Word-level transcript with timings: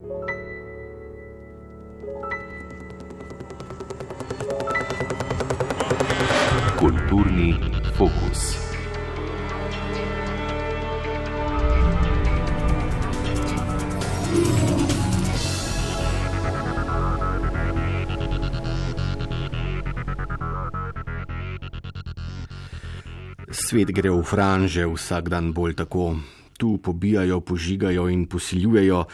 Kulturni 0.00 0.08
fokus. 7.92 8.56
Svet 23.52 23.92
gre 23.92 24.08
v 24.08 24.24
franže, 24.24 24.88
vsak 24.88 25.28
dan 25.28 25.52
bolj 25.52 25.76
tako. 25.76 26.39
Tu 26.60 26.74
pobijajo, 26.76 27.38
požigajo 27.40 28.08
in 28.12 28.26
posiljujejo, 28.28 29.04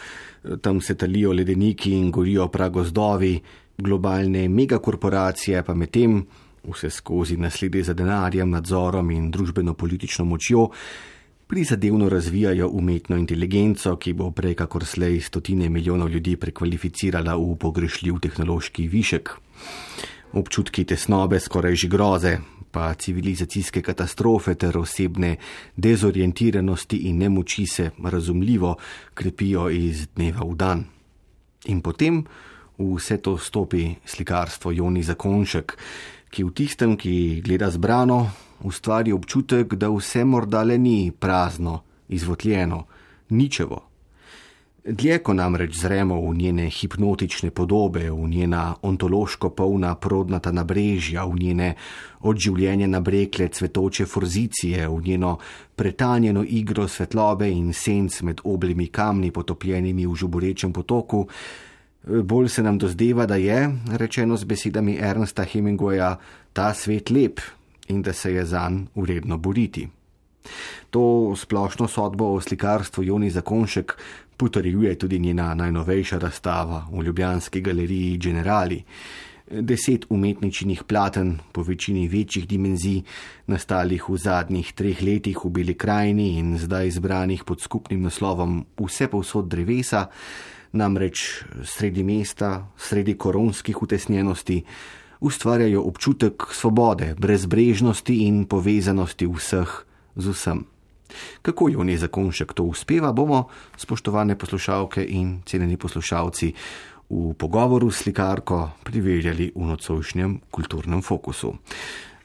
tam 0.61 0.81
se 0.81 0.97
talijo 0.99 1.31
ledeniki 1.31 1.93
in 1.95 2.11
gorijo 2.11 2.49
pragozdovi, 2.51 3.37
globalne 3.77 4.49
megakorporacije 4.49 5.63
pa 5.63 5.73
medtem 5.73 6.25
vse 6.67 6.89
skozi 6.89 7.37
naslede 7.37 7.83
za 7.83 7.93
denarjem, 7.93 8.49
nadzorom 8.51 9.11
in 9.11 9.29
družbeno-politično 9.31 10.25
močjo 10.25 10.67
prizadevno 11.47 12.09
razvijajo 12.09 12.67
umetno 12.69 13.17
inteligenco, 13.17 13.95
ki 13.95 14.13
bo 14.13 14.31
prej 14.31 14.55
kakor 14.59 14.85
slej 14.85 15.21
stotine 15.21 15.69
milijonov 15.69 16.09
ljudi 16.11 16.35
prekvalificirala 16.35 17.37
v 17.39 17.55
pogrešljiv 17.55 18.19
tehnološki 18.19 18.87
višek. 18.87 19.31
Občutki 20.33 20.83
tesnobe, 20.83 21.39
skoraj 21.39 21.75
že 21.75 21.87
groze, 21.87 22.37
pa 22.71 22.93
civilizacijske 22.93 23.81
katastrofe 23.81 24.55
ter 24.55 24.77
osebne 24.77 25.37
dezorientiranosti 25.75 26.97
in 27.07 27.17
nemoči 27.17 27.65
se 27.65 27.89
razumljivo 28.03 28.75
krepijo 29.13 29.69
iz 29.69 30.07
dneva 30.15 30.43
v 30.45 30.55
dan. 30.55 30.83
In 31.65 31.81
potem 31.81 32.25
v 32.77 32.95
vse 32.95 33.17
to 33.17 33.37
stopi 33.37 33.95
slikarstvo 34.05 34.71
Joni 34.71 35.03
Zakonšek, 35.03 35.77
ki 36.29 36.43
v 36.43 36.53
tistem, 36.53 36.97
ki 36.97 37.41
gleda 37.41 37.71
zbrano, 37.71 38.29
ustvari 38.67 39.15
občutek, 39.15 39.73
da 39.73 39.89
vse 39.89 40.25
morda 40.25 40.63
le 40.63 40.77
ni 40.77 41.11
prazno, 41.11 41.81
izvotljeno, 42.09 42.85
ničevo. 43.29 43.86
Dlje, 44.87 45.17
ko 45.19 45.33
namreč 45.35 45.81
zremo 45.81 46.15
v 46.15 46.31
njene 46.37 46.69
hipnotične 46.71 47.49
podobe, 47.51 48.05
v 48.11 48.27
njena 48.29 48.75
ontološko 48.81 49.49
polna 49.49 49.95
prodnata 49.99 50.51
nabrežja, 50.55 51.25
v 51.27 51.35
njene 51.35 51.73
od 52.23 52.39
življenja 52.39 52.87
nabrekle 52.87 53.49
cvetoče 53.51 54.05
forzicije, 54.07 54.87
v 54.87 55.01
njeno 55.03 55.33
pretanjeno 55.75 56.45
igro 56.47 56.87
svetlobe 56.87 57.49
in 57.51 57.73
senc 57.73 58.21
med 58.21 58.39
oblimi 58.47 58.87
kamni 58.87 59.31
potopljenimi 59.31 60.07
v 60.07 60.15
žuborečem 60.15 60.71
potoku, 60.71 61.25
bolj 62.07 62.47
se 62.47 62.63
nam 62.63 62.79
dozdeva, 62.79 63.25
da 63.27 63.35
je, 63.35 63.67
rečeno 63.91 64.37
z 64.37 64.47
besedami 64.47 64.95
Ernsta 64.95 65.43
Hemingwaya, 65.43 66.15
ta 66.53 66.71
svet 66.73 67.11
lep 67.11 67.43
in 67.91 68.01
da 68.01 68.13
se 68.13 68.33
je 68.33 68.45
zanj 68.45 68.85
uredno 68.95 69.37
boriti. 69.37 69.96
To 70.89 71.33
splošno 71.35 71.87
sodbo 71.87 72.33
o 72.33 72.41
slikarstvu 72.41 73.03
Joni 73.03 73.29
Zakonšek 73.29 73.97
potrjuje 74.37 74.95
tudi 74.95 75.19
njena 75.19 75.53
najnovejša 75.53 76.17
razstava 76.17 76.85
v 76.91 77.03
Ljubljanski 77.03 77.61
galeriji 77.61 78.17
Generali. 78.17 78.83
Deset 79.51 80.05
umetničinih 80.09 80.83
platen, 80.83 81.37
po 81.51 81.63
večini 81.63 82.07
večjih 82.07 82.47
dimenzij, 82.47 83.01
nastalih 83.47 84.09
v 84.09 84.17
zadnjih 84.17 84.73
treh 84.73 85.01
letih 85.01 85.39
v 85.45 85.49
Beli 85.49 85.73
krajini 85.73 86.35
in 86.39 86.57
zdaj 86.59 86.87
izbranih 86.87 87.43
pod 87.43 87.61
skupnim 87.61 88.01
naslovom 88.03 88.65
Vse 88.77 89.07
povsod 89.07 89.47
drevesa, 89.47 90.09
namreč 90.73 91.43
sredi 91.63 92.03
mesta, 92.03 92.67
sredi 92.77 93.15
koronskih 93.17 93.81
utesnjenosti, 93.81 94.63
ustvarjajo 95.19 95.81
občutek 95.81 96.43
svobode, 96.51 97.15
brezbrežnosti 97.15 98.19
in 98.27 98.45
povezanosti 98.45 99.27
vseh 99.27 99.86
z 100.17 100.33
vsem. 100.33 100.65
Kako 101.41 101.69
jo 101.69 101.83
ne 101.87 101.97
zakonšek 101.97 102.53
to 102.53 102.67
uspeva, 102.67 103.13
bomo, 103.13 103.47
spoštovane 103.77 104.35
poslušalke 104.35 105.05
in 105.05 105.41
cenjeni 105.45 105.77
poslušalci, 105.77 106.53
v 107.09 107.33
pogovoru 107.39 107.87
s 107.91 108.03
slikarko 108.03 108.83
priverjali 108.83 109.51
v 109.55 109.63
nocojšnjem 109.63 110.51
kulturnem 110.51 111.01
fokusu. 111.01 111.53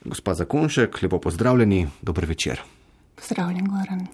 Gospa 0.03 0.33
Zakonšek, 0.35 1.01
lepo 1.01 1.19
pozdravljeni, 1.23 1.87
dober 2.01 2.25
večer. 2.25 2.59
Pozdravljen, 3.15 3.67
Goran. 3.71 4.07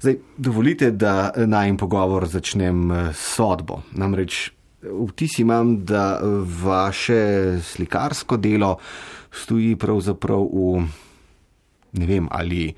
Zdaj, 0.00 0.16
dovolite, 0.36 0.90
da 0.90 1.30
najem 1.36 1.76
pogovor 1.76 2.26
začnem 2.26 2.90
s 3.14 3.36
sodbo. 3.36 3.82
Namreč 3.92 4.50
vtis 4.82 5.38
imam, 5.38 5.84
da 5.84 6.18
vaše 6.62 7.60
slikarsko 7.62 8.36
delo 8.36 8.76
stoji 9.30 9.76
pravzaprav 9.76 10.42
v, 10.42 10.82
ne 11.92 12.06
vem, 12.06 12.26
ali 12.30 12.72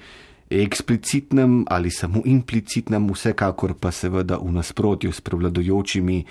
eksplicitnem 0.53 1.65
ali 1.71 1.91
samo 1.91 2.23
implicitnem, 2.25 3.09
vsekakor 3.11 3.75
pa 3.81 3.91
seveda 3.91 4.37
v 4.37 4.53
nasprotju 4.53 5.13
s 5.13 5.21
prevladojočimi 5.21 6.25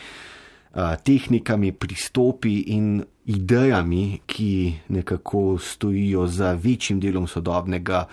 tehnikami, 1.04 1.72
pristopi 1.72 2.72
in 2.72 3.04
idejami, 3.26 4.22
ki 4.26 4.74
nekako 4.88 5.58
stojijo 5.58 6.28
za 6.28 6.54
večjim 6.54 7.00
delom 7.00 7.28
sodobnega 7.28 8.06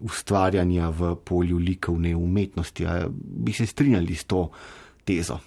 ustvarjanja 0.00 0.88
v 0.88 1.14
polju 1.24 1.58
likovne 1.58 2.16
umetnosti. 2.16 2.86
A 2.86 3.06
bi 3.44 3.52
se 3.52 3.66
strinjali 3.66 4.14
s 4.14 4.24
to 4.24 4.50
tezo? 5.04 5.38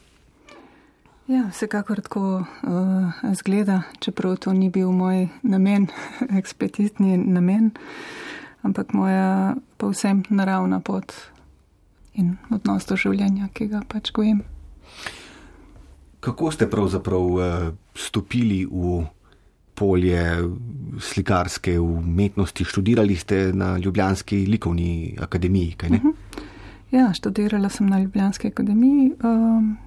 Ja, 1.28 1.47
vsekakor 1.52 2.02
tako 2.02 2.44
uh, 2.63 3.34
zgleda, 3.34 3.81
čeprav 4.00 4.35
to 4.38 4.53
ni 4.53 4.69
bil 4.69 4.91
moj 4.91 5.28
namen, 5.41 5.88
eksplicitni 6.40 7.18
namen, 7.18 7.72
ampak 8.63 8.94
moja 8.94 9.56
povsem 9.78 10.24
naravna 10.29 10.79
pot 10.79 11.13
in 12.13 12.38
odnos 12.53 12.85
do 12.85 12.97
življenja, 13.00 13.50
ki 13.53 13.68
ga 13.72 13.84
pač 13.90 14.12
gojim. 14.13 14.44
Kako 16.24 16.51
ste 16.56 16.69
pravzaprav 16.72 17.25
uh, 17.35 17.73
stopili 17.96 18.63
v 18.66 19.03
polje 19.75 20.22
slikarske 21.02 21.79
umetnosti, 21.81 22.63
študirali 22.63 23.16
ste 23.18 23.50
na 23.53 23.73
Ljubljanski 23.78 24.46
likovni 24.46 25.18
akademiji? 25.19 25.75
Uh 25.84 25.90
-huh. 25.90 26.13
Ja, 26.91 27.13
študirala 27.13 27.69
sem 27.69 27.88
na 27.90 28.00
Ljubljanski 28.00 28.47
akademiji. 28.47 29.13
Um, 29.23 29.78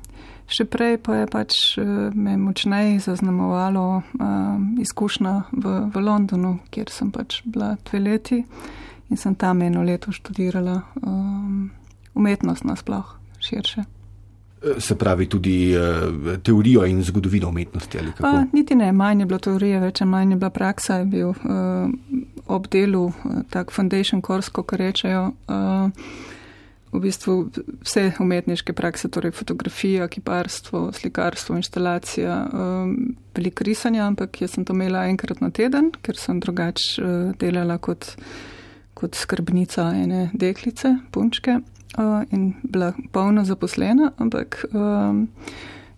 še 0.46 0.64
prej 0.70 0.98
pa 1.02 1.22
je 1.22 1.26
pač 1.30 1.52
me 2.14 2.36
močneje 2.38 3.00
zaznamovalo 3.02 3.86
um, 3.98 4.76
izkušnja 4.80 5.34
v, 5.52 5.76
v 5.90 6.02
Londonu, 6.02 6.58
kjer 6.70 6.92
sem 6.92 7.10
pač 7.10 7.42
bila 7.44 7.74
dve 7.88 8.00
leti 8.00 8.38
in 9.10 9.16
sem 9.16 9.34
tam 9.34 9.62
eno 9.62 9.82
leto 9.82 10.12
študirala 10.12 10.80
um, 11.02 11.70
umetnost 12.14 12.64
nasploh 12.64 13.18
širše. 13.38 13.84
Se 14.78 14.96
pravi 14.98 15.26
tudi 15.28 15.76
uh, 15.76 16.38
teorijo 16.42 16.86
in 16.86 17.02
zgodovino 17.02 17.48
umetnosti 17.48 17.98
ali 17.98 18.12
kako? 18.12 18.28
Uh, 18.28 18.44
niti 18.52 18.74
ne, 18.74 18.92
manj 18.92 19.20
je 19.20 19.26
bilo 19.26 19.38
teorije, 19.38 19.80
več 19.80 20.00
manj 20.00 20.32
je 20.32 20.38
bila 20.40 20.50
praksa, 20.50 21.02
je 21.02 21.04
bil 21.12 21.28
uh, 21.28 21.90
ob 22.46 22.66
delu 22.72 23.04
uh, 23.04 23.42
tak 23.50 23.70
foundation 23.70 24.22
course, 24.22 24.50
kot 24.50 24.72
rečejo. 24.72 25.28
Uh, 25.46 25.90
v 26.96 27.02
bistvu 27.04 27.36
vse 27.84 28.06
umetniške 28.22 28.72
prakse, 28.76 29.10
torej 29.12 29.34
fotografija, 29.36 30.08
kiparstvo, 30.08 30.90
slikarstvo, 30.96 31.56
instalacija, 31.60 32.36
um, 32.52 32.96
veliko 33.36 33.66
risanja, 33.68 34.06
ampak 34.06 34.40
jaz 34.40 34.56
sem 34.56 34.64
to 34.64 34.76
imela 34.76 35.06
enkrat 35.10 35.42
na 35.44 35.50
teden, 35.50 35.92
ker 36.02 36.18
sem 36.18 36.40
drugače 36.40 37.02
uh, 37.02 37.30
delala 37.40 37.78
kot, 37.78 38.14
kot 38.96 39.18
skrbnica 39.18 39.90
ene 40.00 40.26
deklice, 40.34 40.96
punčke 41.12 41.58
uh, 41.60 42.22
in 42.32 42.54
bila 42.64 42.92
polno 43.12 43.44
zaposlena, 43.44 44.12
ampak 44.22 44.64
um, 44.72 45.26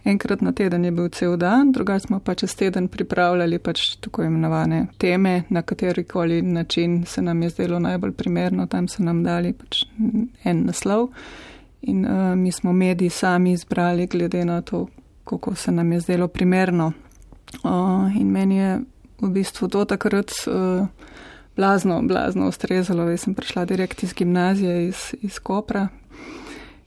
enkrat 0.08 0.40
na 0.40 0.52
teden 0.52 0.84
je 0.84 0.90
bil 0.90 1.08
cel 1.08 1.36
dan, 1.36 1.72
drugače 1.72 2.06
smo 2.06 2.18
pa 2.20 2.34
čez 2.34 2.54
teden 2.56 2.88
pripravljali 2.88 3.58
pač 3.58 3.96
tako 4.00 4.22
imenovane 4.22 4.86
teme, 4.98 5.42
na 5.48 5.62
katerikoli 5.62 6.42
način 6.42 7.04
se 7.06 7.22
nam 7.22 7.42
je 7.42 7.50
zdelo 7.50 7.78
najbolj 7.78 8.12
primerno, 8.12 8.66
tam 8.66 8.88
so 8.88 9.02
nam 9.02 9.22
dali 9.22 9.52
pač 9.52 9.84
en 10.44 10.64
naslov 10.66 11.08
in 11.82 12.06
uh, 12.06 12.34
mi 12.36 12.52
smo 12.52 12.72
mediji 12.72 13.10
sami 13.10 13.52
izbrali 13.52 14.06
glede 14.06 14.44
na 14.44 14.62
to, 14.62 14.86
kako 15.24 15.54
se 15.54 15.72
nam 15.72 15.92
je 15.92 16.00
zdelo 16.00 16.28
primerno. 16.28 16.92
Uh, 17.64 18.16
in 18.16 18.30
meni 18.30 18.56
je 18.56 18.80
v 19.20 19.30
bistvu 19.30 19.68
to 19.68 19.84
takrat. 19.84 20.32
Uh, 20.46 20.86
blazno, 21.56 22.02
blazno 22.02 22.48
ustrezalo. 22.48 23.08
Jaz 23.10 23.20
sem 23.20 23.34
prišla 23.34 23.64
direkt 23.64 24.02
iz 24.02 24.14
gimnazije, 24.14 24.88
iz, 24.88 25.14
iz 25.22 25.38
Kopra 25.38 25.88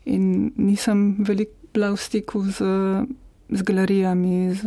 in 0.06 0.52
nisem 0.56 1.16
veliko 1.20 1.61
bila 1.74 1.92
v 1.92 1.98
stiku 1.98 2.44
z, 2.44 2.60
z 3.50 3.62
galerijami, 3.62 4.54
z, 4.56 4.64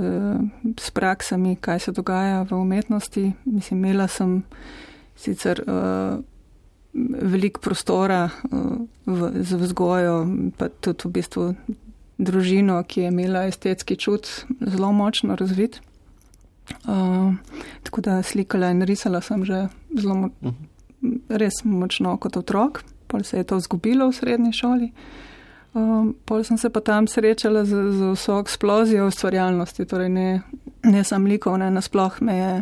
z 0.81 0.91
praksami, 0.91 1.57
kaj 1.57 1.81
se 1.81 1.93
dogaja 1.93 2.43
v 2.43 2.53
umetnosti. 2.53 3.33
Mislim, 3.45 3.85
imela 3.85 4.09
sem 4.09 4.43
sicer 5.17 5.63
uh, 5.67 6.21
veliko 7.23 7.61
prostora 7.61 8.29
uh, 8.29 8.77
v, 9.07 9.31
z 9.45 9.57
vzgojo, 9.57 10.17
pa 10.59 10.69
tudi 10.69 11.09
v 11.09 11.13
bistvu 11.13 11.45
družino, 12.19 12.79
ki 12.87 13.07
je 13.07 13.11
imela 13.11 13.47
estetski 13.51 13.97
čut 13.97 14.47
zelo 14.61 14.93
močno 14.93 15.37
razvit. 15.37 15.81
Uh, 16.89 17.35
tako 17.83 18.01
da 18.01 18.23
slikala 18.23 18.71
in 18.73 18.83
risala 18.83 19.21
sem 19.21 19.45
že 19.45 19.69
zelo 19.93 20.15
mo 20.15 20.29
res 21.29 21.61
močno 21.65 22.17
kot 22.17 22.37
otrok, 22.41 22.81
pol 23.07 23.25
se 23.25 23.37
je 23.37 23.45
to 23.45 23.61
zgubilo 23.61 24.09
v 24.09 24.17
srednji 24.17 24.53
šoli. 24.53 24.89
Um, 25.75 26.15
pol 26.25 26.45
sem 26.47 26.59
se 26.59 26.71
pa 26.71 26.81
tam 26.81 27.09
srečala 27.11 27.65
z, 27.67 27.75
z 27.99 28.13
vso 28.15 28.39
eksplozijo 28.39 29.09
ustvarjalnosti, 29.11 29.87
torej 29.91 30.09
ne, 30.09 30.29
ne 30.87 31.05
sam 31.05 31.27
likovne, 31.27 31.71
nasploh 31.71 32.21
me 32.23 32.37
je 32.39 32.53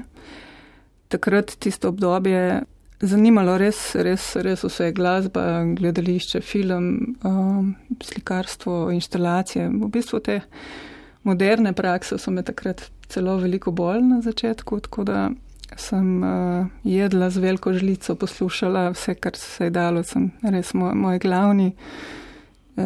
takrat 1.12 1.53
tisto 1.61 1.93
obdobje 1.93 2.62
zanimalo 3.03 3.56
res, 3.59 3.81
res, 3.99 4.25
res 4.43 4.62
vse 4.64 4.93
glasba, 4.94 5.44
gledališče, 5.76 6.41
film, 6.47 7.17
um, 7.26 7.75
slikarstvo, 8.03 8.91
instalacije. 8.94 9.69
V 9.69 9.91
bistvu 9.93 10.23
te 10.23 10.41
moderne 11.26 11.75
prakse 11.75 12.19
so 12.19 12.31
me 12.31 12.44
takrat 12.47 12.85
celo 13.11 13.37
veliko 13.43 13.75
bolj 13.75 14.03
na 14.06 14.20
začetku, 14.23 14.81
tako 14.87 15.06
da 15.09 15.31
sem 15.76 16.09
uh, 16.23 16.67
jedla 16.85 17.31
z 17.31 17.43
veliko 17.43 17.73
žlico, 17.75 18.14
poslušala 18.14 18.91
vse, 18.94 19.14
kar 19.14 19.37
se 19.37 19.69
je 19.69 19.75
dalo, 19.75 20.03
sem 20.06 20.31
res 20.43 20.75
moj, 20.75 20.94
moj 20.94 21.19
glavni. 21.23 21.73
Uh, 22.76 22.84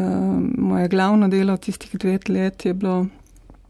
moje 0.58 0.88
glavno 0.88 1.28
delo 1.28 1.56
tistih 1.56 1.94
dveh 1.98 2.28
let 2.28 2.64
je 2.66 2.74
bilo 2.74 3.06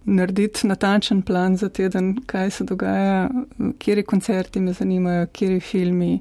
narediti 0.06 0.66
natančen 0.66 1.22
plan 1.22 1.56
za 1.56 1.68
teden, 1.68 2.16
kaj 2.26 2.50
se 2.50 2.64
dogaja, 2.64 3.30
kje 3.78 4.02
koncerti 4.02 4.60
me 4.60 4.72
zanimajo, 4.72 5.26
kje 5.32 5.60
filmi. 5.60 6.20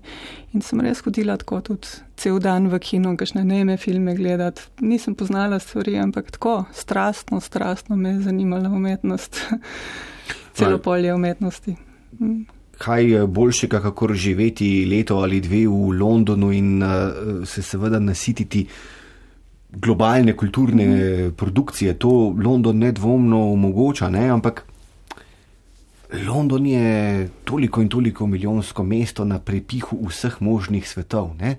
In 0.54 0.62
sem 0.62 0.82
res 0.82 1.04
hodila 1.06 1.38
tako 1.38 1.62
tudi 1.62 1.88
cel 2.18 2.40
dan 2.40 2.68
v 2.72 2.80
kino, 2.82 3.14
kakšne 3.18 3.44
neme 3.46 3.78
filme 3.78 4.16
gledati. 4.16 4.66
Nisem 4.82 5.16
poznala 5.16 5.60
stvari, 5.60 5.98
ampak 6.02 6.32
tako 6.32 6.64
strastno, 6.74 7.40
strastno 7.42 7.96
me 7.96 8.16
je 8.16 8.26
zanimala 8.26 8.70
umetnost, 8.70 9.42
celo 10.58 10.78
polje 10.78 11.14
umetnosti. 11.14 11.76
Mm. 12.20 12.44
Kaj 12.78 13.06
je 13.12 13.28
boljšega, 13.28 13.80
kako 13.82 14.14
živeti 14.14 14.86
leto 14.92 15.22
ali 15.24 15.40
dve 15.42 15.68
v 15.68 15.94
Londonu 16.00 16.52
in 16.52 16.84
uh, 16.84 16.90
se 17.48 17.62
seveda 17.62 18.00
nasititi 18.00 18.66
globalne 19.76 20.36
kulturne 20.38 20.86
mm. 20.86 21.32
produkcije, 21.36 21.94
to 22.00 22.36
London 22.44 22.78
nedvomno 22.78 23.52
omogoča, 23.52 24.10
ne? 24.10 24.30
ampak 24.30 24.66
London 26.28 26.66
je 26.66 27.30
toliko 27.44 27.82
in 27.82 27.90
toliko 27.90 28.28
milijonsko 28.28 28.84
mesto 28.84 29.26
na 29.26 29.40
prepihu 29.40 30.08
vseh 30.08 30.42
možnih 30.42 30.88
svetov. 30.88 31.34
Ne? 31.40 31.56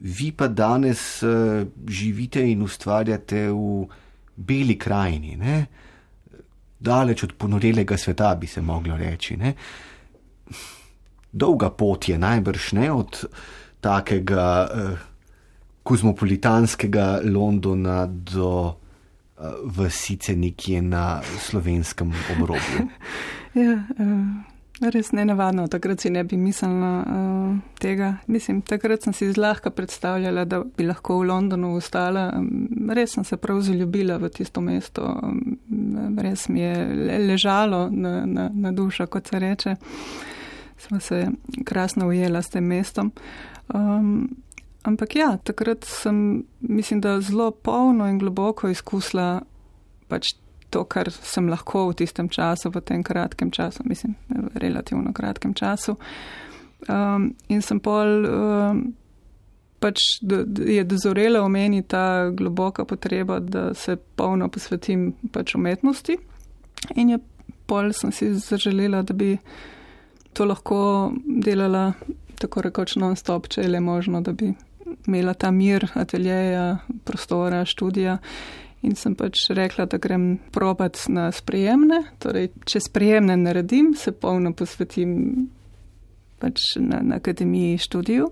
Vi 0.00 0.32
pa 0.32 0.48
danes 0.48 1.22
uh, 1.22 1.66
živite 1.88 2.44
in 2.50 2.62
ustvarjate 2.62 3.48
v 3.50 3.86
beli 4.36 4.78
krajini, 4.78 5.36
ne? 5.36 5.66
daleč 6.78 7.24
od 7.24 7.32
ponorelega 7.34 7.96
sveta, 7.96 8.34
bi 8.34 8.46
se 8.46 8.62
moglo 8.62 8.96
reči. 8.96 9.36
Ne? 9.36 9.54
Dolga 11.32 11.70
pot 11.70 12.08
je 12.08 12.18
najbrž 12.18 12.72
ne 12.72 12.92
od 12.92 13.24
takega. 13.80 14.68
Uh, 14.70 15.07
kozmopolitanskega 15.88 17.20
Londona 17.24 18.06
do 18.06 18.66
uh, 18.66 18.74
vasice 19.64 20.36
nekje 20.36 20.82
na 20.82 21.22
slovenskem 21.40 22.12
obrobju. 22.36 22.88
ja, 23.64 23.72
uh, 23.98 24.90
res 24.92 25.12
ne 25.16 25.24
navadno, 25.24 25.64
takrat 25.72 26.04
si 26.04 26.10
ne 26.12 26.26
bi 26.28 26.36
mislila 26.36 26.90
uh, 27.00 27.54
tega. 27.80 28.10
Mislim, 28.26 28.60
takrat 28.60 29.06
sem 29.06 29.16
si 29.16 29.30
zlahka 29.32 29.70
predstavljala, 29.70 30.44
da 30.44 30.60
bi 30.76 30.84
lahko 30.84 31.16
v 31.22 31.30
Londonu 31.30 31.70
ostala. 31.78 32.26
Res 32.92 33.16
sem 33.16 33.24
se 33.24 33.38
prav 33.40 33.62
zaljubila 33.64 34.18
v 34.20 34.28
tisto 34.34 34.60
mesto, 34.60 35.08
res 36.20 36.50
mi 36.52 36.60
je 36.60 36.74
ležalo 37.30 37.86
na, 37.90 38.26
na, 38.26 38.50
na 38.52 38.72
dušo, 38.76 39.06
kot 39.06 39.32
se 39.32 39.40
reče. 39.40 39.74
Smo 40.78 41.00
se 41.00 41.24
krasno 41.64 42.10
ujela 42.12 42.42
s 42.42 42.52
tem 42.52 42.68
mestom. 42.76 43.10
Um, 43.74 44.28
Ampak 44.88 45.16
ja, 45.16 45.36
takrat 45.44 45.84
sem, 45.84 46.44
mislim, 46.60 47.00
da 47.04 47.18
zelo 47.20 47.50
polno 47.50 48.06
in 48.08 48.18
globoko 48.18 48.70
izkusila 48.72 49.42
pač 50.08 50.32
to, 50.70 50.84
kar 50.84 51.10
sem 51.12 51.48
lahko 51.48 51.88
v 51.90 51.98
tistem 52.02 52.28
času, 52.32 52.70
v 52.72 52.80
tem 52.84 53.02
kratkem 53.04 53.50
času, 53.52 53.84
mislim, 53.84 54.14
relativno 54.54 55.12
kratkem 55.12 55.54
času. 55.54 55.96
Um, 56.88 57.34
in 57.48 57.62
sem 57.64 57.80
pol, 57.84 58.24
um, 58.28 58.82
pač 59.82 60.00
do, 60.22 60.44
je 60.64 60.84
dozorela 60.88 61.42
v 61.44 61.52
meni 61.52 61.82
ta 61.82 62.30
globoka 62.30 62.84
potreba, 62.84 63.40
da 63.40 63.74
se 63.74 63.96
polno 63.96 64.48
posvetim 64.48 65.12
pač 65.32 65.56
umetnosti. 65.58 66.18
In 66.96 67.12
je 67.12 67.20
pol 67.68 67.92
sem 67.92 68.12
si 68.12 68.32
zaželela, 68.34 69.02
da 69.02 69.14
bi 69.14 69.36
to 70.32 70.48
lahko 70.48 71.12
delala 71.24 71.92
tako 72.38 72.62
rekoč 72.62 72.96
non-stop, 72.96 73.48
če 73.50 73.64
je 73.64 73.72
le 73.72 73.80
možno, 73.82 74.22
da 74.22 74.32
bi 74.32 74.52
imela 75.06 75.34
ta 75.34 75.50
mir, 75.50 75.86
ateljeja, 75.94 76.78
prostora, 77.04 77.64
študija. 77.64 78.18
In 78.82 78.94
sem 78.94 79.14
pač 79.18 79.48
rekla, 79.50 79.88
da 79.90 79.98
grem 79.98 80.36
probat 80.54 81.00
na 81.10 81.32
sprejemne. 81.34 82.04
Torej, 82.22 82.52
če 82.68 82.80
sprejemne 82.80 83.34
naredim, 83.36 83.94
se 83.98 84.12
polno 84.14 84.52
posvetim 84.54 85.48
pač 86.38 86.76
na, 86.78 87.00
na 87.02 87.18
akademiji 87.18 87.80
študiju. 87.82 88.28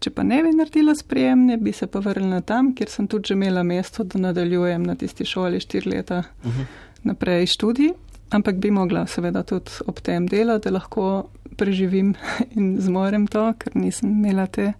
Če 0.00 0.12
pa 0.16 0.24
ne 0.24 0.40
bi 0.44 0.54
naredila 0.56 0.94
sprejemne, 0.96 1.58
bi 1.60 1.74
se 1.76 1.86
pa 1.92 2.00
vrnila 2.00 2.40
tam, 2.48 2.72
kjer 2.76 2.88
sem 2.88 3.08
tudi 3.10 3.32
že 3.32 3.36
imela 3.36 3.62
mesto, 3.62 4.04
da 4.04 4.20
nadaljujem 4.30 4.86
na 4.88 4.96
tisti 4.96 5.28
šoli 5.28 5.60
štiri 5.60 5.90
leta 5.96 6.22
uh 6.22 6.46
mhm. 6.46 6.60
-huh. 6.60 6.66
naprej 7.02 7.46
študij. 7.46 7.92
Ampak 8.32 8.56
bi 8.56 8.70
mogla 8.72 9.06
seveda 9.06 9.42
tudi 9.44 9.82
ob 9.86 10.00
tem 10.00 10.26
delati, 10.26 10.68
da 10.68 10.78
lahko 10.78 11.28
preživim 11.56 12.14
in 12.56 12.76
zmorem 12.80 13.26
to, 13.26 13.50
ker 13.58 13.76
nisem 13.76 14.10
imela 14.10 14.46
te 14.46 14.72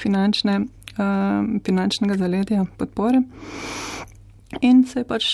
finančne 0.00 0.60
uh, 0.96 1.44
finančnega 1.64 2.18
zaledja 2.18 2.66
podpore. 2.78 3.22
In 4.62 4.84
se 4.86 5.02
je 5.02 5.08
pač 5.08 5.30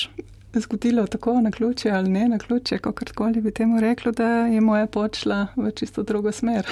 zgodilo 0.52 1.06
tako 1.06 1.40
na 1.40 1.50
ključe 1.50 1.90
ali 1.90 2.10
ne 2.10 2.26
na 2.28 2.38
ključe, 2.38 2.78
kakorkoli 2.78 3.40
bi 3.40 3.50
temu 3.50 3.80
reklo, 3.80 4.12
da 4.12 4.28
je 4.52 4.60
moja 4.60 4.86
pot 4.86 5.16
šla 5.16 5.46
v 5.56 5.70
čisto 5.70 6.02
drugo 6.02 6.32
smer. 6.32 6.66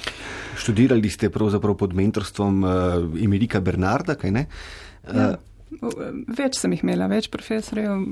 Študirali 0.60 1.10
ste 1.10 1.30
pravzaprav 1.30 1.76
pod 1.76 1.94
mentorstvom 1.94 2.64
uh, 2.64 2.70
Emerika 3.24 3.60
Bernarda, 3.60 4.14
kaj 4.14 4.30
ne? 4.30 4.46
Uh, 5.08 5.16
ja. 5.16 5.34
Več 6.38 6.58
sem 6.58 6.72
jih 6.74 6.82
imela, 6.84 7.08
več 7.10 7.28
profesorjev. 7.32 8.02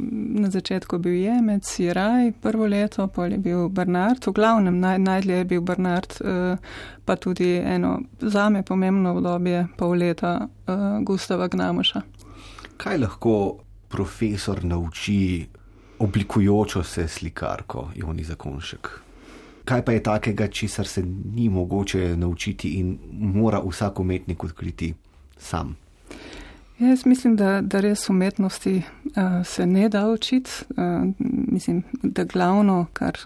Na 0.43 0.50
začetku 0.53 0.99
bil 1.03 1.17
Jemec, 1.20 1.69
Jiraj, 1.81 2.32
prvo 2.43 2.67
leto, 2.70 3.06
pol 3.13 3.36
je 3.36 3.41
bil 3.43 3.69
Bernard, 3.72 4.25
v 4.27 4.34
glavnem 4.36 4.81
naj, 4.82 4.98
najdlje 5.03 5.39
je 5.41 5.48
bil 5.53 5.65
Bernard, 5.67 6.17
eh, 6.20 6.56
pa 7.05 7.17
tudi 7.17 7.55
eno 7.58 7.98
zame 8.20 8.63
pomembno 8.63 9.15
obdobje, 9.17 9.67
pol 9.79 9.96
leta 9.98 10.34
eh, 10.43 10.75
Gustava 11.06 11.48
Gnamoša. 11.48 12.03
Kaj 12.77 12.98
lahko 12.98 13.36
profesor 13.93 14.65
nauči 14.65 15.46
oblikujočo 16.03 16.82
se 16.82 17.08
slikarko 17.08 17.91
Joni 17.94 18.25
Zakonšek? 18.25 18.91
Kaj 19.65 19.84
pa 19.86 19.93
je 19.93 20.03
takega, 20.03 20.48
česar 20.48 20.86
se 20.86 21.03
ni 21.05 21.48
mogoče 21.48 22.17
naučiti 22.17 22.75
in 22.81 22.98
mora 23.13 23.60
vsak 23.63 24.01
umetnik 24.01 24.44
odkriti 24.44 24.94
sam? 25.39 25.77
Jaz 26.82 27.06
mislim, 27.06 27.36
da, 27.36 27.60
da 27.60 27.81
res 27.81 28.08
umetnosti 28.10 28.82
uh, 29.05 29.46
se 29.46 29.67
ne 29.67 29.89
da 29.89 30.08
učiti. 30.08 30.51
Uh, 30.69 31.15
mislim, 31.19 31.82
da 32.03 32.24
glavno, 32.24 32.86
kar 32.93 33.19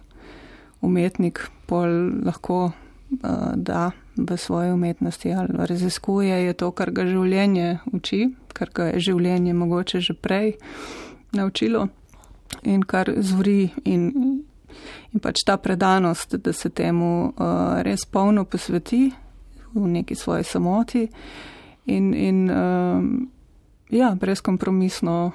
umetnik 0.81 1.41
pol 1.67 1.89
lahko 2.25 2.65
uh, 2.65 3.29
da 3.55 3.91
v 4.17 4.37
svoji 4.37 4.73
umetnosti 4.73 5.33
ali 5.33 5.49
raziskuje, 5.53 6.45
je 6.45 6.53
to, 6.53 6.71
kar 6.71 6.91
ga 6.91 7.07
življenje 7.07 7.79
uči, 7.93 8.29
kar 8.53 8.71
ga 8.75 8.91
je 8.91 9.01
življenje 9.01 9.55
mogoče 9.55 10.01
že 10.01 10.15
prej 10.15 10.53
naučilo 11.33 11.89
in 12.63 12.83
kar 12.83 13.09
zvori 13.17 13.71
in, 13.85 14.11
in 15.13 15.21
pač 15.21 15.47
ta 15.47 15.57
predanost, 15.57 16.37
da 16.37 16.53
se 16.53 16.69
temu 16.69 17.33
uh, 17.33 17.81
res 17.81 18.05
polno 18.05 18.45
posveti 18.45 19.09
v 19.73 19.87
neki 19.89 20.15
svoji 20.15 20.45
samoti. 20.45 21.09
In, 21.87 22.15
in 22.15 22.51
um, 22.51 23.31
ja, 23.91 24.15
brezkompromisno 24.21 25.33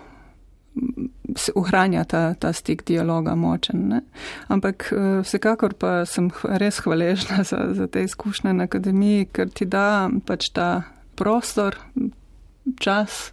se 1.35 1.51
ohranja 1.55 2.03
ta, 2.03 2.33
ta 2.33 2.53
stik 2.53 2.83
dialoga 2.87 3.35
močen. 3.35 3.87
Ne? 3.87 4.01
Ampak 4.47 4.91
eh, 4.91 5.19
vsekakor 5.23 5.75
pa 5.79 6.05
sem 6.05 6.31
res 6.43 6.79
hvaležna 6.83 7.43
za, 7.43 7.73
za 7.75 7.87
te 7.87 8.03
izkušnje 8.07 8.53
na 8.53 8.67
akademiji, 8.69 9.27
ker 9.35 9.49
ti 9.49 9.65
da 9.65 10.09
pač 10.25 10.51
ta 10.55 10.83
prostor, 11.15 11.77
čas 12.79 13.31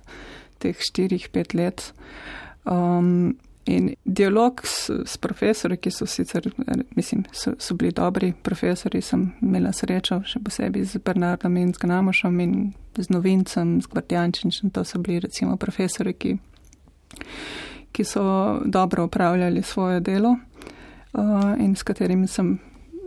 teh 0.59 0.79
štirih, 0.79 1.29
pet 1.31 1.55
let. 1.55 1.93
Um, 2.67 3.39
In 3.69 3.91
dialog 4.05 4.63
s, 4.65 4.89
s 5.05 5.19
profesori, 5.21 5.77
ki 5.77 5.91
so 5.93 6.07
sicer, 6.09 6.47
mislim, 6.97 7.27
so, 7.37 7.53
so 7.61 7.77
bili 7.77 7.93
dobri 7.93 8.33
profesori, 8.43 9.03
sem 9.05 9.27
imela 9.45 9.75
srečo, 9.77 10.23
še 10.25 10.41
posebej 10.41 10.87
z 10.89 11.03
Bernardom 11.05 11.57
in 11.61 11.75
z 11.77 11.85
Gnamošom 11.85 12.41
in 12.41 12.55
z 12.97 13.13
novincem, 13.13 13.77
z 13.85 13.93
Gvardjančinčem, 13.93 14.73
to 14.73 14.85
so 14.89 15.03
bili 15.05 15.21
recimo 15.27 15.59
profesori, 15.61 16.17
ki 16.17 16.39
ki 17.93 18.05
so 18.05 18.61
dobro 18.65 19.05
upravljali 19.05 19.63
svoje 19.63 20.01
delo 20.01 20.31
uh, 21.13 21.61
in 21.61 21.77
s 21.77 21.83
katerimi 21.83 22.27
sem 22.27 22.59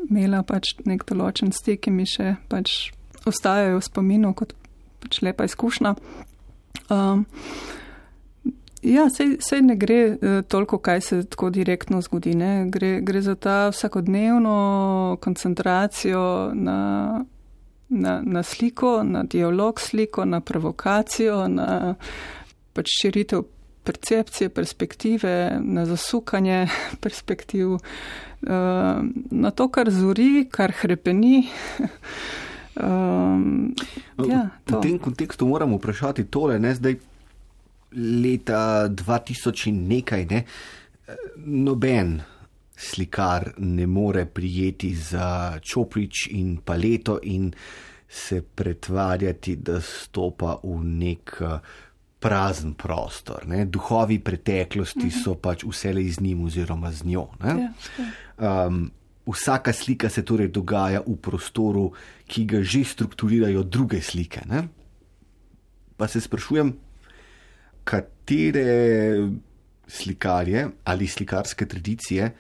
imela 0.10 0.44
pač 0.44 0.74
nek 0.86 1.06
določen 1.08 1.54
stik, 1.56 1.86
ki 1.86 1.94
mi 1.96 2.06
še 2.06 2.36
pač 2.50 2.92
ostajajo 3.26 3.78
v 3.78 3.86
spominu 3.86 4.34
kot 4.36 4.52
pač 5.00 5.22
lepa 5.22 5.46
izkušnja. 5.48 5.94
Um, 6.92 7.24
ja, 8.82 9.10
sej, 9.10 9.38
sej 9.40 9.62
ne 9.62 9.76
gre 9.76 10.00
uh, 10.12 10.42
toliko, 10.48 10.78
kaj 10.78 11.02
se 11.02 11.24
tako 11.30 11.50
direktno 11.50 12.02
zgodi. 12.02 12.34
Gre, 12.70 13.02
gre 13.02 13.22
za 13.22 13.36
ta 13.36 13.70
vsakodnevno 13.70 15.18
koncentracijo 15.22 16.52
na, 16.54 16.80
na, 17.90 18.22
na 18.26 18.44
sliko, 18.44 19.04
na 19.04 19.24
dialog 19.24 19.80
sliko, 19.80 20.26
na 20.26 20.42
provokacijo, 20.42 21.48
na 21.48 21.96
pač 22.74 22.88
širitev 23.02 23.44
percepcije, 23.84 24.50
perspektive, 24.50 25.60
na 25.62 25.86
zasukanje 25.86 26.68
perspektiv, 27.04 27.68
uh, 27.68 27.80
na 29.32 29.52
to, 29.52 29.68
kar 29.68 29.92
zori, 29.92 30.48
kar 30.52 30.74
hrepeni. 30.82 31.48
um, 32.82 33.74
ja, 34.28 34.50
v 34.66 34.82
tem 34.82 35.00
kontekstu 35.00 35.48
moramo 35.48 35.78
vprašati 35.78 36.26
tole, 36.26 36.60
ne 36.60 36.76
zdaj 36.76 37.11
leta 37.96 38.88
2000 38.88 39.68
in 39.70 39.88
nekaj, 39.88 40.26
ne, 40.30 40.44
noben 41.36 42.22
slikar 42.82 43.54
ne 43.58 43.86
more 43.88 44.26
prijeti 44.26 44.96
za 44.96 45.60
čoprič 45.62 46.28
in 46.32 46.58
paleto 46.66 47.20
in 47.24 47.52
se 48.10 48.42
pretvarjati, 48.42 49.56
da 49.56 49.80
stopa 49.82 50.58
v 50.64 50.80
nek 50.84 51.38
uh, 51.40 51.60
prazen 52.20 52.74
prostor. 52.74 53.48
Ne? 53.48 53.66
Duhovi 53.66 54.20
preteklosti 54.20 55.08
mhm. 55.08 55.22
so 55.24 55.36
pač 55.36 55.66
vse 55.66 55.94
z 55.94 56.22
njim 56.22 56.46
oziroma 56.46 56.92
z 56.92 57.06
njo. 57.06 57.28
Um, 58.38 58.92
vsaka 59.26 59.74
slika 59.74 60.10
se 60.10 60.26
torej 60.26 60.52
dogaja 60.52 61.02
v 61.08 61.16
prostoru, 61.22 61.92
ki 62.28 62.46
ga 62.46 62.62
že 62.62 62.84
strukturirajo 62.84 63.64
druge 63.64 64.02
slike. 64.02 64.46
Ne? 64.46 64.68
Pa 65.98 66.08
se 66.08 66.22
sprašujem, 66.22 66.74
katere 67.84 69.30
slikarje 69.88 70.68
ali 70.84 71.08
slikarske 71.08 71.66
tradicije 71.66 72.32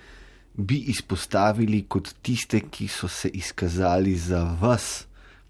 bi 0.53 0.77
izpostavili 0.77 1.85
kot 1.87 2.13
tiste, 2.21 2.59
ki 2.69 2.87
so 2.87 3.07
se 3.07 3.29
izkazali 3.29 4.15
za 4.15 4.43
vas, 4.61 5.07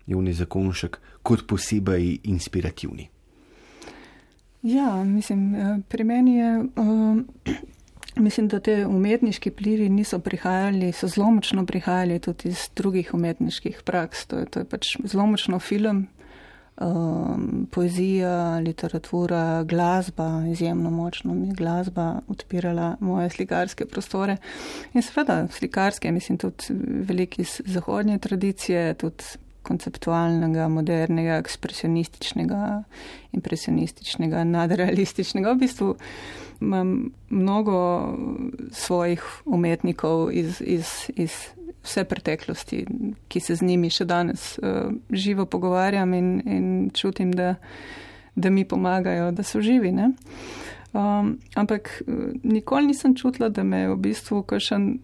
Jevni 0.08 0.34
Zakonšek, 0.34 1.00
kot 1.24 1.48
posebej 1.48 2.18
inspirativni. 2.24 3.10
Ja, 4.62 5.04
mislim, 5.04 5.56
eh, 5.56 5.78
pri 5.90 6.04
meni 6.04 6.36
je, 6.36 6.60
uh, 6.60 7.18
mislim, 8.16 8.48
da 8.48 8.60
te 8.60 8.86
umetniški 8.86 9.52
plivi 9.52 9.90
niso 9.90 10.20
prihajali, 10.20 10.92
so 10.92 11.08
zelo 11.08 11.32
močno 11.32 11.66
prihajali 11.66 12.20
tudi 12.20 12.50
iz 12.50 12.70
drugih 12.76 13.14
umetniških 13.14 13.82
praks. 13.86 14.26
To 14.26 14.38
je, 14.38 14.46
to 14.46 14.60
je 14.60 14.66
pač 14.66 14.88
zelo 15.04 15.26
močno 15.26 15.60
film, 15.60 16.08
um, 16.82 17.68
poezija, 17.72 18.60
literatura, 18.60 19.64
glasba, 19.64 20.44
izjemno 20.52 20.90
močno 20.90 21.34
mi 21.34 21.54
glasba 21.54 22.20
odpirala 22.28 22.96
moje 23.00 23.30
slikarske 23.30 23.86
prostore. 23.86 24.38
In 24.94 25.02
seveda 25.02 25.48
slikarske, 25.48 26.12
mislim, 26.12 26.38
tudi 26.38 26.64
veliki 27.08 27.42
iz 27.42 27.62
zahodnje 27.66 28.20
tradicije, 28.20 28.94
tudi 28.94 29.24
konceptualnega, 29.64 30.68
modernega, 30.68 31.38
ekspresionističnega, 31.38 32.84
impresionističnega, 33.32 34.44
nadrealističnega. 34.44 35.54
V 35.54 35.62
bistvu 35.62 35.96
imam 36.62 37.12
mnogo 37.30 37.78
svojih 38.72 39.24
umetnikov 39.46 40.32
iz, 40.32 40.62
iz, 40.66 40.86
iz 41.16 41.32
vse 41.84 42.04
preteklosti, 42.04 42.86
ki 43.28 43.40
se 43.40 43.56
z 43.56 43.66
njimi 43.66 43.90
še 43.90 44.06
danes 44.06 44.60
uh, 44.60 44.92
živo 45.10 45.46
pogovarjam 45.46 46.14
in, 46.14 46.30
in 46.46 46.68
čutim, 46.94 47.32
da, 47.34 47.56
da 48.36 48.50
mi 48.50 48.66
pomagajo, 48.66 49.32
da 49.32 49.44
so 49.44 49.62
živi. 49.62 49.94
Um, 50.92 51.38
ampak 51.56 52.04
eh, 52.04 52.36
nikoli 52.44 52.92
nisem 52.92 53.16
čutila, 53.16 53.50
da 53.50 53.64
me 53.64 53.86
je 53.86 53.94
v 53.94 53.98
bistvu 53.98 54.44
kašen, 54.44 55.00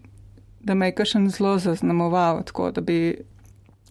da 0.60 0.74
me 0.74 0.90
je 0.90 0.94
kašen 1.00 1.30
zelo 1.32 1.56
zaznamoval, 1.58 2.42
tako 2.44 2.70
da 2.70 2.80
bi 2.80 3.16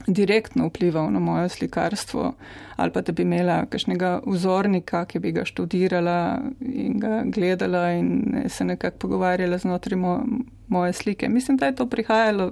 direktno 0.08 0.67
vplival 0.67 1.10
na 1.12 1.20
moje 1.20 1.50
slikarstvo, 1.50 2.34
ali 2.75 2.91
pa 2.91 3.01
da 3.01 3.12
bi 3.12 3.24
imela 3.24 3.65
kakšnega 3.65 4.22
vzornika, 4.25 5.06
ki 5.06 5.20
bi 5.20 5.32
ga 5.32 5.46
študirala 5.46 6.39
in 6.62 7.00
ga 7.00 7.24
gledala 7.25 7.91
in 7.91 8.44
se 8.48 8.65
nekako 8.65 8.98
pogovarjala 8.98 9.58
znotraj 9.58 10.00
mo 10.00 10.22
moje 10.67 10.94
slike. 10.94 11.29
Mislim, 11.29 11.58
da 11.58 11.65
je 11.65 11.75
to 11.75 11.89
prihajalo 11.89 12.51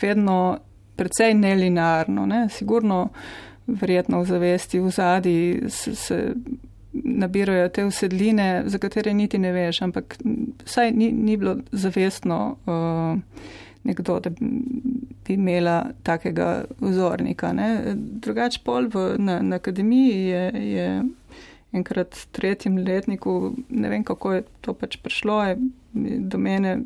vedno 0.00 0.58
precej 0.96 1.34
nelinearno, 1.34 2.26
ne? 2.26 2.46
sigurno, 2.50 3.08
verjetno 3.66 4.22
v 4.22 4.26
zavesti, 4.26 4.80
v 4.80 4.90
zadnji 4.90 5.70
se, 5.70 5.94
se 5.94 6.34
nabirajo 6.92 7.68
te 7.68 7.84
usedline, 7.84 8.62
za 8.66 8.78
katere 8.78 9.14
niti 9.14 9.38
ne 9.38 9.52
veš, 9.52 9.82
ampak 9.82 10.16
saj 10.64 10.92
ni, 10.92 11.12
ni 11.12 11.36
bilo 11.36 11.56
zavestno. 11.72 12.56
Uh, 12.66 13.18
nekdo, 13.86 14.20
da 14.20 14.30
bi 15.26 15.34
imela 15.34 15.90
takega 16.02 16.64
vzornika. 16.80 17.52
Drugač 17.94 18.58
pol 18.64 18.90
v, 18.90 19.06
na, 19.18 19.38
na 19.42 19.60
akademiji 19.60 20.24
je, 20.26 20.42
je 20.72 20.88
enkrat 21.76 22.14
v 22.14 22.26
tretjem 22.32 22.78
letniku, 22.78 23.54
ne 23.68 23.90
vem 23.92 24.04
kako 24.04 24.32
je 24.32 24.44
to 24.60 24.74
pač 24.74 24.98
prišlo, 25.02 25.42
je 25.44 25.56
do 26.32 26.38
mene 26.38 26.78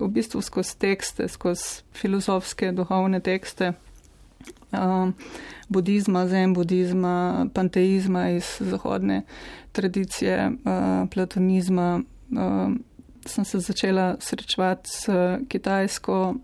v 0.00 0.08
bistvu 0.08 0.42
skozi 0.42 0.76
tekste, 0.78 1.28
skozi 1.28 1.82
filozofske, 1.92 2.72
duhovne 2.72 3.20
tekste. 3.20 3.72
Um, 4.72 5.14
budizma, 5.68 6.26
zen 6.28 6.52
budizma, 6.54 7.46
panteizma 7.54 8.28
iz 8.30 8.58
zahodne 8.60 9.22
tradicije, 9.72 10.50
uh, 10.50 11.08
platonizma, 11.10 12.00
um, 12.30 12.78
sem 13.26 13.44
se 13.44 13.60
začela 13.60 14.16
srečevati 14.20 14.90
s 14.90 15.08
kitajsko 15.48 16.34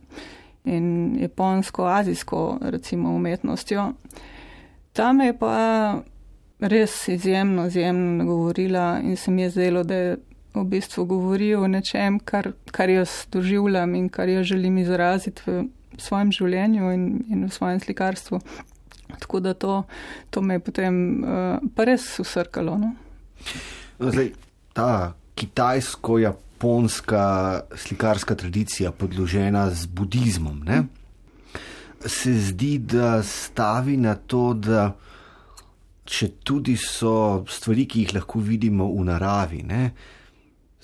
in 0.64 1.16
japonsko, 1.20 1.86
azijsko, 1.86 2.58
recimo, 2.60 3.14
umetnostjo. 3.14 3.92
Tam 4.92 5.20
je 5.20 5.38
pa 5.38 6.02
res 6.60 7.08
izjemno, 7.08 7.66
izjemno 7.66 8.24
nagovorila 8.24 9.00
in 9.02 9.16
se 9.16 9.30
mi 9.30 9.42
je 9.42 9.50
zdelo, 9.50 9.82
da 9.82 9.94
je 9.94 10.16
v 10.54 10.64
bistvu 10.70 11.04
govoril 11.10 11.64
o 11.64 11.68
nečem, 11.68 12.20
kar, 12.20 12.52
kar 12.70 12.90
jaz 12.90 13.24
doživljam 13.32 13.94
in 13.94 14.08
kar 14.08 14.28
jaz 14.28 14.46
želim 14.52 14.78
izraziti 14.78 15.42
v 15.46 15.64
svojem 15.98 16.32
življenju 16.32 16.92
in, 16.94 17.04
in 17.30 17.44
v 17.46 17.50
svojem 17.52 17.80
slikarstvu. 17.80 18.40
Tako 19.18 19.40
da 19.40 19.54
to, 19.54 19.82
to 20.30 20.42
me 20.42 20.58
je 20.58 20.64
potem 20.64 20.96
uh, 21.22 21.58
pa 21.74 21.84
res 21.86 22.06
usrkalo. 22.22 22.78
No? 22.78 22.94
Zdaj, 23.98 24.32
ta 24.74 25.14
kitajsko-japonska 25.34 26.44
japonska 26.64 27.60
slikarska 27.76 28.34
tradicija 28.34 28.92
podložena 28.92 29.70
z 29.70 29.86
budizmom, 29.86 30.62
ne? 30.64 30.84
se 32.06 32.32
zdi, 32.32 32.78
da 32.78 33.22
stavi 33.22 33.96
na 33.96 34.14
to, 34.14 34.54
da 34.54 34.92
če 36.04 36.28
tudi 36.44 36.76
so 36.76 37.44
stvari, 37.48 37.86
ki 37.88 38.00
jih 38.00 38.14
lahko 38.14 38.40
vidimo 38.40 38.90
v 38.92 39.04
naravi, 39.08 39.62
ne? 39.64 39.92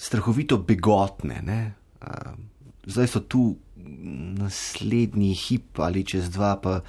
Strahovito 0.01 0.59
begotne, 0.65 1.43
ne? 1.45 1.61
zdaj 2.89 3.09
so 3.13 3.21
tu 3.21 3.43
naslednji 4.41 5.35
hip 5.35 5.81
ali 5.85 6.05
čez 6.05 6.31
dva, 6.33 6.55
pa 6.57 6.81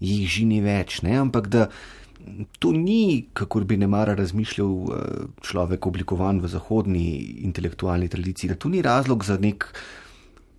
jih 0.00 0.24
žini 0.28 0.62
več, 0.64 1.02
ne? 1.04 1.18
ampak 1.20 1.50
da 1.52 1.68
to 2.58 2.72
ni, 2.72 3.26
kako 3.36 3.60
bi 3.68 3.76
ne 3.76 3.86
mara 3.90 4.14
razmišljal 4.16 4.72
eh, 4.72 5.26
človek 5.44 5.86
oblikovan 5.86 6.40
v 6.40 6.48
zahodni 6.48 7.04
intelektualni 7.44 8.08
tradiciji, 8.08 8.54
da 8.54 8.56
to 8.56 8.72
ni 8.72 8.80
razlog 8.82 9.24
za 9.24 9.36
nek 9.40 9.68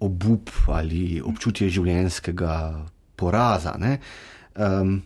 obup 0.05 0.51
ali 0.69 1.21
občutje 1.25 1.71
življenjskega 1.73 2.53
poraza. 3.17 3.73
Um, 3.79 4.99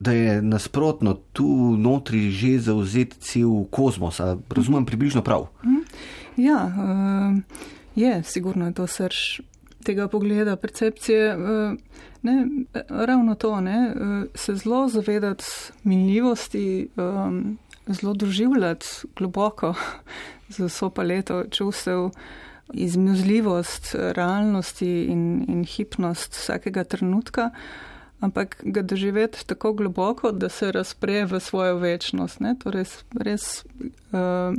da 0.00 0.12
je 0.12 0.42
nasprotno 0.42 1.14
tu 1.32 1.76
notri 1.76 2.30
že 2.30 2.58
zauzet 2.68 3.16
cel 3.20 3.64
kosmos, 3.70 4.20
razumem 4.48 4.86
približno 4.86 5.22
prav. 5.22 5.48
Mhm. 5.64 5.85
Ja, 6.36 6.64
uh, 6.66 7.58
je, 7.94 8.22
sigurno 8.22 8.66
je 8.66 8.74
to 8.74 8.86
srč 8.86 9.40
tega 9.84 10.08
pogleda, 10.08 10.56
percepcije. 10.56 11.36
Uh, 11.36 11.78
Ne, 12.26 12.46
ravno 12.88 13.34
to, 13.34 13.60
ne, 13.60 13.94
se 14.34 14.54
zelo 14.54 14.88
zavedati 14.88 15.44
minljivosti, 15.82 16.88
zelo 17.86 18.14
doživljati 18.14 18.86
globoko 19.16 19.74
z 20.54 20.64
vso 20.64 20.90
paleto 20.90 21.44
čustev, 21.50 22.10
izmuzljivost 22.72 23.94
realnosti 23.94 25.04
in, 25.04 25.44
in 25.48 25.64
hipnost 25.64 26.34
vsakega 26.34 26.84
trenutka, 26.84 27.50
ampak 28.20 28.56
ga 28.64 28.82
doživeti 28.82 29.46
tako 29.46 29.72
globoko, 29.72 30.32
da 30.32 30.48
se 30.48 30.72
razpre 30.72 31.24
v 31.24 31.40
svojo 31.40 31.76
večnost. 31.78 32.40
Ne, 32.40 32.56
torej 32.58 32.84
res 33.20 33.64
uh, 33.64 34.56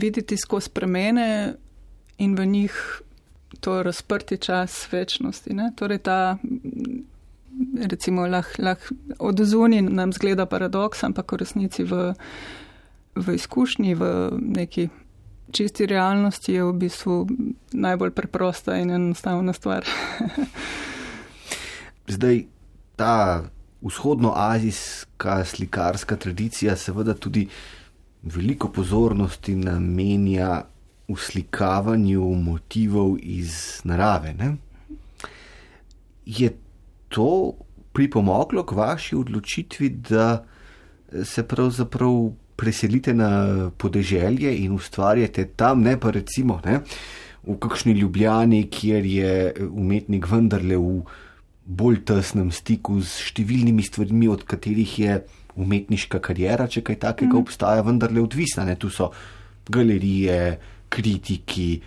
videti 0.00 0.36
skozi 0.36 0.70
premene 0.74 1.54
in 2.18 2.34
v 2.36 2.46
njih 2.46 3.02
to 3.60 3.82
razprti 3.82 4.36
čas 4.36 4.92
večnosti. 4.92 5.54
Ne? 5.54 5.72
Torej 5.76 5.98
ta, 5.98 6.38
recimo, 7.88 8.26
lahko 8.26 8.62
lah, 8.62 8.78
od 9.18 9.40
zunaj 9.40 9.82
nam 9.82 10.12
zgleda 10.12 10.46
paradoks, 10.46 11.04
ampak 11.04 11.32
v 11.32 11.36
resnici 11.36 11.84
v, 11.84 12.14
v 13.14 13.34
izkušnji, 13.34 13.94
v 13.94 14.30
neki 14.40 14.88
čisti 15.52 15.86
realnosti 15.86 16.52
je 16.52 16.64
v 16.64 16.72
bistvu 16.72 17.26
najbolj 17.72 18.10
preprosta 18.10 18.78
in 18.78 18.90
enostavna 18.90 19.52
stvar. 19.52 19.84
Zdaj, 22.14 22.44
ta 22.96 23.44
vzhodnoazijska 23.82 25.44
slikarska 25.44 26.16
tradicija 26.16 26.76
seveda 26.76 27.14
tudi 27.14 27.48
veliko 28.22 28.68
pozornosti 28.68 29.54
namenja 29.56 30.62
uslikavanju 31.08 32.34
motivov 32.34 33.16
iz 33.22 33.80
narave. 33.84 34.34
Ne? 34.34 34.56
Je 36.26 36.52
to 37.08 37.52
pripomoglo 37.92 38.62
k 38.66 38.72
vaši 38.72 39.16
odločitvi, 39.16 39.88
da 39.88 40.44
se 41.24 41.42
pravzaprav 41.42 42.30
preselite 42.56 43.14
na 43.14 43.70
podeželje 43.78 44.52
in 44.58 44.72
ustvarjate 44.72 45.44
tam, 45.56 45.82
ne 45.82 45.96
pa 46.00 46.10
recimo 46.10 46.60
ne, 46.64 46.80
v 47.42 47.56
kakšni 47.58 47.92
ljubljani, 47.92 48.66
kjer 48.70 49.06
je 49.06 49.32
umetnik 49.70 50.28
vendarle 50.28 50.76
v 50.76 51.00
bolj 51.64 52.02
tesnem 52.04 52.50
stiku 52.52 53.00
z 53.00 53.30
številnimi 53.30 53.82
stvarmi, 53.86 54.28
od 54.28 54.44
katerih 54.44 54.98
je 54.98 55.20
umetniška 55.60 56.20
karijera, 56.24 56.66
če 56.68 56.82
kaj 56.86 56.98
takega 57.06 57.34
mm. 57.34 57.40
obstaja, 57.40 57.84
vendarle 57.86 58.22
odvisna. 58.24 58.64
Ne. 58.68 58.76
Tu 58.80 58.90
so 58.90 59.10
galerije, 59.70 60.58
kritiki, 60.90 61.80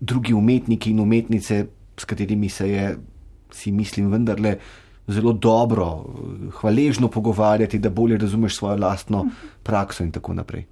drugi 0.00 0.34
umetniki 0.34 0.90
in 0.90 1.00
umetnice, 1.00 1.64
s 1.96 2.08
katerimi 2.08 2.48
se 2.48 2.68
je, 2.70 2.86
si 3.52 3.72
mislim, 3.72 4.10
vendarle 4.10 4.56
zelo 5.06 5.32
dobro, 5.32 6.04
hvaležno 6.60 7.08
pogovarjati, 7.08 7.78
da 7.78 7.90
bolje 7.90 8.18
razumeš 8.18 8.56
svojo 8.56 8.76
lastno 8.76 9.26
prakso 9.62 10.04
in 10.04 10.10
tako 10.10 10.34
naprej. 10.34 10.64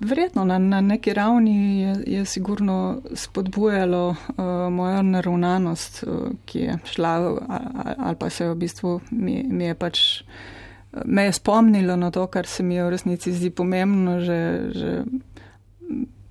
Verjetno 0.00 0.44
na, 0.44 0.58
na 0.58 0.80
neki 0.80 1.12
ravni 1.14 1.80
je, 1.80 1.94
je 2.06 2.24
sigurno 2.24 3.00
spodbujalo 3.14 4.08
uh, 4.08 4.16
mojo 4.72 5.02
naravnanost, 5.02 6.04
uh, 6.06 6.30
ki 6.44 6.58
je 6.58 6.78
šla 6.84 7.38
ali 7.98 8.16
pa 8.16 8.30
se 8.30 8.44
je 8.44 8.50
v 8.50 8.54
bistvu 8.54 9.00
mi, 9.10 9.42
mi 9.50 9.64
je 9.64 9.74
pač 9.74 9.98
me 11.04 11.24
je 11.24 11.32
spomnilo 11.32 11.96
na 11.96 12.10
to, 12.10 12.26
kar 12.26 12.46
se 12.46 12.62
mi 12.62 12.74
je 12.74 12.84
v 12.84 12.90
resnici 12.90 13.32
zdi 13.32 13.50
pomembno, 13.50 14.20
že, 14.20 14.40
že, 14.72 15.04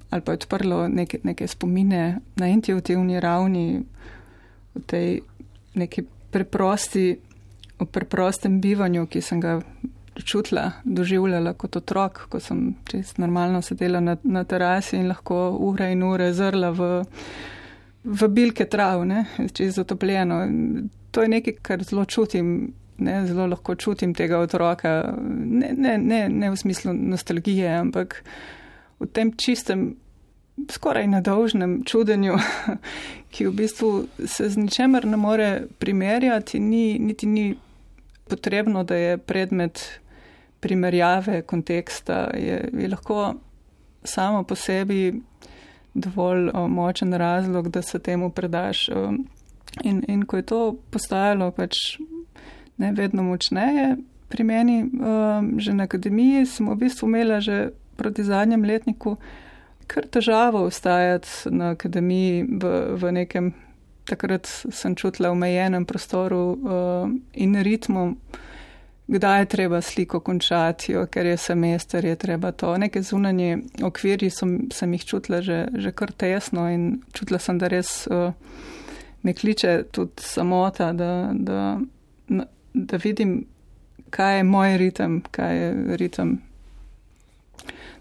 ali 0.09 0.21
pa 0.21 0.31
je 0.31 0.41
odprlo 0.41 0.87
neke, 0.87 1.19
neke 1.23 1.47
spomine 1.47 2.19
na 2.35 2.47
intuitivni 2.47 3.19
ravni 3.19 3.83
v 4.75 4.81
tej 4.85 5.21
neki 5.77 6.03
preprosti, 6.31 7.17
v 7.79 7.85
preprostem 7.85 8.61
bivanju, 8.61 9.05
ki 9.05 9.21
sem 9.21 9.39
ga 9.41 9.59
čutila, 10.25 10.71
doživljala 10.83 11.53
kot 11.53 11.75
otrok, 11.75 12.25
ko 12.29 12.39
sem 12.41 12.75
čest 12.89 13.17
normalno 13.21 13.61
sedela 13.61 13.99
na, 14.01 14.17
na 14.23 14.43
terasi 14.43 14.97
in 14.97 15.11
lahko 15.11 15.51
ure 15.61 15.91
in 15.93 16.01
ure 16.03 16.31
zrla 16.33 16.71
v, 16.73 16.89
v 18.03 18.29
bilke 18.33 18.65
trav, 18.65 19.05
ne, 19.05 19.25
čez 19.53 19.77
zatopljeno. 19.77 20.41
To 21.11 21.21
je 21.21 21.29
nekaj, 21.29 21.59
kar 21.61 21.83
zelo 21.85 22.05
čutim, 22.05 22.73
ne, 22.97 23.21
zelo 23.27 23.47
lahko 23.47 23.75
čutim 23.75 24.13
tega 24.13 24.39
otroka, 24.39 25.13
ne, 25.27 25.73
ne, 25.77 25.97
ne, 25.97 26.29
ne 26.29 26.51
v 26.51 26.57
smislu 26.57 26.93
nostalgije, 26.93 27.69
ampak 27.77 28.23
v 28.99 29.07
tem 29.13 29.33
čistem 29.37 29.95
skoraj 30.71 31.07
nedolžnem 31.07 31.83
čudenju, 31.85 32.37
ki 33.33 33.47
v 33.47 33.53
bistvu 33.53 33.91
se 34.25 34.49
z 34.49 34.57
ničemer 34.57 35.05
ne 35.05 35.17
more 35.17 35.49
primerjati, 35.79 36.59
ni, 36.59 36.97
niti 36.99 37.27
ni 37.27 37.55
potrebno, 38.29 38.83
da 38.83 38.95
je 38.95 39.17
predmet 39.17 39.99
primerjave 40.59 41.41
konteksta, 41.41 42.31
je, 42.33 42.69
je 42.73 42.89
lahko 42.89 43.35
samo 44.03 44.43
po 44.43 44.55
sebi 44.55 45.21
dovolj 45.93 46.49
o, 46.53 46.67
močen 46.67 47.13
razlog, 47.13 47.69
da 47.69 47.81
se 47.81 47.99
temu 47.99 48.29
predaš. 48.29 48.89
O, 48.89 49.13
in, 49.83 50.03
in 50.07 50.25
ko 50.25 50.37
je 50.37 50.45
to 50.45 50.75
postajalo 50.91 51.51
pač 51.51 51.73
ne 52.77 52.93
vedno 52.93 53.23
močneje 53.23 53.97
pri 54.27 54.43
meni, 54.43 54.83
o, 54.83 55.41
že 55.57 55.73
na 55.73 55.87
akademiji 55.87 56.45
sem 56.45 56.69
v 56.69 56.75
bistvu 56.75 57.07
imela 57.07 57.39
že 57.41 57.71
proti 57.97 58.23
zadnjem 58.23 58.65
letniku 58.65 59.17
kar 59.87 60.07
težavo 60.07 60.65
ustajati 60.67 61.27
na 61.45 61.69
akademiji 61.69 62.43
v, 62.43 62.73
v 62.99 63.11
nekem, 63.11 63.53
takrat 64.07 64.47
sem 64.47 64.95
čutila, 64.95 65.31
omejenem 65.31 65.85
prostoru 65.85 66.43
uh, 66.51 67.09
in 67.33 67.55
ritmu, 67.63 68.15
kdaj 69.07 69.39
je 69.41 69.45
treba 69.45 69.81
sliko 69.81 70.19
končati, 70.19 70.91
jo, 70.91 71.05
ker 71.07 71.25
je 71.25 71.37
semester, 71.39 72.05
je 72.05 72.15
treba 72.15 72.51
to. 72.51 72.73
Neke 72.77 73.01
zunanje 73.01 73.61
okvirji 73.83 74.29
sem, 74.29 74.57
sem 74.73 74.93
jih 74.93 75.05
čutila 75.05 75.41
že, 75.41 75.67
že 75.75 75.91
kar 75.95 76.11
tesno 76.11 76.67
in 76.71 76.99
čutila 77.15 77.39
sem, 77.39 77.59
da 77.59 77.71
res 77.71 78.07
uh, 78.11 78.33
me 79.23 79.33
kliče 79.33 79.83
tudi 79.91 80.23
samota, 80.23 80.91
da, 80.93 81.31
da, 81.33 81.77
da 82.77 82.99
vidim, 83.01 83.39
kaj 84.09 84.37
je 84.37 84.43
moj 84.43 84.77
ritem, 84.77 85.21
kaj 85.31 85.57
je 85.57 85.97
ritem 85.97 86.37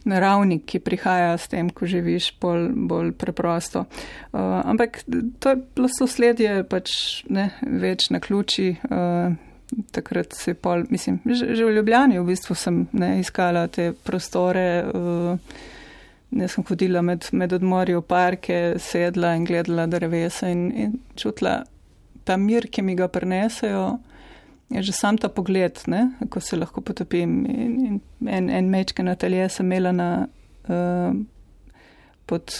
naravnik, 0.06 0.62
ki 0.70 0.80
prihaja 0.80 1.34
s 1.38 1.50
tem, 1.50 1.70
ko 1.70 1.86
živiš 1.90 2.30
bolj, 2.40 2.68
bolj 2.88 3.10
preprosto. 3.18 3.86
Uh, 4.30 4.60
ampak 4.62 5.00
to 5.38 5.50
je 5.50 5.62
bilo 5.74 5.90
sosledje 5.90 6.62
pač 6.70 6.92
ne, 7.28 7.50
več 7.62 8.10
na 8.14 8.20
ključi. 8.22 8.68
Uh, 8.86 9.34
takrat 9.90 10.36
se 10.38 10.54
pol, 10.54 10.84
mislim, 10.94 11.18
že, 11.26 11.56
že 11.58 11.66
v 11.66 11.74
Ljubljani 11.74 12.20
v 12.20 12.28
bistvu 12.28 12.54
sem 12.54 12.84
ne, 12.92 13.16
iskala 13.20 13.66
te 13.68 13.92
prostore. 13.92 14.68
Uh, 14.92 15.72
Ne 16.36 16.48
sem 16.50 16.64
hodila 16.66 17.04
med, 17.06 17.22
med 17.32 17.52
odmori 17.54 17.94
v 17.94 18.00
parke, 18.02 18.56
sedla 18.82 19.30
in 19.38 19.44
gledala 19.46 19.84
drevesa 19.86 20.48
in, 20.50 20.64
in 20.74 20.96
čutila 21.14 21.60
ta 22.26 22.34
mir, 22.36 22.66
ki 22.66 22.82
mi 22.82 22.96
ga 22.98 23.06
prenesejo 23.08 23.84
je 24.68 24.82
že 24.82 24.92
sam 24.92 25.18
ta 25.18 25.28
pogled, 25.28 25.78
ne, 25.86 26.10
ko 26.30 26.40
se 26.40 26.56
lahko 26.56 26.80
potopim. 26.80 27.46
In, 27.46 27.86
in 27.86 28.00
en, 28.28 28.50
en 28.50 28.70
mečke 28.70 29.02
na 29.02 29.14
telje 29.14 29.48
sem 29.48 29.66
imela 29.66 29.92
na, 29.92 30.10
uh, 30.68 31.14
pod 32.26 32.50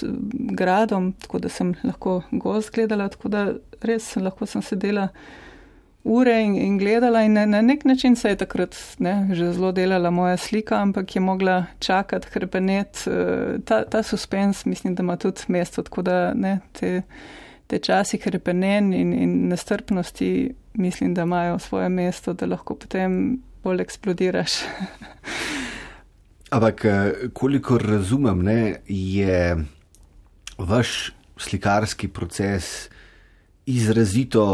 gradom, 0.55 1.13
tako 1.13 1.39
da 1.39 1.49
sem 1.49 1.75
lahko 1.85 2.21
gost 2.31 2.71
gledala, 2.75 3.09
tako 3.09 3.29
da 3.29 3.43
res 3.83 4.15
lahko 4.17 4.47
sem 4.47 4.63
sedela 4.63 5.09
ure 6.07 6.37
in, 6.39 6.55
in 6.55 6.77
gledala 6.79 7.25
in 7.27 7.35
na, 7.35 7.43
na 7.51 7.61
nek 7.67 7.85
način 7.85 8.15
se 8.17 8.31
je 8.31 8.37
takrat 8.39 8.77
ne, 9.03 9.27
že 9.35 9.51
zelo 9.53 9.73
delala 9.75 10.11
moja 10.11 10.37
slika, 10.37 10.79
ampak 10.79 11.17
je 11.17 11.21
mogla 11.21 11.65
čakati, 11.83 12.31
hrpenet. 12.31 13.03
Uh, 13.07 13.59
ta, 13.65 13.83
ta 13.85 14.03
suspens 14.03 14.65
mislim, 14.65 14.95
da 14.95 15.03
ima 15.03 15.17
tudi 15.17 15.41
mesto, 15.49 15.83
tako 15.83 16.03
da 16.03 16.35
ne, 16.35 16.61
te, 16.73 17.03
te 17.67 17.79
časi 17.79 18.19
hrpenen 18.23 18.95
in, 18.95 19.13
in 19.13 19.35
nestrpnosti 19.49 20.55
mislim, 20.77 21.15
da 21.15 21.23
imajo 21.23 21.59
svoje 21.59 21.89
mesto, 21.89 22.33
da 22.33 22.47
lahko 22.47 22.75
potem 22.75 23.39
bolj 23.65 23.83
eksplodiraš. 23.83 24.51
Ampak, 26.51 26.85
eh, 26.85 27.13
kolikor 27.33 27.83
razumem, 27.83 28.43
ne, 28.43 28.77
je 28.87 29.57
vaš 30.59 31.13
slikarski 31.37 32.09
proces 32.09 32.89
izrazito 33.67 34.45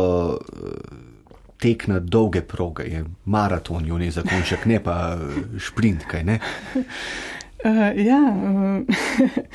eh, 0.41 1.13
tek 1.59 1.87
na 1.87 1.99
dolge 1.99 2.41
proge, 2.41 2.83
je 2.83 3.05
maraton, 3.25 3.87
jo 3.87 3.99
ne 3.99 4.11
zakonček, 4.11 4.65
ne 4.67 4.81
pa 4.83 5.19
šprint, 5.59 6.09
kaj 6.11 6.25
ne? 6.25 6.39
Uh, 6.75 7.93
ja, 8.11 8.19
uh, 8.35 8.83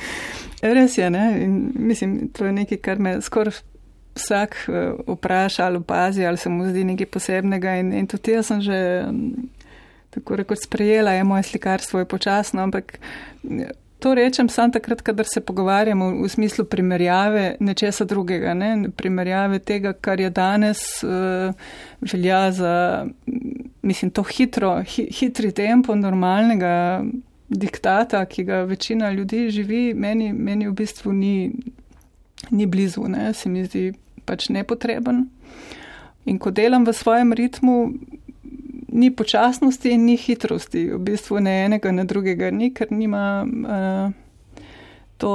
res 0.78 0.96
je, 0.98 1.10
ne? 1.10 1.26
In 1.44 1.58
mislim, 1.74 2.30
to 2.32 2.46
je 2.46 2.52
nekaj, 2.52 2.80
kar 2.86 3.02
me 3.02 3.18
skoraj 3.20 3.60
vsak 4.18 4.56
eh, 4.68 4.92
vpraša 5.06 5.66
ali 5.66 5.80
opazi, 5.80 6.26
ali 6.26 6.36
se 6.36 6.52
mu 6.52 6.68
zdi 6.68 6.84
nekaj 6.84 7.06
posebnega. 7.06 7.78
In, 7.82 7.92
in 7.92 8.10
tudi 8.10 8.36
jaz 8.36 8.50
sem 8.50 8.60
že 8.60 8.78
tako 10.10 10.36
rekoč 10.36 10.64
sprejela, 10.64 11.12
je 11.14 11.24
moje 11.24 11.42
slikarstvo 11.52 11.98
je 11.98 12.08
počasno, 12.08 12.62
ampak 12.62 12.98
to 13.98 14.14
rečem 14.14 14.48
samo 14.48 14.72
takrat, 14.72 15.02
kadar 15.02 15.26
se 15.26 15.40
pogovarjamo 15.40 16.10
v 16.22 16.28
smislu 16.28 16.64
primerjave 16.64 17.56
nečesa 17.60 18.04
drugega, 18.04 18.54
ne? 18.54 18.90
primerjave 18.96 19.58
tega, 19.58 19.92
kar 19.92 20.20
je 20.20 20.30
danes 20.30 21.02
uh, 21.02 21.54
velja 22.00 22.52
za, 22.52 23.06
mislim, 23.82 24.10
to 24.10 24.22
hitro, 24.22 24.82
hi, 24.82 25.08
hitri 25.10 25.52
tempo 25.52 25.94
normalnega 25.94 27.02
diktata, 27.48 28.24
ki 28.26 28.44
ga 28.44 28.62
večina 28.62 29.10
ljudi 29.10 29.50
živi, 29.50 29.94
meni, 29.94 30.32
meni 30.32 30.68
v 30.68 30.72
bistvu 30.72 31.12
ni, 31.12 31.52
ni 32.50 32.66
blizu, 32.66 33.08
ne? 33.08 33.32
se 33.34 33.48
mi 33.48 33.64
zdi 33.64 33.92
pač 34.28 34.50
nepotreben. 34.52 35.26
In 36.28 36.36
ko 36.38 36.52
delam 36.52 36.84
v 36.84 36.92
svojem 36.92 37.32
ritmu, 37.32 37.76
ni 38.92 39.10
počasnosti 39.10 39.90
in 39.90 40.04
ni 40.04 40.16
hitrosti, 40.16 40.88
v 40.92 41.00
bistvu 41.00 41.40
ne 41.44 41.54
enega, 41.64 41.92
ne 41.92 42.04
drugega 42.08 42.50
ni, 42.52 42.72
ker 42.74 42.92
nima 42.92 43.44
uh, 43.44 44.12
to. 45.16 45.32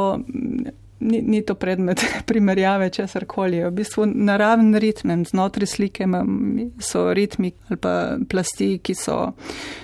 Ni, 1.04 1.20
ni 1.20 1.42
to 1.44 1.58
predmet 1.60 2.00
primerjave 2.30 2.88
česar 2.96 3.26
koli. 3.28 3.58
V 3.66 3.74
bistvu 3.76 4.06
naraven 4.08 4.70
ritm 4.80 5.26
znotraj 5.28 5.68
slike 5.68 6.08
so 6.80 7.02
ritmi 7.12 7.52
ali 7.68 7.80
pa 7.84 8.16
plasti, 8.32 8.78
ki 8.80 8.96
so 8.96 9.18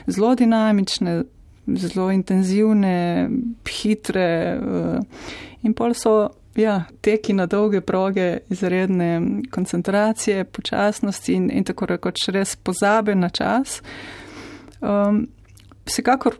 zelo 0.07 0.29
dinamične, 0.39 1.17
zelo 1.75 2.07
intenzivne, 2.15 3.27
hitre 3.67 4.29
uh, 4.55 5.27
in 5.67 5.75
pol 5.75 5.91
so 5.91 6.15
ja, 6.59 6.83
teki 7.01 7.33
na 7.33 7.45
dolge 7.45 7.81
proge, 7.81 8.37
izredne 8.49 9.21
koncentracije, 9.51 10.43
počasnosti 10.43 11.33
in, 11.33 11.49
in 11.51 11.63
tako 11.63 11.85
rekoč 11.85 12.27
res 12.27 12.55
pozabe 12.55 13.15
na 13.15 13.29
čas. 13.29 13.81
Um, 14.81 15.27
vsekakor 15.85 16.35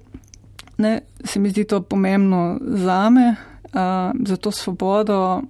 ne, 0.78 1.02
se 1.24 1.40
mi 1.40 1.50
zdi 1.50 1.64
to 1.64 1.82
pomembno 1.82 2.58
za 2.62 3.10
me, 3.10 3.36
uh, 3.64 4.12
za 4.26 4.38
to 4.38 4.52
svobodo 4.52 5.42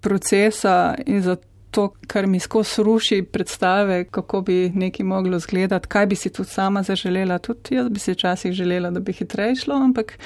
procesa 0.00 0.94
in 1.06 1.22
za 1.22 1.36
to, 1.72 1.88
kar 2.06 2.26
mi 2.26 2.40
skozi 2.40 2.82
ruši 2.82 3.22
predstave, 3.32 4.04
kako 4.04 4.40
bi 4.40 4.70
nekaj 4.74 5.06
moglo 5.06 5.38
zgledati, 5.38 5.88
kaj 5.88 6.06
bi 6.06 6.16
si 6.16 6.30
tudi 6.30 6.48
sama 6.48 6.82
zaželela. 6.82 7.38
Tudi 7.38 7.74
jaz 7.74 7.88
bi 7.88 8.00
si 8.00 8.12
včasih 8.12 8.52
želela, 8.52 8.90
da 8.90 9.00
bi 9.00 9.12
hitreje 9.12 9.56
šlo, 9.64 9.74
ampak 9.74 10.18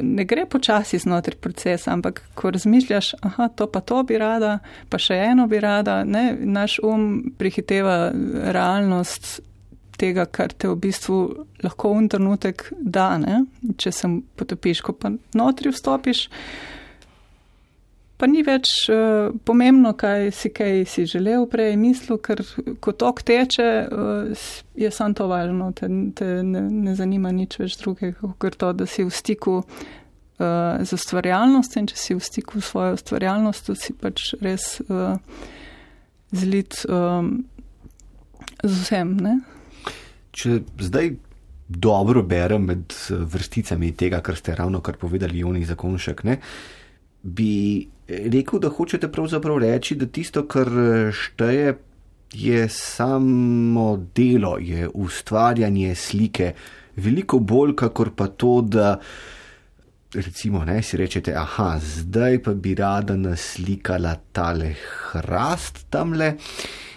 ne 0.00 0.24
gre 0.24 0.46
počasi 0.46 0.98
znotraj 0.98 1.36
procesa, 1.40 1.92
ampak 1.92 2.22
ko 2.34 2.50
razmišljaš, 2.50 3.14
aha, 3.20 3.48
to 3.48 3.66
pa 3.72 3.80
to 3.80 4.02
bi 4.02 4.18
rada, 4.18 4.58
pa 4.88 4.98
še 4.98 5.18
eno 5.30 5.46
bi 5.46 5.60
rada, 5.60 6.00
ne, 6.04 6.30
naš 6.40 6.78
um 6.82 7.34
prihiteva 7.38 7.98
realnost. 8.56 9.40
Tega, 9.96 10.26
kar 10.28 10.52
te 10.52 10.68
v 10.68 10.74
bistvu 10.76 11.18
lahko 11.64 11.94
v 11.94 12.02
trenutek 12.12 12.66
da, 12.76 13.14
ne? 13.16 13.38
če 13.80 13.92
se 13.96 14.10
potopiš, 14.36 14.82
ko 14.84 14.92
pa 14.92 15.08
notri 15.32 15.72
vstopiš, 15.72 16.26
Pa 18.16 18.24
ni 18.30 18.40
več 18.40 18.70
uh, 18.88 19.28
pomembno, 19.44 19.92
kaj 19.98 20.30
si 20.32 20.48
kaj 20.54 20.86
si 20.88 21.04
želel 21.10 21.44
prej 21.52 21.74
mislil, 21.76 22.16
ker 22.24 22.40
ko 22.80 22.94
tok 22.96 23.20
teče, 23.28 23.66
uh, 23.92 24.46
je 24.72 24.88
samo 24.94 25.16
to 25.18 25.26
važno, 25.28 25.68
te, 25.76 25.90
te 26.16 26.28
ne, 26.46 26.62
ne 26.70 26.94
zanima 26.96 27.28
nič 27.36 27.58
več 27.60 27.76
drugega, 27.82 28.30
kot 28.40 28.56
to, 28.56 28.70
da 28.72 28.86
si 28.88 29.04
v 29.04 29.12
stiku 29.12 29.58
uh, 29.60 30.80
z 30.80 30.96
ustvarjalnostjo 30.96 31.82
in 31.82 31.90
če 31.92 31.98
si 32.00 32.16
v 32.16 32.24
stiku 32.24 32.62
s 32.62 32.70
svojo 32.72 32.96
ustvarjalnostjo, 32.96 33.76
si 33.76 33.92
pač 34.00 34.30
res 34.40 34.78
uh, 34.88 35.20
zlit 36.32 36.78
um, 36.88 37.44
z 38.62 38.72
vsem. 38.80 39.12
Ne? 39.20 39.34
Če 40.36 40.62
zdaj 40.88 41.12
dobro 41.68 42.22
berem 42.24 42.64
med 42.70 42.96
vrsticami 43.10 43.92
tega, 43.98 44.22
kar 44.24 44.40
ste 44.40 44.54
ravno 44.56 44.80
kar 44.80 44.96
povedali, 44.96 45.42
Joni 45.44 45.66
Zakonšek, 45.68 46.24
ne, 46.24 46.38
bi 47.26 47.52
rekel, 48.08 48.60
da 48.60 48.68
hočete 48.68 49.10
pravzaprav 49.12 49.58
reči, 49.58 49.96
da 49.96 50.06
tisto, 50.06 50.46
kar 50.46 50.70
šteje, 51.12 51.76
je 52.32 52.68
samo 52.68 53.96
delo, 54.14 54.56
je 54.60 54.88
ustvarjanje 54.88 55.94
slike, 55.94 56.52
veliko 56.96 57.38
bolj, 57.38 57.74
kakor 57.76 58.10
pa 58.16 58.26
to, 58.26 58.60
da 58.60 58.96
recimo 60.14 60.64
ne, 60.64 60.82
si 60.82 60.96
rečete, 60.96 61.34
aha, 61.36 61.76
zdaj 61.82 62.42
pa 62.42 62.54
bi 62.54 62.74
rada 62.74 63.16
naslikala 63.16 64.16
tale 64.32 64.74
hrast 65.12 65.86
tamle 65.90 66.34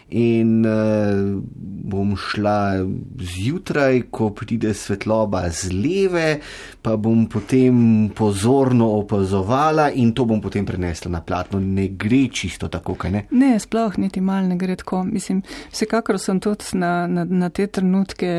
in 0.09 0.65
uh, 0.65 1.41
bom 1.89 2.15
šla 2.17 2.85
zjutraj, 3.19 4.01
ko 4.11 4.29
pride 4.29 4.73
svetloba 4.73 5.49
z 5.49 5.71
leve, 5.73 6.39
pa 6.81 6.95
bom 6.97 7.25
potem 7.29 8.09
pozorno 8.15 8.91
opazovala 8.99 9.89
in 9.91 10.13
to 10.13 10.25
bom 10.25 10.41
potem 10.41 10.65
prenesla 10.65 11.11
na 11.11 11.21
platno. 11.21 11.59
Ne 11.59 11.87
gre 11.87 12.27
čisto 12.31 12.67
tako, 12.67 12.95
kaj 12.95 13.11
ne? 13.11 13.25
Ne, 13.31 13.51
sploh 13.59 13.97
niti 13.97 14.21
mal 14.21 14.47
ne 14.47 14.57
gre 14.57 14.75
tako. 14.75 15.03
Mislim, 15.03 15.41
vsekakor 15.71 16.19
sem 16.19 16.39
tudi 16.39 16.77
na, 16.77 17.07
na, 17.07 17.25
na 17.25 17.49
te 17.49 17.67
trenutke 17.67 18.31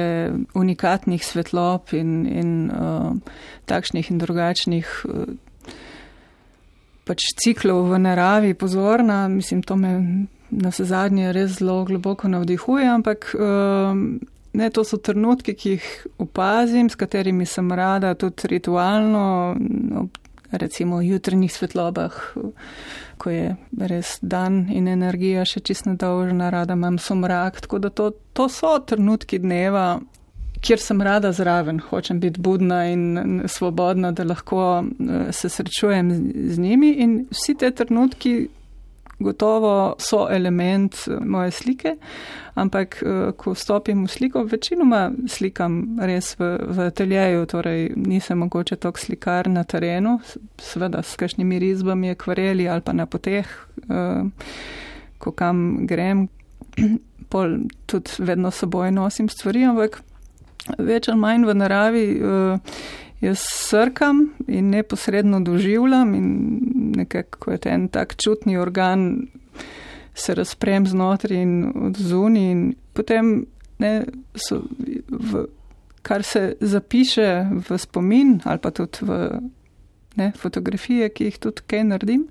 unikatnih 0.54 1.24
svetlob 1.24 1.94
in, 1.98 2.26
in 2.26 2.50
uh, 2.70 3.14
takšnih 3.66 4.11
in 4.11 4.18
drugačnih. 4.18 4.98
Uh, 5.09 5.38
Pač 7.11 7.24
ciklov 7.42 7.88
v 7.90 7.98
naravi 7.98 8.52
pozorna, 8.54 9.24
mislim, 9.26 9.64
to 9.66 9.74
me 9.74 9.90
na 10.50 10.70
vse 10.70 10.84
zadnje 10.84 11.32
res 11.32 11.58
zelo 11.58 11.84
globoko 11.84 12.28
navdihuje, 12.28 12.86
ampak 12.88 13.34
um, 13.34 14.20
ne, 14.52 14.70
to 14.70 14.84
so 14.84 14.98
trenutki, 14.98 15.54
ki 15.54 15.74
jih 15.76 15.88
opazim, 16.18 16.90
s 16.90 16.98
katerimi 16.98 17.46
sem 17.46 17.70
rada 17.72 18.14
tudi 18.14 18.50
ritualno, 18.54 19.56
recimo 20.52 20.98
v 20.98 21.14
jutrnih 21.14 21.52
svetlobah, 21.52 22.16
ko 23.20 23.30
je 23.30 23.56
res 23.78 24.16
dan 24.22 24.64
in 24.72 24.88
energija 24.88 25.44
še 25.46 25.62
čist 25.62 25.86
nedolžna, 25.86 26.50
rada 26.50 26.74
imam 26.74 26.98
somrak, 26.98 27.60
tako 27.66 27.78
da 27.78 27.90
to, 27.90 28.10
to 28.34 28.48
so 28.50 28.78
trenutki 28.78 29.38
dneva. 29.38 30.00
Kjer 30.60 30.76
sem 30.76 30.98
rada 31.00 31.30
zraven, 31.32 31.78
hočem 31.80 32.18
biti 32.20 32.40
budna 32.44 32.82
in 32.90 33.44
svobodna, 33.48 34.10
da 34.12 34.26
lahko 34.28 34.64
uh, 34.82 35.30
se 35.32 35.48
srečujem 35.48 36.10
z 36.52 36.58
njimi. 36.60 36.90
In 37.00 37.14
vsi 37.32 37.54
te 37.56 37.70
trenutki 37.72 38.34
gotovo 39.20 39.94
so 39.98 40.28
element 40.30 40.94
eh, 41.09 41.20
moje 41.20 41.50
slike, 41.50 41.96
ampak 42.54 43.02
eh, 43.02 43.33
ko 43.37 43.54
stopim 43.54 44.04
v 44.04 44.11
sliko, 44.11 44.44
večinoma 44.44 45.11
slikam 45.28 45.98
res 46.00 46.35
v, 46.38 46.56
v 46.66 46.87
ateljeju, 46.88 47.46
torej 47.46 47.90
nisem 47.96 48.38
mogoče 48.38 48.76
tok 48.76 48.98
slikar 48.98 49.48
na 49.48 49.64
terenu, 49.64 50.18
seveda 50.59 51.02
s 51.02 51.16
kakšnimi 51.20 51.59
risbami, 51.59 52.11
akvareli 52.11 52.68
ali 52.68 52.80
pa 52.80 52.96
na 52.96 53.06
poteh, 53.06 53.46
eh, 53.90 54.22
ko 55.18 55.33
kam 55.33 55.87
grem, 55.87 56.28
pol 57.33 57.61
tudi 57.87 58.24
vedno 58.24 58.50
seboj 58.50 58.90
nosim 58.90 59.28
stvari, 59.28 59.64
ampak 59.68 60.00
več 60.78 61.09
ali 61.09 61.20
manj 61.20 61.46
v 61.46 61.54
naravi 61.56 62.06
jaz 63.20 63.38
srkam 63.38 64.30
in 64.48 64.70
neposredno 64.70 65.40
doživljam 65.40 66.14
in 66.14 66.61
nekako 66.96 67.50
je 67.50 67.59
ten 67.59 67.88
tak 67.88 68.16
čutni 68.16 68.56
organ 68.56 69.26
se 70.14 70.35
razprem 70.35 70.87
znotraj 70.87 71.42
in 71.42 71.72
odzuni 71.87 72.50
in 72.50 72.74
potem 72.92 73.46
ne, 73.78 74.04
so, 74.35 74.62
v, 75.09 75.46
kar 76.02 76.22
se 76.22 76.56
zapiše 76.61 77.46
v 77.68 77.78
spomin 77.78 78.40
ali 78.44 78.59
pa 78.59 78.70
tudi 78.70 78.98
v 79.00 79.40
ne, 80.16 80.33
fotografije, 80.37 81.09
ki 81.09 81.24
jih 81.24 81.38
tudi 81.38 81.62
kaj 81.66 81.85
naredim. 81.85 82.26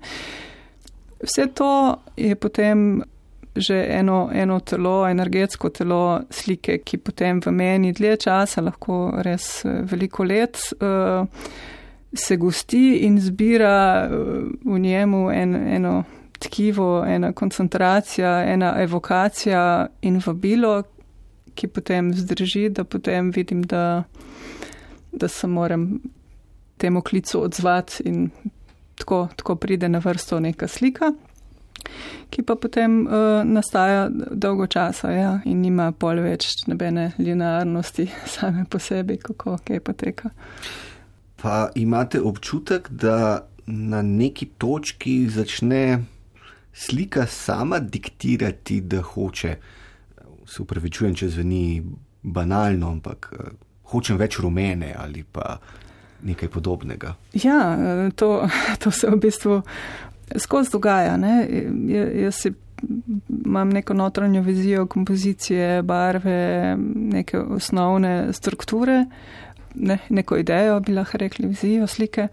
Vse 1.20 1.46
to 1.54 1.96
je 2.16 2.36
potem 2.36 3.02
že 3.60 3.86
eno, 3.88 4.30
eno 4.32 4.60
telo, 4.60 5.08
energetsko 5.08 5.70
telo 5.70 6.20
slike, 6.30 6.80
ki 6.84 6.98
potem 6.98 7.40
v 7.40 7.52
meni 7.52 7.92
dlje 7.92 8.16
časa, 8.26 8.62
lahko 8.64 9.10
res 9.24 9.64
eh, 9.64 9.82
veliko 9.84 10.24
let, 10.24 10.58
uh, 10.80 11.26
se 12.12 12.36
gosti 12.36 13.04
in 13.06 13.20
zbira 13.20 14.08
uh, 14.08 14.48
v 14.64 14.78
njemu 14.78 15.30
en, 15.30 15.54
eno 15.76 15.94
tkivo, 16.40 17.04
ena 17.06 17.32
koncentracija, 17.32 18.44
ena 18.52 18.74
evokacija 18.82 19.88
in 20.02 20.20
vabilo, 20.26 20.82
ki 21.54 21.68
potem 21.68 22.14
zdrži, 22.14 22.68
da 22.68 22.84
potem 22.84 23.30
vidim, 23.30 23.62
da, 23.62 24.04
da 25.12 25.28
se 25.28 25.46
moram 25.46 26.00
temu 26.80 27.02
klicu 27.02 27.42
odzvati 27.42 28.02
in 28.08 28.30
tako, 28.96 29.28
tako 29.36 29.56
pride 29.56 29.88
na 29.88 30.00
vrsto 30.04 30.40
neka 30.40 30.68
slika 30.68 31.12
ki 32.30 32.42
pa 32.46 32.56
potem 32.56 33.06
uh, 33.06 33.40
nastaja 33.44 34.08
dolgo 34.12 34.66
časa 34.66 35.10
ja, 35.10 35.32
in 35.44 35.62
nima 35.64 35.90
pol 35.92 36.22
več 36.24 36.64
nobene 36.70 37.10
linearnosti 37.18 38.08
same 38.36 38.64
po 38.70 38.78
sebi, 38.78 39.18
kako 39.18 39.58
kaj 39.64 39.80
poteka. 39.80 40.30
Pa 41.40 41.70
imate 41.74 42.20
občutek, 42.20 42.90
da 42.90 43.46
na 43.66 44.02
neki 44.02 44.50
točki 44.58 45.28
začne 45.30 46.02
slika 46.72 47.26
sama 47.26 47.78
diktirati, 47.80 48.80
da 48.80 49.00
hoče, 49.02 49.56
se 50.46 50.62
upravičujem, 50.62 51.14
če 51.14 51.28
zveni 51.28 51.82
banalno, 52.22 52.90
ampak 52.96 53.32
uh, 53.32 53.52
hočem 53.90 54.18
več 54.20 54.38
rumene 54.38 54.94
ali 54.98 55.24
pa 55.24 55.56
nekaj 56.22 56.48
podobnega. 56.48 57.14
Ja, 57.32 57.76
eh, 57.78 58.10
to, 58.16 58.48
to 58.82 58.90
se 58.90 59.10
v 59.10 59.16
bistvu 59.20 59.62
skozi 60.36 60.70
dogaja. 60.72 61.16
Ne? 61.16 61.48
Jaz 62.22 62.34
si 62.34 62.52
imam 63.44 63.70
neko 63.70 63.94
notranjo 63.94 64.42
vizijo 64.42 64.86
kompozicije, 64.86 65.82
barve, 65.82 66.76
neke 66.94 67.38
osnovne 67.38 68.32
strukture, 68.32 69.04
ne, 69.74 69.98
neko 70.08 70.36
idejo, 70.36 70.80
bi 70.80 70.92
lahko 70.92 71.18
rekli, 71.18 71.48
vizijo 71.48 71.86
slike, 71.86 72.28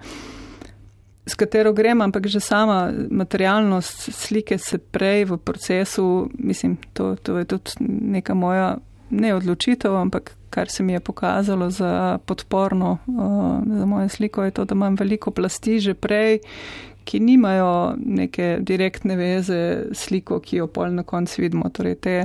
s 1.28 1.36
katero 1.36 1.74
grem, 1.74 2.02
ampak 2.02 2.28
že 2.28 2.40
sama 2.40 2.92
materialnost 3.12 4.10
slike 4.12 4.58
se 4.58 4.78
prej 4.78 5.26
v 5.26 5.38
procesu, 5.38 6.30
mislim, 6.40 6.78
to, 6.94 7.16
to 7.16 7.38
je 7.38 7.46
tudi 7.46 7.72
neka 7.88 8.34
moja 8.34 8.78
ne 9.10 9.36
odločitev, 9.36 9.96
ampak 9.96 10.36
kar 10.50 10.70
se 10.70 10.84
mi 10.84 10.94
je 10.94 11.00
pokazalo 11.00 11.70
za 11.70 12.18
podporno 12.26 12.98
uh, 13.08 13.78
za 13.78 13.86
mojo 13.86 14.10
sliko, 14.10 14.44
je 14.44 14.52
to, 14.52 14.66
da 14.66 14.76
imam 14.76 14.96
veliko 14.96 15.32
plasti 15.32 15.80
že 15.80 15.94
prej, 15.94 16.40
ki 17.08 17.22
nimajo 17.24 17.96
neke 17.98 18.58
direktne 18.62 19.16
veze 19.16 19.62
s 19.92 20.08
sliko, 20.08 20.42
ki 20.44 20.62
jo 20.62 20.68
pol 20.68 20.92
na 20.98 21.06
koncu 21.08 21.42
vidimo. 21.42 21.70
Torej, 21.72 21.96
te 22.04 22.18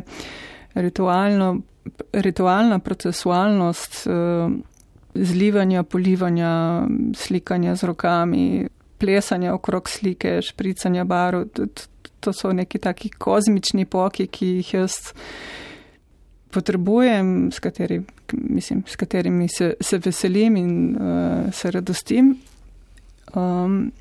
ritualno, 0.75 1.55
ritualna 2.13 2.79
procesualnost 2.83 4.03
uh, 4.11 4.53
zlivanja, 5.15 5.83
polivanja, 5.83 6.53
slikanja 7.15 7.77
z 7.77 7.91
rokami, 7.93 8.45
plesanja 8.99 9.55
okrog 9.55 9.89
slike, 9.89 10.41
špricanja 10.43 11.05
barv, 11.05 11.47
to 12.23 12.33
so 12.33 12.53
neki 12.53 12.79
taki 12.79 13.11
kozmični 13.11 13.85
poki, 13.85 14.27
ki 14.27 14.47
jih 14.47 14.75
jaz 14.75 14.99
potrebujem, 16.53 17.51
s, 17.53 17.59
kateri, 17.65 18.03
mislim, 18.33 18.83
s 18.87 18.97
katerimi 18.97 19.49
se, 19.49 19.75
se 19.81 19.99
veselim 20.05 20.57
in 20.57 20.73
uh, 20.97 21.53
se 21.53 21.71
radostim. 21.71 22.37
Um, 23.35 23.93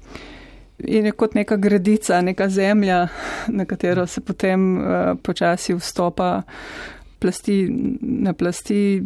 in 0.83 1.05
je 1.05 1.11
kot 1.11 1.35
neka 1.35 1.57
gredica, 1.57 2.21
neka 2.21 2.49
zemlja, 2.49 3.07
na 3.47 3.65
katero 3.65 4.07
se 4.07 4.21
potem 4.21 4.77
uh, 4.77 4.83
počasi 5.23 5.73
vstopa 5.73 6.41
plasti 7.19 7.67
na 8.01 8.33
plasti, 8.33 9.03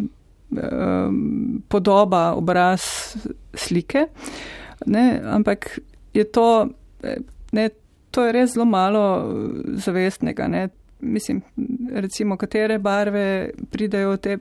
uh, 0.51 0.59
podoba, 1.67 2.33
obraz 2.33 2.81
slike. 3.53 4.07
Ne, 4.85 5.21
ampak 5.23 5.79
je 6.13 6.23
to, 6.23 6.67
ne, 7.51 7.69
to 8.11 8.25
je 8.25 8.31
res 8.31 8.53
zelo 8.53 8.65
malo 8.65 9.33
zavestnega. 9.75 10.47
Ne. 10.47 10.67
Mislim, 10.99 11.41
recimo, 11.91 12.37
katere 12.37 12.79
barve 12.79 13.49
pridejo 13.71 14.15
v 14.15 14.17
te 14.17 14.37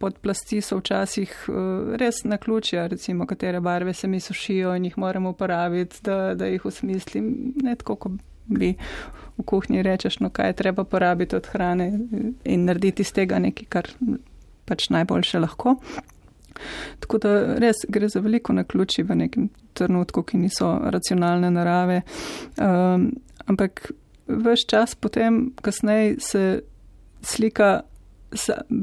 podplasti 0.00 0.60
so 0.64 0.78
včasih 0.80 1.32
uh, 1.48 1.94
res 2.00 2.24
na 2.24 2.38
ključja, 2.40 2.86
recimo, 2.86 3.26
katere 3.26 3.60
barve 3.60 3.94
se 3.94 4.08
mi 4.08 4.20
sušijo 4.20 4.74
in 4.76 4.88
jih 4.88 4.98
moramo 4.98 5.30
uporabiti, 5.30 6.00
da, 6.02 6.34
da 6.34 6.48
jih 6.48 6.64
usmislim. 6.66 7.54
Ne 7.62 7.76
tako, 7.76 7.96
kot 7.96 8.12
bi 8.50 8.74
v 9.38 9.44
kuhinji 9.46 9.82
rečeš, 9.82 10.18
no 10.24 10.30
kaj 10.30 10.48
je 10.48 10.58
treba 10.62 10.84
porabiti 10.84 11.36
od 11.36 11.46
hrane 11.52 11.90
in 12.44 12.64
narediti 12.64 13.04
iz 13.06 13.12
tega 13.12 13.38
nekaj, 13.38 13.68
kar 13.68 13.90
pač 14.64 14.88
najboljše 14.90 15.38
lahko. 15.38 15.76
Tako 17.00 17.18
da 17.18 17.34
res 17.62 17.84
gre 17.88 18.08
za 18.08 18.20
veliko 18.20 18.52
na 18.52 18.64
ključi 18.64 19.02
v 19.02 19.16
nekem 19.22 19.48
trenutku, 19.74 20.22
ki 20.22 20.38
niso 20.38 20.72
racionalne 20.92 21.50
narave. 21.50 22.02
Um, 22.60 23.12
ampak 23.46 23.92
vse 24.26 24.66
čas 24.68 24.94
potem, 24.94 25.52
kasneje 25.62 26.16
se 26.20 26.44
slika 27.22 27.80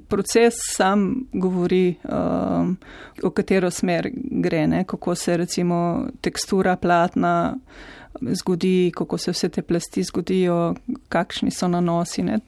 proces 0.07 0.53
sam 0.75 1.27
govori, 1.33 1.95
um, 2.03 2.77
v 3.23 3.31
katero 3.33 3.71
smer 3.71 4.09
gre, 4.13 4.67
ne? 4.67 4.83
kako 4.83 5.15
se 5.15 5.37
recimo 5.37 6.07
tekstura 6.21 6.75
platna 6.75 7.55
zgodi, 8.21 8.91
kako 8.95 9.17
se 9.17 9.31
vse 9.31 9.49
te 9.49 9.61
plasti 9.61 10.03
zgodijo, 10.03 10.75
kakšni 11.09 11.51
so 11.51 11.67
nanosi. 11.67 12.23
Ne? 12.23 12.39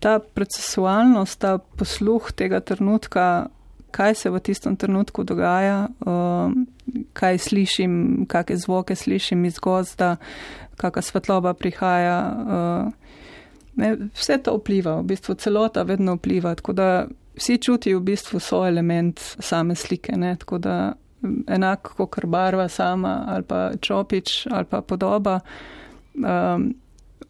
Ta 0.00 0.18
procesualnost, 0.18 1.38
ta 1.38 1.58
posluh 1.58 2.32
tega 2.32 2.60
trenutka, 2.60 3.46
kaj 3.94 4.14
se 4.14 4.30
v 4.30 4.40
tistem 4.40 4.76
trenutku 4.76 5.24
dogaja, 5.24 5.88
um, 6.06 6.66
kaj 7.12 7.38
slišim, 7.38 8.26
kakšne 8.28 8.56
zvoke 8.56 8.96
slišim 8.96 9.44
iz 9.44 9.58
gozda, 9.62 10.16
kakšna 10.76 11.02
svetloba 11.02 11.54
prihaja. 11.54 12.18
Uh, 12.34 12.92
Ne, 13.76 13.96
vse 14.14 14.38
to 14.38 14.56
vpliva, 14.58 15.00
v 15.00 15.08
bistvu 15.14 15.34
celota 15.34 15.82
vedno 15.82 16.14
vpliva, 16.14 16.54
tako 16.54 16.72
da 16.72 16.88
vsi 17.36 17.58
čutijo 17.58 17.98
v 17.98 18.02
bistvu 18.02 18.40
svoj 18.40 18.68
element 18.68 19.20
same 19.38 19.74
slike. 19.74 20.16
Ne, 20.16 20.36
tako 20.36 20.58
da 20.58 20.92
enako 21.46 22.06
kot 22.06 22.24
barva 22.24 22.68
sama 22.68 23.24
ali 23.28 23.42
pa 23.42 23.70
čopič 23.80 24.46
ali 24.50 24.64
pa 24.64 24.80
podoba, 24.80 25.40
um, 26.14 26.74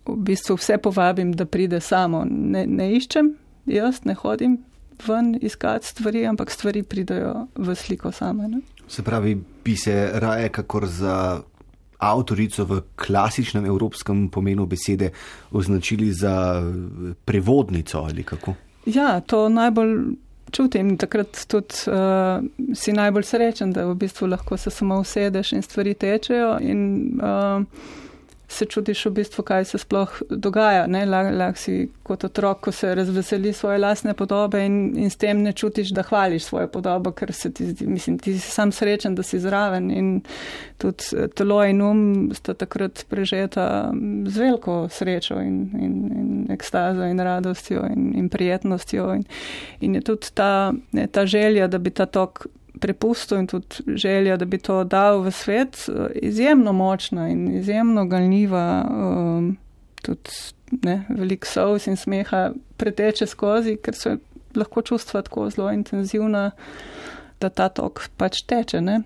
v 0.06 0.16
bistvu 0.16 0.56
vse 0.56 0.78
povabim, 0.78 1.32
da 1.32 1.46
pride 1.46 1.80
samo. 1.80 2.24
Ne, 2.28 2.66
ne 2.66 2.92
iščem, 2.96 3.34
jaz 3.66 4.04
ne 4.04 4.14
hodim 4.14 4.58
ven 5.06 5.38
iskati 5.42 5.86
stvari, 5.86 6.26
ampak 6.26 6.50
stvari 6.50 6.82
pridajo 6.82 7.46
v 7.56 7.74
sliko 7.74 8.12
same. 8.12 8.48
Ne. 8.48 8.60
Se 8.88 9.02
pravi, 9.02 9.38
bi 9.64 9.76
se 9.76 10.10
raje 10.14 10.48
kakor 10.48 10.86
za 10.86 11.40
avtorico 12.04 12.64
v 12.64 12.80
klasičnem 12.96 13.64
evropskem 13.64 14.28
pomenu 14.28 14.66
besede 14.66 15.10
označili 15.50 16.12
za 16.12 16.62
prevodnico 17.24 18.04
ali 18.04 18.22
kako? 18.22 18.54
Ja, 18.86 19.20
to 19.20 19.48
najbolj 19.48 20.14
čutim. 20.50 20.96
Takrat 20.96 21.44
tudi 21.48 21.74
uh, 21.86 22.44
si 22.74 22.92
najbolj 22.92 23.22
srečen, 23.22 23.72
da 23.72 23.86
v 23.86 23.94
bistvu 23.98 24.28
lahko 24.30 24.56
se 24.56 24.70
samo 24.70 25.00
usedeš 25.00 25.52
in 25.52 25.62
stvari 25.62 25.94
tečejo. 25.94 26.58
In, 26.60 26.80
uh, 27.22 27.62
se 28.48 28.64
čutiš 28.64 29.06
v 29.06 29.10
bistvu, 29.10 29.44
kaj 29.44 29.64
se 29.64 29.78
sploh 29.78 30.22
dogaja. 30.30 30.86
Lahko 30.86 31.58
si 31.58 31.88
kot 32.02 32.24
otrok, 32.24 32.60
ko 32.60 32.72
se 32.72 32.94
razveseli 32.94 33.52
svoje 33.52 33.78
lasne 33.78 34.14
podobe 34.14 34.64
in, 34.66 34.98
in 34.98 35.10
s 35.10 35.16
tem 35.16 35.42
ne 35.42 35.52
čutiš, 35.52 35.90
da 35.96 36.02
hvališ 36.02 36.44
svojo 36.44 36.68
podobo, 36.68 37.12
ker 37.12 37.32
se 37.32 37.52
ti 37.52 37.66
zdi, 37.66 37.86
mislim, 37.86 38.18
ti 38.18 38.38
si 38.38 38.50
sam 38.50 38.72
srečen, 38.72 39.14
da 39.14 39.22
si 39.22 39.40
zraven 39.40 39.90
in 39.90 40.20
tudi 40.78 41.04
eh, 41.16 41.28
telo 41.28 41.62
in 41.64 41.82
um 41.82 42.30
sta 42.34 42.54
takrat 42.54 43.04
prežeta 43.08 43.92
z 44.26 44.38
veliko 44.38 44.88
srečo 44.88 45.40
in, 45.40 45.70
in, 45.80 45.94
in 46.18 46.52
ekstazo 46.52 47.04
in 47.04 47.20
radostjo 47.20 47.86
in, 47.86 48.12
in 48.18 48.28
prijetnostjo. 48.28 49.14
In, 49.14 49.24
in 49.80 49.94
je 49.94 50.00
tudi 50.00 50.34
ta, 50.34 50.72
ne, 50.92 51.06
ta 51.06 51.26
želja, 51.26 51.66
da 51.66 51.78
bi 51.78 51.90
ta 51.90 52.06
tok 52.06 52.46
prepustil 52.80 53.38
in 53.38 53.46
tudi 53.46 53.96
želja, 53.96 54.36
da 54.36 54.44
bi 54.44 54.58
to 54.58 54.84
dal 54.84 55.22
v 55.22 55.30
svet, 55.30 55.88
izjemno 56.14 56.72
močna 56.72 57.28
in 57.28 57.56
izjemno 57.58 58.04
galniva, 58.06 58.84
um, 58.90 59.56
tudi 60.02 60.30
ne, 60.82 61.04
veliko 61.08 61.46
sous 61.46 61.86
in 61.86 61.96
smeha 61.96 62.48
preteče 62.76 63.26
skozi, 63.26 63.76
ker 63.82 63.96
so 63.96 64.16
lahko 64.54 64.82
čustva 64.82 65.22
tako 65.22 65.48
zelo 65.50 65.70
intenzivna, 65.72 66.50
da 67.40 67.50
ta 67.50 67.68
tok 67.68 68.08
pač 68.16 68.42
teče. 68.46 68.80
Ne. 68.80 69.00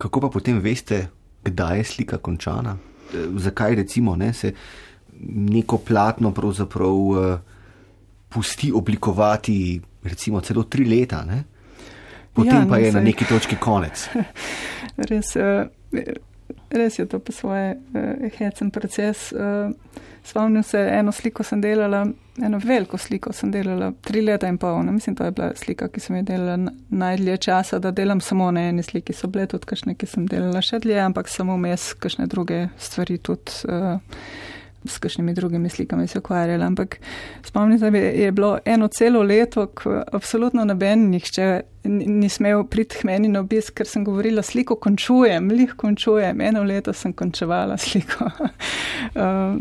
Kako 0.00 0.20
pa 0.20 0.30
potem 0.32 0.60
veste, 0.60 1.06
kdaj 1.44 1.78
je 1.78 1.84
slika 1.84 2.18
končana? 2.18 2.76
E, 3.12 3.26
zakaj 3.36 3.76
recimo 3.82 4.16
ne, 4.16 4.32
se 4.32 4.52
neko 5.20 5.78
platno 5.84 6.32
pravzaprav 6.32 6.96
uh, 6.96 7.38
pusti 8.28 8.70
oblikovati 8.72 9.80
recimo 10.02 10.40
celo 10.40 10.62
tri 10.62 10.84
leta? 10.88 11.24
Ne? 11.24 11.42
Potem 12.34 12.62
ja, 12.62 12.66
pa 12.68 12.78
je 12.78 12.92
na 12.92 13.00
neki 13.04 13.28
točki 13.28 13.56
konec. 13.60 14.08
res, 15.10 15.34
uh, 15.36 15.66
res 16.70 16.98
je 16.98 17.06
to 17.06 17.18
po 17.18 17.32
svoje 17.32 17.74
uh, 17.76 18.30
hecen 18.38 18.70
proces. 18.70 19.32
Uh, 19.32 19.72
Spomnim 20.24 20.62
se, 20.62 20.78
eno 20.92 21.12
sliko 21.12 21.42
sem 21.42 21.60
delala, 21.60 22.04
eno 22.42 22.58
veliko 22.64 22.98
sliko 22.98 23.32
sem 23.32 23.50
delala, 23.50 23.92
tri 24.04 24.20
leta 24.20 24.48
in 24.48 24.58
pol. 24.60 24.82
Ne? 24.84 24.92
Mislim, 24.92 25.16
to 25.16 25.24
je 25.24 25.30
bila 25.30 25.48
slika, 25.56 25.88
ki 25.88 26.00
sem 26.00 26.18
jo 26.18 26.22
delala 26.28 26.72
najdlje 26.90 27.36
časa, 27.46 27.78
da 27.78 27.90
delam 27.90 28.20
samo 28.20 28.50
na 28.52 28.68
eni 28.68 28.84
sliki. 28.84 29.16
So 29.16 29.30
bile 29.32 29.46
tudi 29.48 29.66
kakšne, 29.70 29.96
ki 29.96 30.06
sem 30.06 30.28
delala 30.28 30.60
še 30.62 30.82
dlje, 30.84 30.98
ampak 31.06 31.32
samo 31.32 31.56
vmes 31.56 31.92
kakšne 31.98 32.28
druge 32.30 32.66
stvari 32.78 33.18
tudi. 33.18 33.62
Uh, 33.64 33.96
s 34.84 34.98
kakšnimi 34.98 35.34
drugimi 35.34 35.68
slikami 35.68 36.06
se 36.06 36.18
ukvarjala. 36.18 36.66
Ampak 36.66 36.96
spomnim 37.42 37.78
se, 37.78 37.86
je 37.98 38.32
bilo 38.32 38.58
eno 38.64 38.88
celo 38.88 39.22
leto, 39.22 39.66
ko 39.66 40.02
absolutno 40.12 40.64
noben 40.64 41.10
nihče 41.10 41.60
ni 41.84 42.28
smel 42.28 42.64
priti 42.64 42.96
k 43.00 43.04
meni 43.04 43.28
na 43.28 43.40
obisk, 43.40 43.74
ker 43.74 43.88
sem 43.88 44.04
govorila, 44.04 44.42
sliko 44.42 44.76
končujem, 44.76 45.50
lih 45.50 45.74
končujem. 45.76 46.40
Eno 46.40 46.62
leto 46.62 46.92
sem 46.92 47.12
končevala 47.12 47.76
sliko. 47.78 48.30
um, 49.14 49.60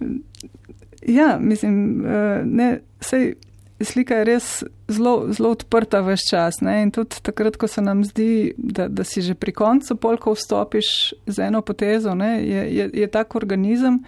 ja, 1.18 1.38
mislim, 1.40 2.04
uh, 2.04 2.44
ne, 2.44 2.78
sej 3.00 3.34
slika 3.80 4.14
je 4.14 4.24
res 4.24 4.64
zelo, 4.88 5.26
zelo 5.32 5.50
odprta 5.52 6.00
v 6.00 6.16
vse 6.16 6.30
čas. 6.30 6.60
Ne? 6.64 6.80
In 6.82 6.90
tudi 6.94 7.20
takrat, 7.22 7.56
ko 7.56 7.68
se 7.68 7.82
nam 7.84 8.04
zdi, 8.04 8.54
da, 8.56 8.88
da 8.88 9.04
si 9.04 9.22
že 9.22 9.34
pri 9.34 9.52
koncu, 9.52 9.96
polko 9.96 10.32
vstopiš 10.36 11.14
z 11.26 11.38
eno 11.48 11.62
potezo, 11.62 12.16
je, 12.16 12.62
je, 12.76 12.90
je 12.92 13.06
tak 13.06 13.34
organizem, 13.34 14.02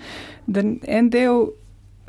da 0.47 0.65
en 0.65 1.11
del 1.11 1.53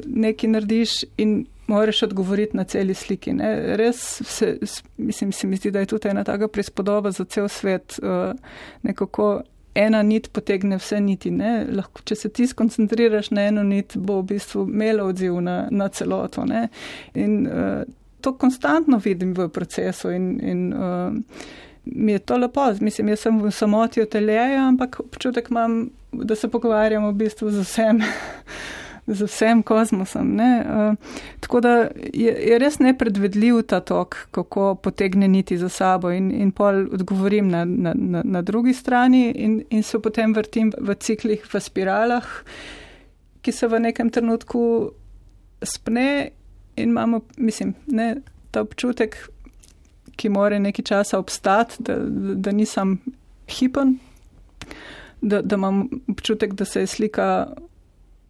nekaj 0.05 0.49
narediš 0.49 1.03
in 1.17 1.45
moraš 1.69 2.03
odgovoriti 2.03 2.57
na 2.57 2.63
celi 2.63 2.93
sliki. 2.93 3.33
Ne? 3.33 3.75
Res 3.77 4.21
se, 4.25 4.57
mislim, 4.97 5.31
se 5.31 5.47
mi 5.47 5.59
zdi, 5.59 5.71
da 5.71 5.79
je 5.79 5.91
tudi 5.91 6.09
ena 6.09 6.23
taka 6.23 6.47
prispodoba 6.47 7.11
za 7.11 7.25
cel 7.25 7.47
svet. 7.47 7.99
Uh, 8.01 8.33
nekako 8.83 9.41
ena 9.75 10.01
nit 10.03 10.31
potegne 10.33 10.77
vse 10.77 10.99
niti. 11.01 11.31
Lahko, 11.71 12.01
če 12.05 12.15
se 12.15 12.29
ti 12.29 12.47
skoncentriraš 12.47 13.31
na 13.31 13.47
eno 13.49 13.63
nit, 13.63 13.97
bo 13.97 14.19
v 14.21 14.33
bistvu 14.33 14.65
imelo 14.67 15.09
odziv 15.11 15.39
na, 15.41 15.61
na 15.71 15.89
celoto. 15.89 16.45
Ne? 16.45 16.67
In 17.13 17.47
uh, 17.47 17.83
to 18.21 18.35
konstantno 18.37 18.99
vidim 19.03 19.33
v 19.37 19.49
procesu 19.53 20.11
in, 20.11 20.31
in 20.43 20.73
uh, 20.73 21.13
mi 21.85 22.11
je 22.11 22.19
to 22.19 22.37
lepo. 22.37 22.67
Mislim, 22.81 23.09
jaz 23.09 23.25
sem 23.27 23.39
v 23.41 23.51
samoti 23.51 24.03
v 24.03 24.09
teleju, 24.09 24.59
ampak 24.67 24.99
občutek 25.05 25.49
imam, 25.49 25.89
da 26.11 26.35
se 26.35 26.49
pogovarjamo 26.49 27.11
v 27.11 27.19
bistvu 27.23 27.51
z 27.51 27.65
vsem. 27.65 28.03
Z 29.09 29.25
vsem 29.25 29.63
kozmosom. 29.63 30.35
Uh, 30.39 30.95
tako 31.39 31.61
da 31.65 31.73
je, 32.13 32.33
je 32.49 32.59
res 32.61 32.79
nepredvedljiv 32.79 33.63
ta 33.67 33.79
tok, 33.79 34.15
kako 34.31 34.75
potegne 34.75 35.27
niti 35.27 35.57
za 35.57 35.69
sabo 35.69 36.11
in, 36.11 36.31
in 36.31 36.51
pol 36.51 36.85
odgovorim 36.93 37.49
na, 37.49 37.65
na, 37.65 37.93
na, 37.95 38.21
na 38.23 38.41
drugi 38.41 38.73
strani 38.73 39.31
in, 39.31 39.61
in 39.69 39.83
se 39.83 39.99
potem 39.99 40.33
vrtim 40.33 40.71
v 40.77 40.95
ciklih, 40.95 41.45
v 41.53 41.61
spiralah, 41.61 42.27
ki 43.41 43.51
se 43.51 43.67
v 43.67 43.79
nekem 43.79 44.09
trenutku 44.09 44.91
spne 45.63 46.29
in 46.75 46.89
imamo, 46.89 47.21
mislim, 47.37 47.73
ne, 47.87 48.15
ta 48.51 48.61
občutek, 48.61 49.17
ki 50.15 50.29
more 50.29 50.59
nekaj 50.59 50.85
časa 50.85 51.19
obstati, 51.19 51.83
da, 51.83 51.95
da, 51.95 52.35
da 52.35 52.51
nisem 52.51 52.97
hipen, 53.49 53.97
da, 55.21 55.41
da 55.41 55.55
imam 55.55 55.87
občutek, 56.07 56.53
da 56.53 56.65
se 56.65 56.79
je 56.79 56.87
slika 56.87 57.47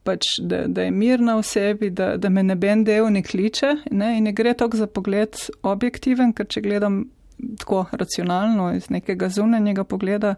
pač, 0.10 0.26
da, 0.42 0.64
da 0.68 0.88
je 0.88 0.96
mirna 0.96 1.38
v 1.38 1.46
sebi, 1.46 1.92
da, 1.94 2.16
da 2.18 2.34
me 2.34 2.44
neben 2.44 2.84
del 2.88 3.12
ne 3.14 3.22
kliče 3.26 3.76
ne? 3.92 4.16
in 4.18 4.26
ne 4.26 4.34
gre 4.34 4.56
tok 4.58 4.76
za 4.80 4.90
pogled 4.90 5.38
objektiven, 5.62 6.34
ker 6.34 6.50
če 6.50 6.66
gledam 6.66 7.04
tako 7.62 7.86
racionalno 7.92 8.74
iz 8.76 8.90
nekega 8.92 9.30
zunanjega 9.30 9.86
pogleda, 9.88 10.36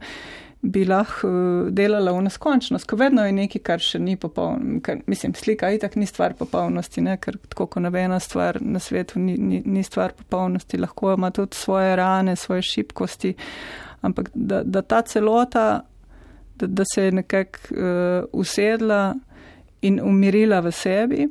bi 0.61 0.83
lahko 0.85 1.27
uh, 1.27 1.69
delala 1.73 2.13
v 2.13 2.21
neskončnost, 2.27 2.85
ko 2.85 2.97
vedno 2.99 3.23
je 3.25 3.33
nekaj, 3.33 3.61
kar 3.65 3.81
še 3.81 3.99
ni 4.01 4.13
popolno. 4.21 4.77
Mislim, 5.09 5.33
slika 5.37 5.71
itak 5.73 5.95
ni 5.97 6.05
stvar 6.05 6.35
popolnosti, 6.37 7.01
ne? 7.01 7.15
ker 7.21 7.39
tako 7.49 7.65
kot 7.73 7.81
nobena 7.81 8.19
stvar 8.21 8.61
na 8.61 8.79
svetu 8.79 9.19
ni, 9.19 9.37
ni, 9.41 9.63
ni 9.65 9.83
stvar 9.83 10.13
popolnosti, 10.17 10.77
lahko 10.81 11.15
ima 11.17 11.31
tudi 11.33 11.57
svoje 11.57 11.95
rane, 11.97 12.35
svoje 12.37 12.67
šibkosti, 12.69 13.33
ampak 14.05 14.29
da, 14.35 14.61
da 14.63 14.85
ta 14.85 15.01
celota, 15.01 15.65
da, 16.61 16.69
da 16.69 16.85
se 16.85 17.09
je 17.09 17.17
nekako 17.23 17.73
uh, 17.73 18.41
usedla, 18.43 19.01
in 19.81 19.99
umirila 20.03 20.59
v 20.59 20.71
sebi. 20.71 21.27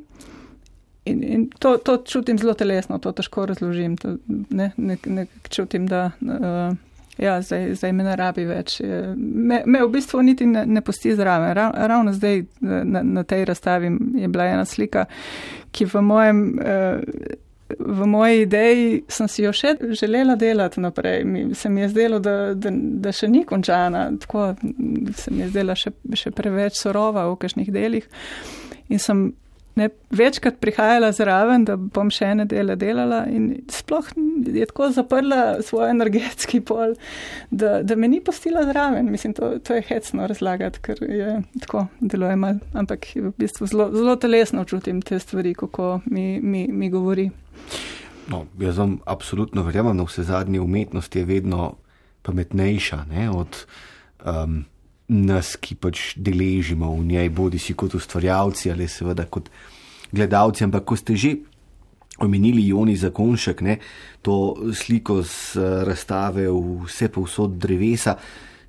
In, 1.05 1.23
in 1.23 1.49
to, 1.59 1.77
to 1.77 1.97
čutim 2.05 2.37
zelo 2.37 2.53
telesno, 2.53 2.99
to 3.01 3.11
težko 3.11 3.45
razložim. 3.49 3.97
To, 3.97 4.15
ne, 4.49 4.71
ne, 4.77 4.97
ne 5.05 5.25
čutim, 5.49 5.87
da 5.87 6.11
uh, 6.21 6.75
ja, 7.17 7.41
zdaj, 7.41 7.75
zdaj 7.75 7.93
me 7.93 8.03
ne 8.03 8.15
rabi 8.15 8.45
več. 8.45 8.79
Me, 9.17 9.63
me 9.65 9.83
v 9.83 9.89
bistvu 9.91 10.21
niti 10.25 10.45
ne, 10.45 10.65
ne 10.65 10.81
posti 10.81 11.15
zraven. 11.15 11.53
Ra, 11.57 11.69
ravno 11.91 12.13
zdaj 12.13 12.43
na, 12.61 13.03
na 13.03 13.23
tej 13.23 13.45
razstavi 13.49 13.91
je 14.21 14.27
bila 14.27 14.49
ena 14.51 14.65
slika, 14.65 15.05
ki 15.71 15.89
v 15.89 16.03
mojem. 16.05 16.43
Uh, 16.59 17.39
V 17.79 18.05
moji 18.05 18.41
ideji 18.41 19.03
sem 19.07 19.27
si 19.27 19.43
jo 19.43 19.51
še 19.55 19.75
želela 19.97 20.35
delati 20.35 20.81
naprej. 20.81 21.23
Mi, 21.23 21.43
se 21.55 21.69
mi 21.69 21.81
je 21.81 21.89
zdelo, 21.89 22.19
da, 22.19 22.53
da, 22.53 22.71
da 22.73 23.11
še 23.15 23.29
ni 23.31 23.43
končana, 23.45 24.09
tako 24.19 24.53
se 25.15 25.31
mi 25.31 25.45
je 25.45 25.51
zdela 25.51 25.75
še, 25.75 25.93
še 26.13 26.31
preveč 26.35 26.79
surova 26.79 27.27
v 27.31 27.37
kakšnih 27.41 27.71
delih. 27.73 28.07
In 28.91 28.99
sem 28.99 29.29
ne, 29.75 29.89
večkrat 30.09 30.59
prihajala 30.59 31.11
zraven, 31.11 31.65
da 31.65 31.75
bom 31.77 32.09
še 32.11 32.31
ene 32.33 32.45
dele 32.49 32.75
delala 32.79 33.23
in 33.31 33.63
sploh 33.71 34.09
je 34.45 34.65
tako 34.67 34.89
zaprla 34.91 35.61
svoj 35.63 35.89
energetski 35.91 36.61
pol, 36.65 36.95
da, 37.49 37.79
da 37.83 37.95
me 37.95 38.09
ni 38.11 38.21
postila 38.23 38.65
zraven. 38.67 39.11
Mislim, 39.11 39.33
to, 39.37 39.53
to 39.59 39.77
je 39.77 39.85
hecno 39.87 40.27
razlagati, 40.27 40.81
ker 40.83 41.03
je 41.07 41.37
tako 41.63 41.85
deluje 41.99 42.35
mal, 42.35 42.59
ampak 42.73 43.07
v 43.15 43.33
bistvu 43.37 43.69
zelo, 43.71 43.89
zelo 43.95 44.15
telesno 44.15 44.65
čutim 44.65 45.01
te 45.01 45.19
stvari, 45.19 45.53
kako 45.53 45.99
mi, 46.05 46.39
mi, 46.41 46.67
mi 46.67 46.89
govori. 46.89 47.29
No, 48.31 48.45
jaz 48.59 48.77
vam 48.77 48.99
absolutno 49.05 49.63
verjamem, 49.63 49.97
da 49.97 50.07
vse 50.07 50.23
zadnje 50.23 50.61
umetnosti 50.61 51.19
je 51.19 51.25
vedno 51.25 51.75
pametnejša 52.21 53.05
ne, 53.09 53.29
od 53.29 53.65
um, 54.25 54.63
nas, 55.11 55.55
ki 55.59 55.75
pač 55.75 56.13
deležimo 56.15 56.91
v 56.95 57.05
njej, 57.11 57.29
bodi 57.35 57.59
si 57.59 57.75
kot 57.75 57.95
ustvarjalci 57.99 58.71
ali 58.71 58.87
seveda 58.87 59.27
kot 59.27 59.51
gledalci. 60.11 60.63
Ampak 60.63 60.87
ko 60.87 60.95
ste 60.95 61.15
že 61.19 61.35
omenili 62.21 62.67
Joni 62.69 62.95
Zakonšek, 62.95 63.61
ne, 63.65 63.79
to 64.21 64.55
sliko 64.77 65.21
z 65.25 65.57
razstave 65.87 66.45
vse 66.51 67.09
povsod 67.09 67.57
drevesa, 67.57 68.15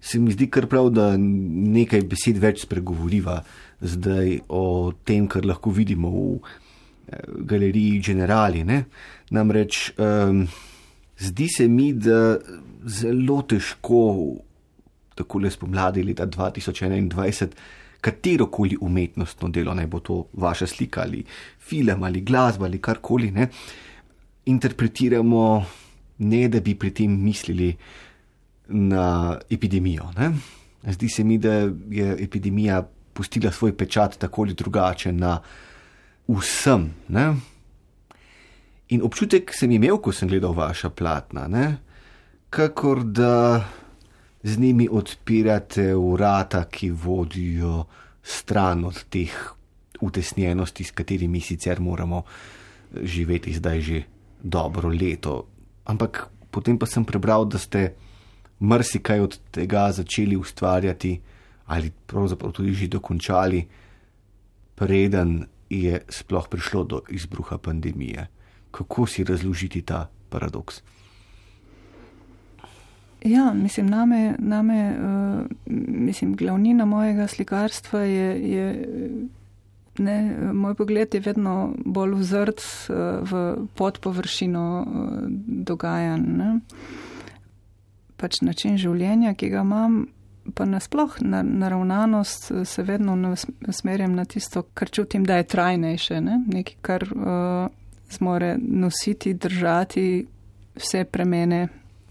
se 0.02 0.18
mi 0.18 0.32
zdi 0.32 0.48
kar 0.50 0.66
prav, 0.66 0.90
da 0.90 1.12
nekaj 1.16 2.02
besed 2.10 2.40
več 2.42 2.64
spregovoriva 2.64 3.42
zdaj 3.82 4.40
o 4.50 4.92
tem, 5.06 5.28
kar 5.30 5.46
lahko 5.46 5.70
vidimo 5.70 6.10
v 6.10 6.24
eh, 6.40 7.22
galeriji 7.46 8.00
Generali. 8.02 8.64
Ne. 8.66 8.84
Namreč 9.30 9.92
um, 9.94 10.42
zdi 11.18 11.46
se 11.50 11.68
mi, 11.68 11.92
da 11.94 12.38
zelo 12.82 13.42
težko 13.46 14.02
tako 15.14 15.38
le 15.38 15.50
spomladi 15.50 16.02
leta 16.02 16.26
2021, 16.26 17.48
katero 18.00 18.46
koli 18.50 18.76
umetnostno 18.80 19.48
delo, 19.48 19.74
naj 19.74 19.86
bo 19.86 20.00
to 20.00 20.24
vaša 20.32 20.66
slika 20.66 21.02
ali 21.02 21.24
film 21.58 22.02
ali 22.02 22.20
glasba 22.20 22.64
ali 22.64 22.80
karkoli, 22.82 23.30
ne, 23.30 23.48
interpretiramo, 24.46 25.64
ne 26.18 26.48
da 26.48 26.60
bi 26.60 26.74
pri 26.74 26.90
tem 26.90 27.20
mislili 27.22 27.76
na 28.68 29.38
epidemijo. 29.50 30.10
Ne. 30.16 30.32
Zdi 30.92 31.08
se 31.08 31.24
mi, 31.24 31.38
da 31.38 31.52
je 31.90 32.16
epidemija 32.20 32.82
pustila 33.12 33.52
svoj 33.52 33.76
pečat 33.76 34.18
tako 34.18 34.42
ali 34.42 34.54
drugače 34.54 35.12
na 35.12 35.40
vsem. 36.28 36.90
Ne. 37.08 37.34
In 38.88 39.02
občutek 39.02 39.52
sem 39.54 39.70
imel, 39.70 39.98
ko 40.02 40.12
sem 40.12 40.28
gledal 40.28 40.52
vaša 40.52 40.90
platna, 40.90 41.46
ne, 41.48 41.76
kakor 42.50 43.04
da 43.04 43.64
z 44.42 44.58
njimi 44.58 44.88
odpirate 44.90 45.94
vrata, 45.94 46.64
ki 46.64 46.90
vodijo 46.90 47.84
stran 48.22 48.84
od 48.84 49.04
teh 49.04 49.32
utesnjenosti, 50.00 50.84
s 50.84 50.90
katerimi 50.90 51.40
sicer 51.40 51.80
moramo 51.80 52.22
eh, 52.22 53.00
živeti 53.02 53.54
zdaj 53.54 53.80
že 53.80 54.02
dobro 54.42 54.88
leto. 54.88 55.46
Ampak 55.84 56.26
potem 56.50 56.78
pa 56.78 56.86
sem 56.86 57.04
prebral, 57.04 57.44
da 57.44 57.58
ste 57.58 57.94
marsikaj 58.58 59.20
od 59.20 59.38
tega 59.50 59.92
začeli 59.92 60.36
ustvarjati 60.36 61.20
ali 61.66 61.90
pravzaprav 62.06 62.52
tudi 62.52 62.74
že 62.74 62.88
dokončali, 62.88 63.66
preden 64.74 65.46
je 65.70 66.00
sploh 66.08 66.48
prišlo 66.48 66.84
do 66.84 67.00
izbruha 67.08 67.58
pandemije. 67.58 68.26
Kako 68.70 69.06
si 69.06 69.24
razložiti 69.24 69.82
ta 69.82 70.10
paradoks? 70.28 70.82
Ja, 73.24 73.52
mislim, 73.54 73.86
name, 73.86 74.34
name 74.38 74.96
uh, 74.98 75.46
mislim, 75.88 76.36
glavnina 76.36 76.84
mojega 76.84 77.26
slikarstva 77.26 78.00
je, 78.00 78.52
je 78.52 78.84
ne, 79.98 80.36
moj 80.52 80.74
pogled 80.74 81.14
je 81.14 81.20
vedno 81.20 81.74
bolj 81.84 82.14
vzrt 82.14 82.60
uh, 82.60 82.96
v 83.30 83.56
podpovršino 83.74 84.86
uh, 84.86 85.12
dogajanj. 85.46 86.24
Ne. 86.26 86.58
Pač 88.16 88.40
način 88.40 88.76
življenja, 88.78 89.34
ki 89.34 89.50
ga 89.54 89.62
imam, 89.62 90.06
pa 90.54 90.66
nasploh 90.66 91.20
na, 91.20 91.42
naravnanost 91.42 92.50
se 92.64 92.82
vedno 92.82 93.34
usmerjam 93.68 94.18
na 94.18 94.24
tisto, 94.24 94.64
kar 94.74 94.90
čutim, 94.90 95.24
da 95.24 95.38
je 95.38 95.46
trajnejše, 95.54 96.20
ne. 96.20 96.40
nekaj, 96.46 96.76
kar 96.82 97.06
uh, 97.14 97.70
zmore 98.10 98.56
nositi, 98.58 99.34
držati 99.34 100.26
vse 100.74 101.04
premene. 101.04 101.68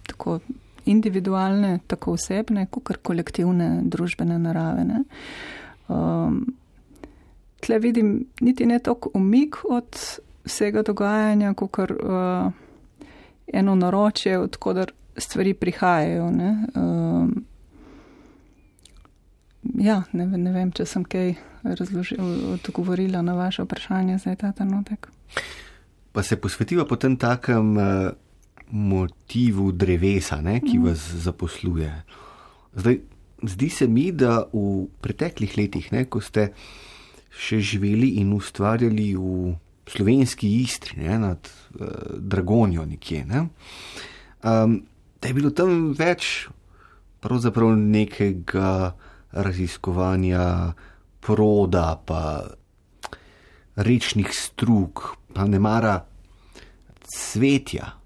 Tako 0.08 0.40
individualne, 0.86 1.80
tako 1.88 2.16
osebne, 2.18 2.66
kot 2.72 2.98
kolektivne 3.04 3.82
družbene 3.84 4.40
narave. 4.40 4.86
Um, 5.88 6.42
tle 7.62 7.80
vidim 7.80 8.26
niti 8.42 8.66
ne 8.66 8.80
toliko 8.80 9.12
umik 9.14 9.56
od 9.70 9.98
vsega 10.46 10.82
dogajanja, 10.82 11.54
kot 11.54 11.78
uh, 11.80 12.52
eno 13.54 13.76
naročje, 13.76 14.40
odkudar 14.40 14.92
stvari 15.18 15.54
prihajajo. 15.54 16.32
Ne. 16.32 16.52
Um, 16.76 17.46
ja, 19.78 20.02
ne, 20.12 20.26
ne 20.26 20.52
vem, 20.52 20.72
če 20.72 20.86
sem 20.86 21.06
kaj 21.06 21.36
odgovorila 22.56 23.22
na 23.22 23.36
vaše 23.38 23.64
vprašanje 23.64 24.18
za 24.18 24.36
ta 24.36 24.52
trenutek. 24.52 25.08
Pa 26.12 26.24
se 26.24 26.36
posvetiva 26.36 26.86
potem 26.86 27.18
takem. 27.18 27.78
Uh 27.78 28.31
motivu 28.72 29.72
drevesa, 29.72 30.42
ne, 30.42 30.60
ki 30.64 30.78
mhm. 30.78 30.88
vas 30.88 31.08
zaposluje. 31.24 31.92
Zdaj, 32.76 33.00
zdi 33.44 33.70
se 33.70 33.88
mi, 33.88 34.12
da 34.12 34.46
v 34.54 34.88
preteklih 35.02 35.58
letih, 35.58 35.92
ne, 35.92 36.06
ko 36.06 36.22
ste 36.24 36.52
še 37.32 37.62
živeli 37.64 38.16
in 38.22 38.34
ustvarjali 38.36 39.12
v 39.16 39.54
slovenski 39.92 40.50
istri, 40.62 41.00
ne, 41.02 41.20
nad 41.20 41.48
uh, 41.48 42.16
Dragonijo 42.20 42.86
nekje, 42.86 43.26
ne, 43.28 43.46
um, 44.44 44.80
da 45.22 45.30
je 45.30 45.38
bilo 45.38 45.52
tam 45.56 45.92
več 45.98 46.48
pravzaprav 47.22 47.76
nekega 47.78 48.94
raziskovanja 49.32 50.74
proda, 51.22 52.02
pa 52.06 52.22
rečnih 53.76 54.32
strug, 54.34 55.04
pa 55.34 55.46
ne 55.48 55.60
mara 55.60 56.02
cvetja. 57.06 58.01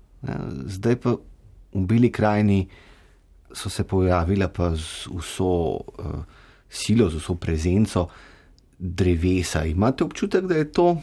Zdaj 0.66 0.96
pa 1.02 1.16
v 1.76 1.86
Beli 1.86 2.12
krajini 2.12 2.66
so 3.54 3.70
se 3.70 3.84
pojavila 3.84 4.48
pa 4.48 4.76
z 4.76 5.08
vso 5.12 5.80
uh, 5.80 6.24
silo, 6.70 7.10
z 7.10 7.20
vso 7.20 7.36
prezenco 7.36 8.08
drevesa. 8.80 9.66
Imate 9.66 10.04
občutek, 10.04 10.48
da 10.48 10.56
je 10.56 10.72
to 10.72 10.98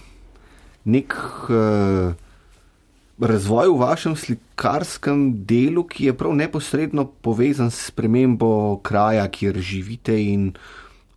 nek 0.85 1.15
uh, 1.49 2.13
razvoj 3.19 3.71
v 3.71 3.79
vašem 3.79 4.17
slikarskem 4.17 5.45
delu, 5.47 5.85
ki 5.85 6.11
je 6.11 6.17
prav 6.17 6.35
neposredno 6.37 7.07
povezan 7.23 7.71
s 7.71 7.91
premembo 7.91 8.81
kraja, 8.83 9.29
kjer 9.29 9.59
živite 9.59 10.17
in 10.19 10.53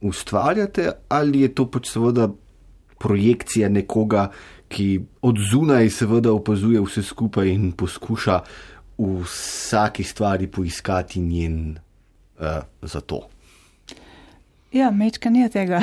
ustvarjate, 0.02 0.92
ali 1.10 1.42
je 1.42 1.54
to 1.56 1.66
pač 1.72 1.90
seveda 1.96 2.30
projekcija 3.00 3.70
nekoga, 3.70 4.30
ki 4.68 5.02
od 5.22 5.38
zunaj 5.52 5.90
seveda 5.90 6.34
opazuje 6.34 6.82
vse 6.82 7.04
skupaj 7.04 7.50
in 7.50 7.72
poskuša 7.72 8.40
v 8.98 9.22
vsaki 9.24 10.04
stvari 10.04 10.48
poiskati 10.48 11.20
njen 11.20 11.78
uh, 12.40 12.64
zato. 12.82 13.28
Ja, 14.72 14.92
mečka 14.92 15.30
ni 15.30 15.50
tega. 15.50 15.82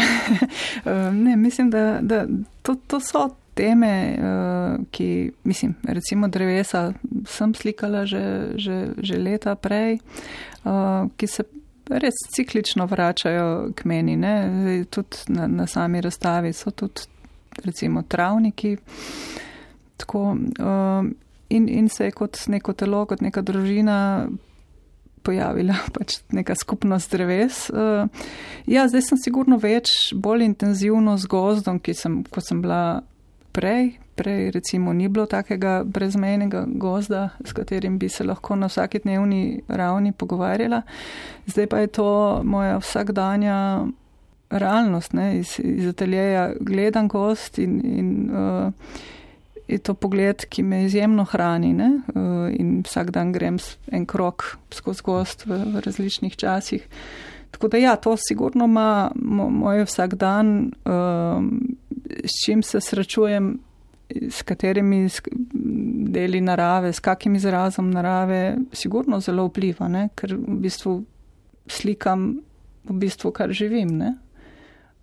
ne, 1.25 1.37
mislim, 1.37 1.71
da, 1.71 1.99
da 2.03 2.27
to, 2.63 2.75
to 2.87 3.01
so 3.01 3.29
teme, 3.55 4.19
uh, 4.19 4.85
ki, 4.91 5.33
mislim, 5.45 5.75
recimo 5.85 6.29
drevesa 6.29 6.93
sem 7.27 7.55
slikala 7.55 8.07
že, 8.07 8.53
že, 8.57 8.87
že 8.99 9.17
leta 9.17 9.55
prej, 9.55 9.99
uh, 10.65 11.09
ki 11.17 11.27
se 11.27 11.45
res 11.89 12.15
ciklično 12.35 12.87
vračajo 12.87 13.73
k 13.75 13.85
meni. 13.85 14.17
Tudi 14.91 15.17
na, 15.29 15.47
na 15.47 15.67
sami 15.67 16.01
razstavi 16.01 16.53
so 16.53 16.71
tudi 16.71 17.09
recimo 17.65 18.03
travniki. 18.03 18.77
Tako, 19.97 20.23
uh, 20.33 21.11
in, 21.49 21.69
in 21.69 21.89
se 21.89 22.05
je 22.05 22.17
kot 22.17 22.39
neko 22.49 22.73
telo, 22.73 23.05
kot 23.07 23.21
neka 23.21 23.43
družina 23.43 24.29
pojavila 25.23 25.77
pač 25.95 26.19
neka 26.35 26.55
skupnost 26.59 27.13
dreves. 27.15 27.69
Uh, 27.71 28.09
ja, 28.67 28.87
zdaj 28.89 29.07
sem 29.09 29.23
sigurno 29.23 29.59
več, 29.63 30.13
bolj 30.15 30.47
intenzivno 30.49 31.17
z 31.19 31.31
gozdom, 31.31 31.81
ki 31.83 31.95
sem, 31.97 32.23
kot 32.31 32.49
sem 32.49 32.63
bila 32.65 33.03
prej. 33.55 33.97
Prej 34.13 34.51
recimo 34.53 34.93
ni 34.93 35.07
bilo 35.09 35.25
takega 35.25 35.81
brezmejnega 35.89 36.67
gozda, 36.77 37.31
s 37.49 37.55
katerim 37.57 37.97
bi 37.99 38.11
se 38.13 38.27
lahko 38.29 38.59
na 38.61 38.69
vsaki 38.69 39.01
dnevni 39.07 39.63
ravni 39.73 40.13
pogovarjala. 40.13 40.83
Zdaj 41.49 41.67
pa 41.73 41.81
je 41.81 41.89
to 41.97 42.11
moja 42.45 42.77
vsakdanja 42.83 43.57
realnost, 44.53 45.13
ne, 45.13 45.39
iz, 45.39 45.57
iz 45.65 45.89
ateljeja 45.89 46.53
gledam 46.61 47.09
gost 47.09 47.59
in, 47.59 47.81
in 47.85 48.31
uh, 48.31 48.73
je 49.69 49.79
to 49.79 49.95
pogled, 49.95 50.45
ki 50.49 50.63
me 50.63 50.85
izjemno 50.85 51.25
hrani 51.25 51.73
ne? 51.73 51.91
Eh, 52.15 52.55
in 52.61 52.83
vsak 52.87 53.11
dan 53.11 53.33
grem 53.33 53.59
en 53.93 54.07
krok 54.07 54.57
skozi 54.71 55.03
gost 55.05 55.47
v, 55.47 55.59
v 55.75 55.83
različnih 55.85 56.37
časih. 56.37 56.87
Tako 57.51 57.69
da 57.69 57.79
ja, 57.79 57.97
to 57.97 58.17
sigurno 58.17 58.65
ima 58.65 59.11
moj 59.15 59.85
vsak 59.85 60.15
dan, 60.15 60.73
um, 60.85 61.77
s 62.25 62.45
čim 62.45 62.63
se 62.63 62.81
srečujem, 62.81 63.59
s 64.31 64.43
katerimi 64.43 65.09
deli 66.13 66.41
narave, 66.41 66.93
s 66.93 67.01
kakim 67.01 67.35
izrazom 67.35 67.91
narave, 67.91 68.57
sigurno 68.73 69.21
zelo 69.21 69.47
vpliva, 69.49 69.89
ne? 69.89 70.09
ker 70.17 70.35
v 70.37 70.57
bistvu 70.65 70.97
slikam 71.69 72.41
v 72.89 72.97
bistvu, 73.05 73.31
kar 73.33 73.53
živim. 73.53 73.97
Ne? 73.99 74.15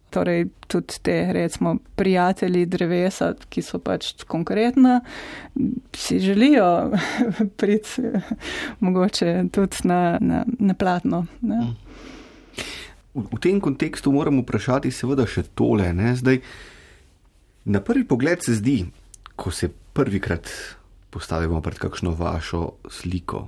Torej 0.09 0.47
tudi 0.67 0.99
te, 1.01 1.17
recimo, 1.33 1.77
prijatelji 1.95 2.65
drevesa, 2.69 3.33
ki 3.49 3.63
so 3.65 3.79
pač 3.83 4.11
konkretna, 4.29 4.99
si 5.95 6.19
želijo 6.19 6.91
priti 7.59 8.11
mogoče 8.79 9.49
tudi 9.51 9.87
na, 9.89 10.17
na, 10.21 10.43
na 10.59 10.73
platno. 10.73 11.25
Ne? 11.41 11.61
V, 13.13 13.25
v 13.31 13.39
tem 13.41 13.61
kontekstu 13.61 14.13
moram 14.13 14.41
vprašati 14.43 14.91
seveda 14.93 15.25
še 15.29 15.47
tole. 15.57 15.91
Ne? 15.93 16.13
Zdaj, 16.15 16.41
na 17.69 17.81
prvi 17.81 18.05
pogled 18.07 18.45
se 18.45 18.59
zdi, 18.59 18.83
ko 19.39 19.51
se 19.51 19.71
prvikrat 19.93 20.51
postavimo 21.09 21.61
pred 21.61 21.79
kakšno 21.81 22.13
vašo 22.17 22.65
sliko, 22.91 23.47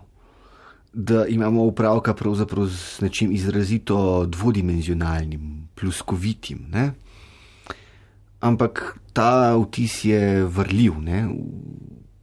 da 0.94 1.26
imamo 1.28 1.64
upravka 1.64 2.14
pravzaprav 2.14 2.68
z 2.68 3.02
nečim 3.02 3.32
izrazito 3.32 4.26
dvodimenzionalnim, 4.26 5.68
pluskovitim. 5.76 6.66
Ne? 6.72 6.92
Ampak 8.39 9.00
ta 9.14 9.56
vtis 9.56 10.06
je 10.06 10.44
vrljiv, 10.46 11.00
ne? 11.02 11.28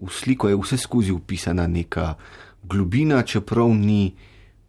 v, 0.00 0.10
sliko 0.10 0.48
je 0.48 0.56
vse 0.56 0.76
skozi 0.76 1.12
upisana 1.12 1.66
neka 1.66 2.14
globina, 2.62 3.22
čeprav 3.22 3.72
ni 3.74 4.14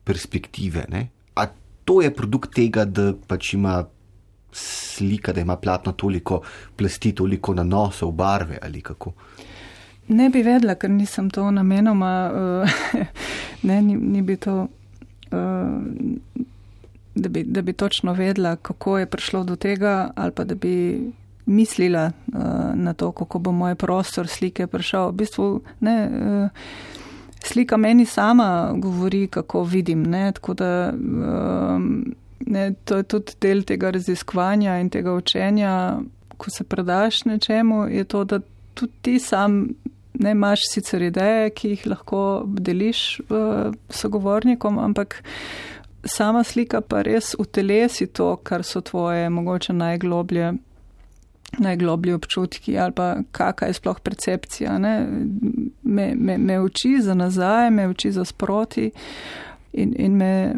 perspektive. 0.04 0.86
Ne? 0.89 1.10
A 1.36 1.47
to 1.86 2.02
je 2.02 2.14
produkt 2.14 2.56
tega, 2.56 2.86
da 2.86 3.12
pač 3.28 3.54
ima 3.54 3.84
slika, 4.52 5.34
da 5.34 5.41
ima 5.41 5.56
platno 5.56 5.91
toliko 5.91 6.41
plasti, 6.76 7.12
toliko 7.16 7.54
nanosov, 7.54 8.12
barve 8.12 8.58
ali 8.62 8.82
kako. 8.82 9.14
Ne 10.10 10.30
bi 10.30 10.41
vedela, 10.41 10.74
ker 10.76 10.89
nisem 10.89 11.30
to 11.30 11.45
namenoma, 11.53 12.14
uh, 12.34 12.80
ne, 13.70 13.82
ni, 13.82 13.95
ni 13.95 14.22
bi 14.26 14.38
to, 14.41 14.55
uh, 14.66 15.74
da, 17.16 17.30
bi, 17.30 17.43
da 17.43 17.62
bi 17.62 17.74
točno 17.74 18.14
vedela, 18.14 18.55
kako 18.55 18.97
je 18.97 19.05
prišlo 19.05 19.43
do 19.43 19.55
tega, 19.55 20.12
ali 20.16 20.32
pa 20.32 20.43
da 20.43 20.55
bi 20.55 21.12
mislila 21.45 22.12
uh, 22.28 22.43
na 22.74 22.93
to, 22.93 23.12
kako 23.12 23.39
bo 23.39 23.51
moj 23.51 23.76
prostor 23.76 24.28
slike 24.28 24.68
prišel. 24.68 25.10
V 25.10 25.12
bistvu, 25.22 25.62
ne, 25.80 25.97
uh, 26.10 26.49
slika 27.43 27.78
meni 27.78 28.05
sama 28.05 28.74
govori, 28.76 29.28
kako 29.28 29.64
vidim. 29.64 30.03
Ne, 30.03 30.32
tako 30.32 30.53
da 30.53 30.93
uh, 30.93 31.82
ne, 32.39 32.74
to 32.86 32.97
je 32.97 33.03
tudi 33.03 33.38
del 33.41 33.64
tega 33.64 33.91
raziskovanja 33.91 34.80
in 34.80 34.89
tega 34.89 35.14
učenja, 35.14 35.99
ko 36.38 36.49
se 36.49 36.64
predaš 36.64 37.26
nečemu, 37.26 37.88
je 37.88 38.03
to, 38.03 38.24
da 38.24 38.39
tudi 38.74 38.93
ti 39.01 39.20
sam 39.20 39.68
ne 40.14 40.32
imaš 40.32 40.60
sicer 40.72 41.01
ideje, 41.01 41.49
ki 41.49 41.74
jih 41.74 41.88
lahko 41.88 42.22
deliš 42.45 43.20
uh, 43.20 43.74
sogovornikom, 43.89 44.80
ampak 44.80 45.24
sama 46.03 46.43
slika 46.43 46.82
pa 46.82 47.01
res 47.01 47.36
utelesi 47.39 48.07
to, 48.07 48.36
kar 48.43 48.64
so 48.64 48.82
tvoje 48.82 49.30
mogoče 49.30 49.74
najgloblje. 49.74 50.53
Najgloblji 51.57 52.14
občutki 52.14 52.76
ali 52.78 52.93
pa 52.93 53.16
kakšna 53.32 53.68
je 53.68 53.74
sploh 53.74 53.99
percepcija. 53.99 54.78
Me, 54.78 56.16
me, 56.16 56.38
me 56.38 56.60
uči 56.62 56.99
za 57.01 57.14
nazaj, 57.14 57.72
me 57.72 57.88
uči 57.89 58.12
za 58.12 58.26
sproti 58.26 58.91
in, 59.74 59.95
in 59.97 60.18
me 60.18 60.55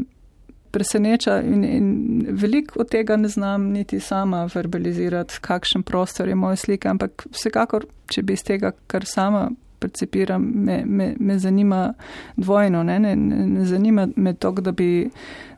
preseneča. 0.71 1.41
In, 1.41 1.63
in 1.63 2.27
veliko 2.29 2.81
od 2.81 2.89
tega 2.89 3.17
ne 3.17 3.27
znam 3.27 3.69
niti 3.71 3.99
sama 3.99 4.45
verbalizirati, 4.55 5.41
kakšen 5.41 5.83
prostor 5.83 6.29
je 6.29 6.35
moja 6.35 6.55
slika, 6.55 6.89
ampak 6.89 7.27
vsekakor, 7.31 7.85
če 8.11 8.23
bi 8.23 8.39
iz 8.39 8.43
tega, 8.47 8.71
kar 8.87 9.05
sama 9.05 9.49
percepiram, 9.81 10.41
me, 10.41 10.83
me, 10.85 11.13
me 11.19 11.39
zanima 11.39 11.93
dvojno. 12.37 12.83
Ne, 12.83 12.99
ne, 12.99 13.15
ne 13.15 13.65
zanima 13.65 14.07
me 14.15 14.33
to, 14.33 14.51
da 14.51 14.71
bi 14.71 15.09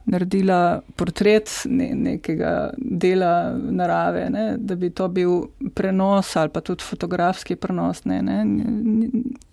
naredila 0.06 0.82
portret 0.96 1.50
ne, 1.66 1.90
nekega 1.96 2.70
dela 2.78 3.56
narave, 3.56 4.28
ne, 4.30 4.46
da 4.58 4.76
bi 4.76 4.90
to 4.90 5.08
bil 5.08 5.42
prenos 5.76 6.36
ali 6.36 6.52
pa 6.52 6.62
tudi 6.62 6.84
fotografski 6.84 7.56
prenos. 7.56 8.06
Ne, 8.06 8.22
ne, 8.22 8.44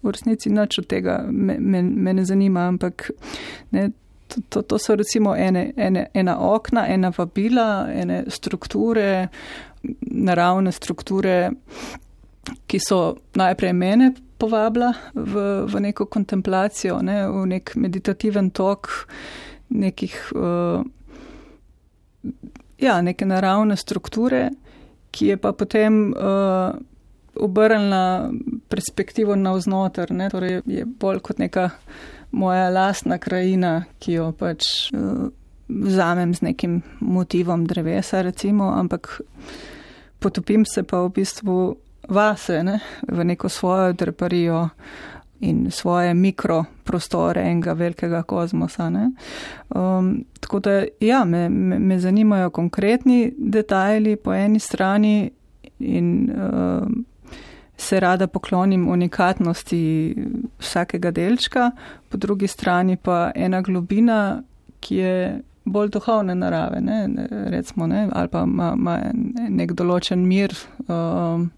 v 0.03 0.15
resnici 0.15 0.51
nič 0.51 0.79
od 0.83 0.87
tega 0.91 1.21
me, 1.31 1.59
me, 1.59 1.83
me 1.83 2.15
ne 2.15 2.25
zanima, 2.25 2.67
ampak 2.71 3.11
ne, 3.71 3.91
to, 4.49 4.63
to, 4.63 4.79
so 4.79 4.97
recimo 4.97 5.35
ene, 5.37 5.73
ene, 5.77 6.07
ena 6.15 6.39
okna, 6.39 6.87
ena 6.89 7.13
vabila, 7.19 7.87
ene 7.93 8.25
strukture, 8.29 9.29
naravne 10.01 10.73
strukture, 10.73 11.51
ki 12.67 12.81
so 12.83 13.01
najprej 13.39 13.73
mene 13.77 14.13
povabila 14.41 14.93
v, 15.15 15.45
v 15.69 15.81
neko 15.85 16.07
kontemplacijo, 16.07 17.01
ne, 17.05 17.23
v 17.29 17.45
nek 17.57 17.75
meditativen 17.77 18.51
tok 18.51 18.89
nekih, 19.71 20.17
uh, 20.35 20.83
ja, 22.81 23.01
neke 23.03 23.29
naravne 23.29 23.77
strukture, 23.79 24.49
ki 25.11 25.33
je 25.33 25.37
pa 25.39 25.53
potem 25.53 26.11
uh, 26.11 26.73
obrnila 27.41 28.31
perspektivo 28.69 29.37
navznoter, 29.37 30.11
ne, 30.13 30.31
torej 30.31 30.61
je 30.67 30.87
bolj 30.87 31.21
kot 31.23 31.39
neka 31.39 31.69
moja 32.31 32.71
lastna 32.71 33.19
krajina, 33.19 33.85
ki 33.99 34.13
jo 34.13 34.31
pač 34.33 34.91
uh, 34.95 35.29
vzamem 35.69 36.35
z 36.35 36.43
nekim 36.43 36.83
motivom 37.01 37.65
drevesa, 37.67 38.23
recimo, 38.23 38.73
ampak 38.75 39.21
potopim 40.19 40.65
se 40.67 40.83
pa 40.83 41.03
v 41.07 41.13
bistvu 41.21 41.77
vase, 42.09 42.63
ne, 42.63 42.81
v 43.09 43.25
neko 43.25 43.49
svojo 43.49 43.93
drparijo 43.93 44.69
in 45.41 45.71
svoje 45.71 46.15
mikroprostore 46.15 47.41
enega 47.41 47.73
velikega 47.73 48.23
kozmosa. 48.23 48.91
Um, 49.69 50.25
tako 50.41 50.61
da, 50.61 50.85
ja, 51.01 51.25
me, 51.25 51.49
me, 51.49 51.79
me 51.79 51.99
zanimajo 51.99 52.51
konkretni 52.51 53.33
detajli 53.39 54.17
po 54.17 54.35
eni 54.35 54.59
strani 54.59 55.31
in 55.79 56.31
um, 56.31 57.05
se 57.81 58.01
rada 58.01 58.27
poklonim 58.27 58.89
unikatnosti 58.89 59.83
vsakega 60.59 61.11
delčka, 61.11 61.71
po 62.09 62.19
drugi 62.19 62.47
strani 62.47 62.97
pa 62.97 63.31
ena 63.35 63.63
globina, 63.63 64.43
ki 64.81 64.97
je 64.97 65.15
bolj 65.65 65.91
duhovne 65.95 66.35
narave, 66.35 66.81
ne, 66.81 67.09
recimo, 67.53 67.87
ne, 67.87 68.09
ali 68.13 68.29
pa 68.29 68.45
ima, 68.49 68.73
ima 68.77 68.99
nek 69.49 69.73
določen 69.79 70.25
mir, 70.27 70.55
um, 70.89 71.51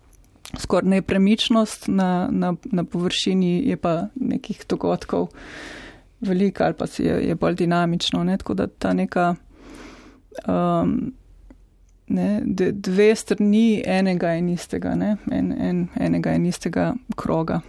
skoraj 0.58 0.90
nepremičnost 0.90 1.88
na, 1.88 2.28
na, 2.30 2.52
na 2.72 2.84
površini, 2.84 3.54
je 3.70 3.76
pa 3.80 4.08
nekih 4.14 4.64
dogodkov 4.68 5.30
veliko 6.22 6.64
ali 6.64 6.74
pa 6.78 6.86
je, 6.98 7.14
je 7.28 7.34
bolj 7.34 7.56
dinamično. 7.64 8.24
Ne, 8.24 8.36
tako 8.38 8.54
da 8.54 8.66
ta 8.66 8.92
neka. 8.92 9.34
Um, 10.46 11.12
ne, 12.06 12.40
dve 12.72 13.14
strani 13.16 13.82
enega 13.86 14.34
in 14.34 14.48
istega, 14.48 14.94
ne, 14.94 15.16
en, 15.30 15.52
en, 15.52 15.86
enega 16.00 16.34
in 16.34 16.46
istega 16.46 16.94
kroga. 17.16 17.60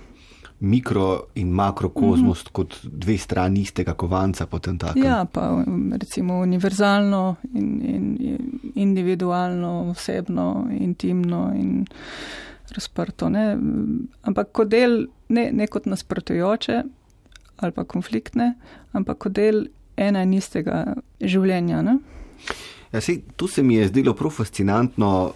Mikro 0.64 1.26
in 1.36 1.52
makrokozmos 1.52 2.44
mm 2.44 2.48
-hmm. 2.48 2.52
kot 2.52 2.80
dve 2.84 3.18
strani 3.18 3.62
istega 3.62 3.94
kovanca, 3.94 4.46
potem 4.46 4.78
tako. 4.78 5.00
Ja, 5.00 5.26
pa 5.26 5.64
recimo 6.00 6.40
univerzalno 6.40 7.36
in, 7.54 7.82
in 7.82 8.50
individualno, 8.76 9.90
osebno, 9.90 10.68
intimno 10.80 11.52
in 11.56 11.86
razprto. 12.72 13.30
Ne. 13.30 13.58
Ampak 14.22 14.52
kot 14.52 14.68
del, 14.68 15.08
ne, 15.30 15.52
ne 15.52 15.68
kot 15.68 15.86
nasprotujoče 15.86 16.84
ali 17.64 17.72
pa 17.72 17.84
konfliktne, 17.84 18.54
ampak 18.92 19.18
kot 19.18 19.36
del 19.38 19.68
ena 19.96 20.24
in 20.26 20.34
istega 20.34 20.96
življenja. 21.22 21.82
Ne. 21.86 22.00
Ja, 22.94 23.02
sej, 23.02 23.24
tu 23.36 23.48
se 23.48 23.64
mi 23.64 23.76
je 23.76 23.88
zdelo 23.88 24.14
prav 24.14 24.30
fascinantno 24.30 25.34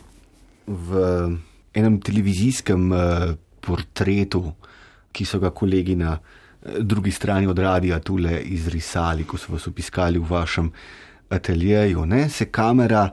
v 0.68 1.00
enem 1.74 1.96
televizijskem 1.98 2.92
uh, 2.92 3.32
portretu, 3.66 4.44
ki 5.10 5.26
so 5.26 5.40
ga 5.42 5.50
kolegi 5.50 5.96
na 5.98 6.12
uh, 6.14 6.78
drugi 6.78 7.12
strani 7.12 7.50
od 7.50 7.58
radia 7.58 7.98
tule 8.00 8.44
izrisali, 8.46 9.26
ko 9.26 9.40
so 9.42 9.56
vas 9.56 9.66
opiskali 9.68 10.22
v 10.22 10.30
vašem 10.30 10.70
ateljeju. 11.34 12.06
Ne? 12.06 12.30
Se 12.30 12.46
kamera 12.54 13.08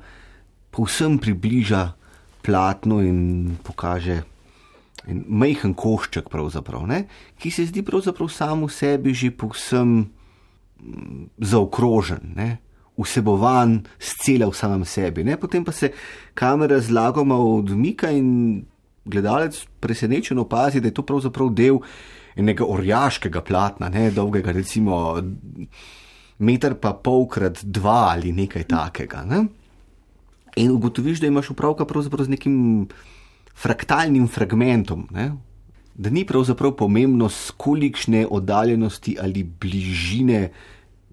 povsem 0.71 1.17
približa 1.19 1.87
platno 2.45 3.01
in 3.01 3.57
pokaže. 3.65 4.23
In 5.09 5.25
majhen 5.29 5.73
košček, 5.75 6.29
ki 7.39 7.51
se 7.51 7.65
zdi 7.65 7.83
pravzaprav 7.83 8.29
samo 8.29 8.69
sebi 8.69 9.15
že 9.15 9.31
povsem 9.31 10.05
mm, 10.81 11.29
zaokrožen, 11.39 12.33
ne? 12.37 12.64
Vsebovan, 12.97 13.83
scela 13.99 14.47
v 14.47 14.57
samem 14.57 14.85
sebi. 14.85 15.25
Ne? 15.25 15.37
Potem 15.37 15.65
pa 15.65 15.73
se 15.73 15.91
kamera 16.35 16.81
zlagoma 16.81 17.37
odmika 17.37 18.11
in 18.11 18.63
gledalec 19.05 19.59
presenečen 19.81 20.39
opazi, 20.39 20.81
da 20.81 20.89
je 20.89 20.95
to 20.95 21.03
pravzaprav 21.03 21.51
del 21.53 21.81
enega 22.37 22.67
orjaškega 22.67 23.43
platna, 23.43 23.89
ne? 23.89 24.11
dolgega 24.11 24.53
recimo 24.53 25.19
meter 26.39 26.75
pa 26.75 26.95
polkrat 26.95 27.63
dva 27.65 28.15
ali 28.15 28.33
nekaj 28.33 28.67
takega. 28.71 29.25
Ne? 29.27 29.45
In 30.57 30.71
ugotoviš, 30.71 31.21
da 31.21 31.27
imaš 31.27 31.51
upravka 31.51 31.87
pravzaprav 31.87 32.27
z 32.27 32.35
nekim 32.37 32.57
fraktalnim 33.55 34.29
fragmentom. 34.29 35.09
Ne? 35.15 35.33
Da 35.95 36.11
ni 36.11 36.25
pravzaprav 36.27 36.75
pomembno, 36.79 37.29
z 37.29 37.55
kolikšne 37.59 38.27
oddaljenosti 38.27 39.17
ali 39.23 39.43
bližine 39.43 40.49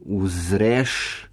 vzreš 0.06 1.31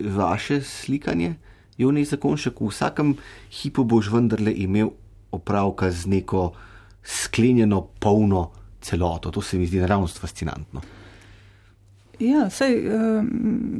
vaše 0.00 0.60
slikanje, 0.60 1.34
Joni 1.78 2.04
Zakonšek, 2.04 2.60
v 2.60 2.68
vsakem 2.68 3.14
hipu 3.50 3.84
boš 3.84 4.10
vendarle 4.12 4.52
imel 4.52 4.90
opravka 5.32 5.90
z 5.90 6.06
neko 6.06 6.52
sklenjeno, 7.02 7.80
polno 7.98 8.50
celoto. 8.80 9.30
To 9.30 9.42
se 9.42 9.58
mi 9.58 9.66
zdi 9.66 9.80
naravnost 9.80 10.18
fascinantno. 10.18 10.82
Ja, 12.18 12.50
sej, 12.50 12.86
uh, 12.86 13.24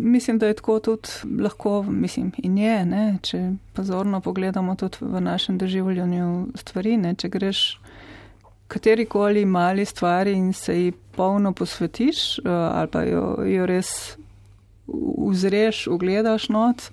mislim, 0.03 0.39
da 0.39 0.47
je 0.47 0.55
tako 0.55 0.79
tudi 0.81 1.09
lahko, 1.43 1.83
mislim, 1.83 2.33
in 2.39 2.59
je, 2.59 2.85
ne, 2.87 3.19
če 3.23 3.53
pozorno 3.73 4.21
pogledamo 4.21 4.75
tudi 4.75 4.99
v 5.01 5.21
našem 5.21 5.59
doživljanju 5.59 6.49
stvari, 6.55 6.97
ne, 6.97 7.15
če 7.15 7.29
greš 7.29 7.61
katerikoli 8.73 9.45
mali 9.45 9.85
stvari 9.85 10.33
in 10.33 10.53
se 10.53 10.79
ji 10.81 10.93
polno 10.93 11.53
posvetiš 11.53 12.39
uh, 12.39 12.51
ali 12.51 12.89
pa 12.89 13.03
jo, 13.05 13.37
jo 13.47 13.67
res 13.67 14.17
uzreš, 14.93 15.87
ogledaš 15.89 16.49
not, 16.49 16.91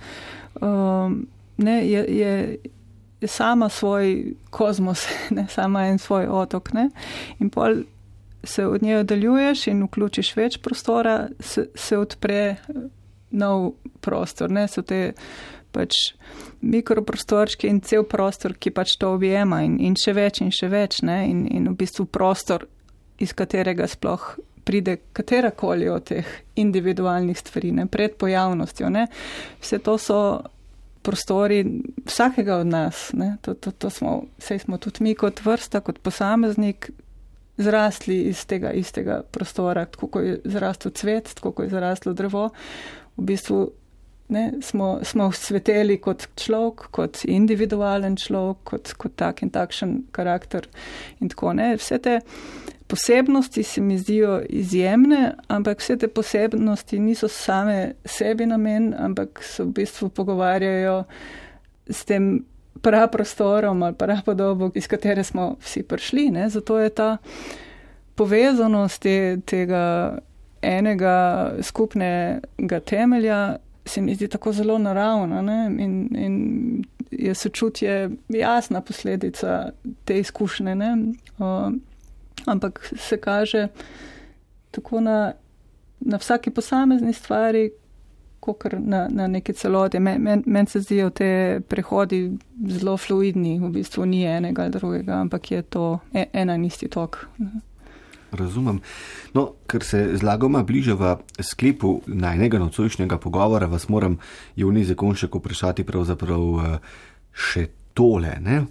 um, 0.62 1.28
ne, 1.58 1.78
je, 1.90 2.06
je, 2.18 2.58
sama 3.28 3.70
svoj 3.70 4.34
kozmos, 4.50 5.08
ne, 5.36 5.48
sama 5.50 5.88
en 5.88 6.00
svoj 6.00 6.28
otok. 6.28 6.74
Ne, 6.74 6.90
in 7.40 7.50
pol 7.50 7.84
se 8.44 8.66
od 8.66 8.84
nje 8.84 8.98
oddaljuješ 8.98 9.68
in 9.68 9.84
vključiš 9.84 10.36
več 10.36 10.58
prostora, 10.64 11.28
se, 11.40 11.70
se 11.76 11.98
odpre 11.98 12.56
nov 13.30 13.74
prostor. 14.02 14.52
Ne, 14.52 14.68
so 14.68 14.82
te 14.82 15.14
pač 15.72 15.94
mikroprostorčki 16.62 17.70
in 17.70 17.82
cel 17.86 18.04
prostor, 18.10 18.56
ki 18.58 18.72
pač 18.74 18.96
to 19.00 19.14
objema 19.14 19.62
in, 19.66 19.78
in 19.80 19.96
še 20.00 20.16
več 20.18 20.42
in 20.42 20.52
še 20.56 20.72
več. 20.72 21.02
Ne, 21.06 21.22
in, 21.30 21.46
in 21.52 21.68
v 21.70 21.76
bistvu 21.78 22.08
prostor, 22.10 22.66
iz 23.20 23.36
katerega 23.36 23.88
sploh 23.88 24.32
pride 24.70 24.98
katerakoli 25.18 25.90
od 25.90 26.04
teh 26.04 26.28
individualnih 26.62 27.38
stvari, 27.38 27.72
ne, 27.72 27.88
pred 27.90 28.14
pojavnostjo. 28.22 28.90
Ne. 28.94 29.08
Vse 29.62 29.80
to 29.82 29.98
so 29.98 30.20
prostori 31.02 31.64
vsakega 32.06 32.60
od 32.62 32.68
nas. 32.68 33.08
To, 33.42 33.54
to, 33.54 33.72
to 33.72 33.90
smo, 33.90 34.28
vse 34.38 34.60
smo 34.60 34.78
tudi 34.78 35.04
mi 35.04 35.16
kot 35.18 35.42
vrsta, 35.46 35.82
kot 35.82 35.98
posameznik. 36.06 36.92
Zrasli 37.58 38.22
iz 38.30 38.46
tega 38.48 38.72
istega 38.72 39.24
prostora, 39.32 39.88
tako 39.90 40.08
kot 40.08 40.24
je 40.24 40.38
zrastel 40.46 40.94
cvet, 40.96 41.34
tako 41.36 41.52
kot 41.52 41.66
je 41.66 41.74
zraslo 41.74 42.14
drevo. 42.14 42.46
V 43.18 43.26
bistvu 43.32 43.64
ne, 44.30 44.46
smo, 44.62 45.00
smo 45.04 45.32
sveteli 45.32 45.98
kot 45.98 46.28
človek, 46.40 46.92
kot 46.94 47.26
individualen 47.26 48.16
človek, 48.22 48.64
kot, 48.64 48.94
kot 49.02 49.18
tak 49.18 49.42
in 49.42 49.50
takšen 49.50 50.04
karakter. 50.16 50.70
In 51.20 51.34
tako, 51.34 51.58
Vse 51.58 51.98
te 51.98 52.20
posebnosti 52.90 53.64
se 53.64 53.82
mi 53.82 53.98
zdijo 53.98 54.42
izjemne, 54.50 55.34
ampak 55.48 55.80
vse 55.80 55.98
te 55.98 56.08
posebnosti 56.08 57.00
niso 57.00 57.28
same 57.28 57.94
sebi 58.06 58.46
namen, 58.46 58.96
ampak 58.98 59.44
se 59.44 59.64
v 59.64 59.68
bistvu 59.68 60.10
pogovarjajo 60.10 61.04
s 61.90 62.06
tem 62.06 62.46
praprostorom 62.82 63.84
ali 63.84 63.96
prapodobo, 63.96 64.72
iz 64.76 64.88
katere 64.88 65.24
smo 65.24 65.56
vsi 65.62 65.84
prišli. 65.84 66.30
Ne? 66.32 66.50
Zato 66.50 66.80
je 66.80 66.90
ta 66.90 67.18
povezanost 68.16 69.02
te, 69.02 69.38
tega 69.46 70.18
enega 70.62 71.52
skupnega 71.62 72.80
temelja. 72.80 73.58
Se 73.86 74.02
mi 74.02 74.16
zdi 74.16 74.28
tako 74.28 74.52
zelo 74.54 74.78
naravna 74.78 75.70
in, 75.80 76.10
in 76.16 76.84
je 77.12 77.36
sočutje 77.36 78.10
jasna 78.30 78.82
posledica 78.82 79.70
te 80.06 80.20
izkušnje. 80.20 80.76
Uh, 81.38 81.74
ampak 82.46 82.94
se 82.98 83.18
kaže 83.18 83.68
tako 84.72 85.02
na, 85.02 85.34
na 86.00 86.18
vsaki 86.18 86.52
posamezni 86.52 87.14
stvari, 87.14 87.70
kot 88.40 88.64
na, 88.80 89.08
na 89.12 89.28
neki 89.28 89.54
celoti. 89.54 90.00
Meni 90.00 90.20
men, 90.20 90.44
men 90.46 90.68
se 90.68 90.82
zdijo 90.82 91.10
te 91.10 91.62
prehodi 91.68 92.38
zelo 92.68 92.98
fluidni, 92.98 93.60
v 93.60 93.70
bistvu 93.70 94.06
ni 94.06 94.24
enega 94.26 94.64
ali 94.64 94.72
drugega, 94.72 95.20
ampak 95.22 95.52
je 95.52 95.62
to 95.62 96.00
e, 96.14 96.26
ena 96.34 96.56
in 96.56 96.66
isti 96.66 96.88
tok. 96.88 97.26
Razumem. 98.32 98.82
No, 99.34 99.46
ker 99.68 99.84
se 99.84 100.04
zlagoma 100.18 100.62
bližava 100.64 101.18
sklepu 101.42 102.02
najnega 102.06 102.60
nocojšnjega 102.60 103.18
pogovora, 103.18 103.66
vas 103.66 103.88
moram, 103.90 104.20
Juni 104.56 104.84
Zakonšek, 104.86 105.36
vprašati 105.36 105.84
pravzaprav 105.84 106.44
eh, 106.60 106.76
še 107.34 107.68
tole. 107.98 108.36
Ne? 108.46 108.62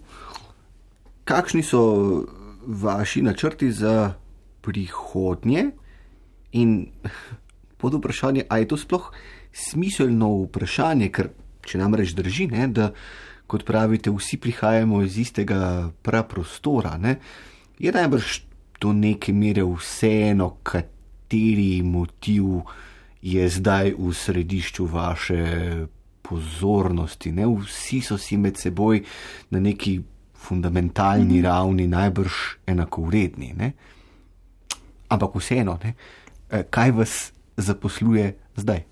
Kakšni 1.29 1.63
so 1.67 1.83
vaši 2.69 3.23
načrti 3.23 3.73
za 3.73 4.13
prihodnje 4.61 5.71
in 6.53 6.87
pod 7.77 7.95
vprašanje, 7.95 8.45
ali 8.49 8.63
je 8.63 8.69
to 8.69 8.77
sploh 8.77 9.13
smiselno 9.53 10.29
vprašanje, 10.45 11.09
ker 11.09 11.31
če 11.65 11.81
nam 11.81 11.97
reč 11.97 12.13
drži, 12.17 12.49
ne, 12.53 12.69
da 12.69 12.91
kot 13.49 13.65
pravite, 13.65 14.13
vsi 14.13 14.37
prihajamo 14.37 15.01
iz 15.03 15.17
istega 15.19 15.89
praprostora, 16.03 16.99
ne, 17.01 17.17
je 17.79 17.93
najbrž 17.93 18.41
do 18.81 18.93
neke 18.93 19.33
mere 19.33 19.65
vseeno, 19.65 20.59
kateri 20.63 21.81
motiv 21.83 22.69
je 23.23 23.49
zdaj 23.49 23.95
v 23.99 24.13
središču 24.15 24.87
vaše 24.87 25.87
pozornosti. 26.23 27.33
Ne. 27.33 27.47
Vsi 27.49 28.01
so 28.05 28.19
si 28.19 28.37
med 28.37 28.61
seboj 28.61 29.03
na 29.51 29.61
neki 29.61 29.99
fundamentalni 30.39 31.41
mm. 31.41 31.45
ravni 31.45 31.87
najbrž 31.87 32.33
enako 32.67 33.03
vredni. 33.03 33.53
Ne? 33.59 33.73
Ampak 35.09 35.35
vseeno, 35.35 35.79
ne? 35.85 35.95
Eh, 36.51 36.65
kaj 36.71 36.91
vas 36.91 37.33
zaposluje 37.57 38.37
zdaj? 38.57 38.85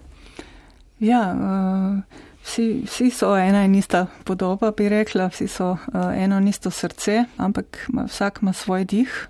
Ja, 1.00 1.22
uh, 1.36 2.20
vsi, 2.42 2.82
vsi 2.86 3.10
so 3.10 3.36
ena 3.36 3.64
in 3.64 3.74
ista 3.74 4.06
podoba, 4.24 4.72
bi 4.72 4.88
rekla, 4.88 5.28
vsi 5.28 5.48
so 5.48 5.70
uh, 5.72 5.78
eno 6.16 6.38
in 6.40 6.48
isto 6.48 6.70
srce, 6.70 7.24
ampak 7.36 7.86
ma, 7.92 8.06
vsak 8.08 8.40
ima 8.42 8.52
svoj 8.52 8.84
dih, 8.84 9.28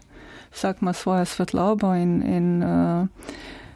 vsak 0.54 0.82
ima 0.82 0.92
svojo 0.92 1.24
svetlobo 1.24 1.94
in, 1.94 2.22
in 2.22 2.62
uh, 2.62 3.06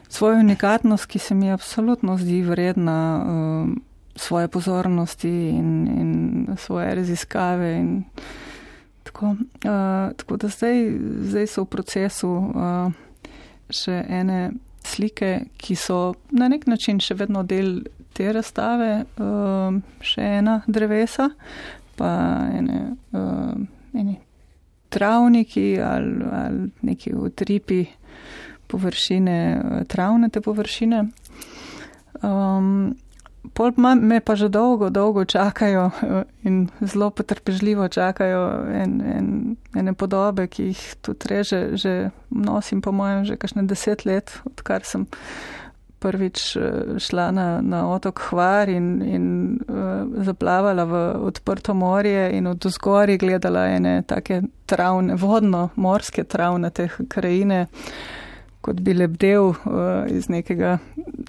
svojo 0.09 0.39
unikatnost, 0.39 1.05
ki 1.05 1.19
se 1.19 1.35
mi 1.35 1.51
absolutno 1.51 2.17
zdi 2.17 2.41
vredna 2.41 2.97
uh, 3.19 3.75
svoje 4.15 4.47
pozornosti 4.47 5.49
in, 5.49 5.87
in 5.87 6.47
svoje 6.57 6.95
raziskave. 6.95 7.75
In 7.77 8.03
tako, 9.03 9.25
uh, 9.25 10.11
tako 10.17 10.37
da 10.37 10.47
zdaj, 10.47 10.91
zdaj 11.21 11.47
so 11.47 11.63
v 11.63 11.71
procesu 11.71 12.29
uh, 12.29 12.91
še 13.69 14.03
ene 14.09 14.51
slike, 14.83 15.45
ki 15.57 15.75
so 15.75 16.13
na 16.31 16.47
nek 16.47 16.67
način 16.67 16.99
še 16.99 17.15
vedno 17.15 17.43
del 17.43 17.83
te 18.13 18.31
razstave, 18.33 19.05
uh, 19.21 19.77
še 20.03 20.25
ena 20.41 20.61
drevesa, 20.67 21.29
pa 21.95 22.11
ene, 22.51 22.81
uh, 23.15 23.55
ene 23.93 24.17
travniki 24.91 25.79
ali, 25.79 26.25
ali 26.31 26.65
neki 26.81 27.13
utripi 27.15 27.85
površine, 28.67 29.37
travne 29.87 30.29
te 30.29 30.41
površine. 30.41 31.05
Um, 32.21 32.95
pol 33.53 33.73
me 33.77 34.19
pa 34.21 34.35
že 34.35 34.49
dolgo, 34.49 34.89
dolgo 34.89 35.25
čakajo 35.25 35.89
in 36.43 36.69
zelo 36.81 37.09
potrpežljivo 37.09 37.87
čakajo 37.87 38.69
en, 38.69 39.01
en, 39.01 39.55
ene 39.75 39.93
podobe, 39.93 40.47
ki 40.47 40.69
jih 40.71 40.83
tudi 41.01 41.27
reže, 41.29 41.61
že 41.77 42.11
nosim 42.29 42.81
po 42.81 42.91
mojem 42.91 43.25
že 43.25 43.37
kakšne 43.37 43.65
deset 43.65 44.05
let, 44.05 44.29
odkar 44.45 44.85
sem 44.85 45.07
prvič 46.01 46.55
eh, 46.57 46.61
šla 46.97 47.31
na, 47.31 47.47
na 47.61 47.85
otok 47.93 48.19
Hvar 48.29 48.69
in, 48.69 49.01
in 49.05 49.25
uh, 49.69 50.09
zaplavala 50.25 50.85
v 50.85 51.01
odprto 51.29 51.73
morje 51.77 52.31
in 52.33 52.47
od 52.49 52.65
zgori 52.65 53.17
gledala 53.21 53.67
ene 53.69 54.01
take 54.07 54.41
travne, 54.65 55.15
vodno, 55.15 55.69
morske 55.75 56.23
travne 56.23 56.71
teh 56.73 56.93
krajine, 57.09 57.67
kot 58.65 58.81
bi 58.81 58.97
lebdel 58.97 59.53
uh, 59.53 60.09
iz 60.09 60.29
nekega 60.29 60.79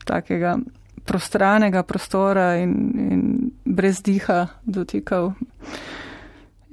takega 0.08 0.56
prostranega 1.04 1.82
prostora 1.82 2.56
in, 2.62 2.74
in 3.10 3.50
brez 3.64 4.02
diha 4.02 4.46
dotikal 4.64 5.32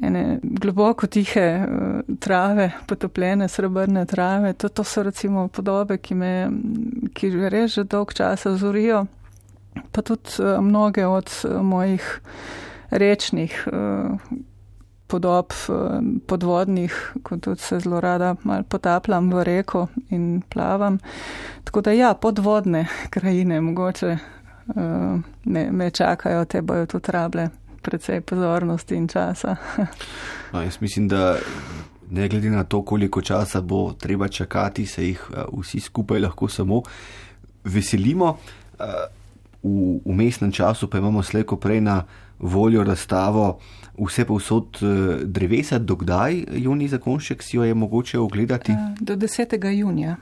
ene 0.01 0.39
globoko 0.43 1.07
tihe 1.07 1.45
uh, 1.59 2.15
trave, 2.19 2.71
potopljene 2.87 3.47
srebrne 3.47 4.05
trave. 4.05 4.53
To, 4.53 4.69
to 4.69 4.83
so 4.83 5.03
recimo 5.03 5.47
podobe, 5.47 5.97
ki 5.97 6.15
me, 6.15 6.33
ki 7.13 7.31
res 7.51 7.75
že 7.75 7.83
dolg 7.83 8.13
časa 8.15 8.55
zorijo, 8.55 9.05
pa 9.91 10.01
tudi 10.01 10.39
uh, 10.39 10.61
mnoge 10.63 11.05
od 11.05 11.27
uh, 11.43 11.59
mojih 11.61 12.07
rečnih 12.89 13.67
podob, 15.09 15.53
uh, 15.69 15.99
podvodnih, 16.27 16.95
kot 17.23 17.41
tudi 17.41 17.61
se 17.61 17.79
zelo 17.79 17.99
rada 18.01 18.35
mal 18.43 18.63
potapljam 18.63 19.31
v 19.33 19.43
reko 19.43 19.87
in 20.09 20.41
plavam. 20.49 20.99
Tako 21.63 21.81
da 21.81 21.91
ja, 21.91 22.13
podvodne 22.13 22.85
krajine 23.15 23.61
mogoče 23.61 24.17
uh, 24.67 24.75
me, 25.43 25.71
me 25.71 25.91
čakajo, 25.91 26.45
te 26.45 26.61
bojo 26.61 26.85
tudi 26.85 27.11
rable 27.11 27.49
precej 27.81 28.21
pozornosti 28.21 28.95
in 28.95 29.07
časa. 29.07 29.55
no, 30.53 30.61
jaz 30.61 30.81
mislim, 30.81 31.07
da 31.07 31.37
ne 32.09 32.27
glede 32.27 32.49
na 32.49 32.63
to, 32.63 32.81
koliko 32.85 33.21
časa 33.21 33.61
bo 33.61 33.93
treba 33.93 34.27
čakati, 34.27 34.85
se 34.85 35.07
jih 35.07 35.21
eh, 35.33 35.43
vsi 35.61 35.79
skupaj 35.79 36.19
lahko 36.19 36.47
samo 36.47 36.81
veselimo. 37.63 38.37
Eh, 38.79 38.83
v 39.63 39.99
umestnem 40.05 40.51
času 40.51 40.87
pa 40.89 40.97
imamo 40.97 41.23
slejko 41.23 41.57
prej 41.57 41.81
na 41.81 42.03
voljo 42.39 42.83
razstavo 42.83 43.59
vse 44.07 44.25
povsod 44.25 44.79
eh, 44.81 44.87
drevesa, 45.25 45.79
dokdaj 45.79 46.43
juni 46.63 46.87
zakonšek 46.87 47.43
si 47.43 47.57
jo 47.57 47.63
je 47.63 47.73
mogoče 47.73 48.19
ogledati? 48.19 48.73
Do 48.99 49.15
10. 49.15 49.71
junija. 49.71 50.15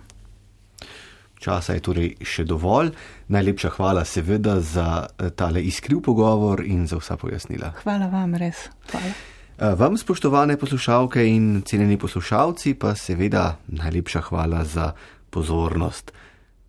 Časa 1.38 1.74
je 1.78 1.84
torej 1.86 2.10
še 2.26 2.48
dovolj. 2.50 2.92
Najlepša 3.30 3.70
hvala 3.78 4.06
seveda 4.06 4.60
za 4.62 5.06
eh, 5.06 5.30
tale 5.30 5.62
iskriv 5.62 6.02
pogovor 6.02 6.64
in 6.66 6.88
za 6.88 6.98
vsa 6.98 7.18
pojasnila. 7.18 7.74
Hvala 7.84 8.10
vam, 8.10 8.36
res. 8.36 8.70
Hvala. 8.92 9.14
Eh, 9.58 9.76
vam, 9.78 9.98
spoštovane 9.98 10.58
poslušalke 10.58 11.26
in 11.30 11.62
cenjeni 11.66 11.98
poslušalci, 11.98 12.74
pa 12.74 12.96
seveda 12.96 13.58
najlepša 13.68 14.22
hvala 14.30 14.66
za 14.66 14.92
pozornost. 15.30 16.12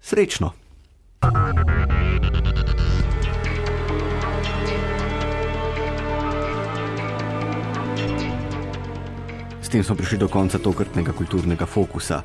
Srečno! 0.00 0.52
thank 1.20 2.46
you 2.46 2.57
S 9.68 9.70
tem 9.70 9.84
smo 9.84 9.92
prišli 10.00 10.16
do 10.18 10.28
konca 10.32 10.56
tokratnega 10.56 11.12
kulturnega 11.12 11.66
fokusa. 11.68 12.22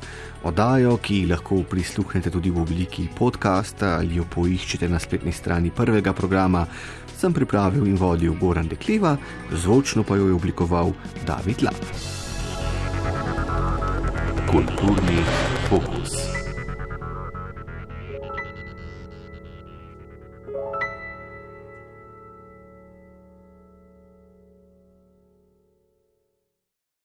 Odajo, 0.48 0.94
ki 0.96 1.26
lahko 1.28 1.58
prisluhnete 1.68 2.30
tudi 2.32 2.48
v 2.48 2.62
obliki 2.62 3.04
podcasta 3.12 3.98
ali 3.98 4.16
jo 4.16 4.24
poiščete 4.24 4.88
na 4.88 4.96
spletni 4.96 5.28
strani 5.28 5.68
prvega 5.68 6.14
programa, 6.16 6.64
sem 7.12 7.36
pripravil 7.36 7.84
in 7.84 8.00
vodil 8.00 8.32
Goran 8.40 8.64
Dekliva, 8.72 9.18
zvočno 9.52 10.06
pa 10.08 10.16
jo 10.16 10.30
je 10.30 10.38
oblikoval 10.38 10.94
David 11.28 11.68
Lav. 11.68 11.76
Kulturni 14.48 15.20
fokus. 15.68 16.43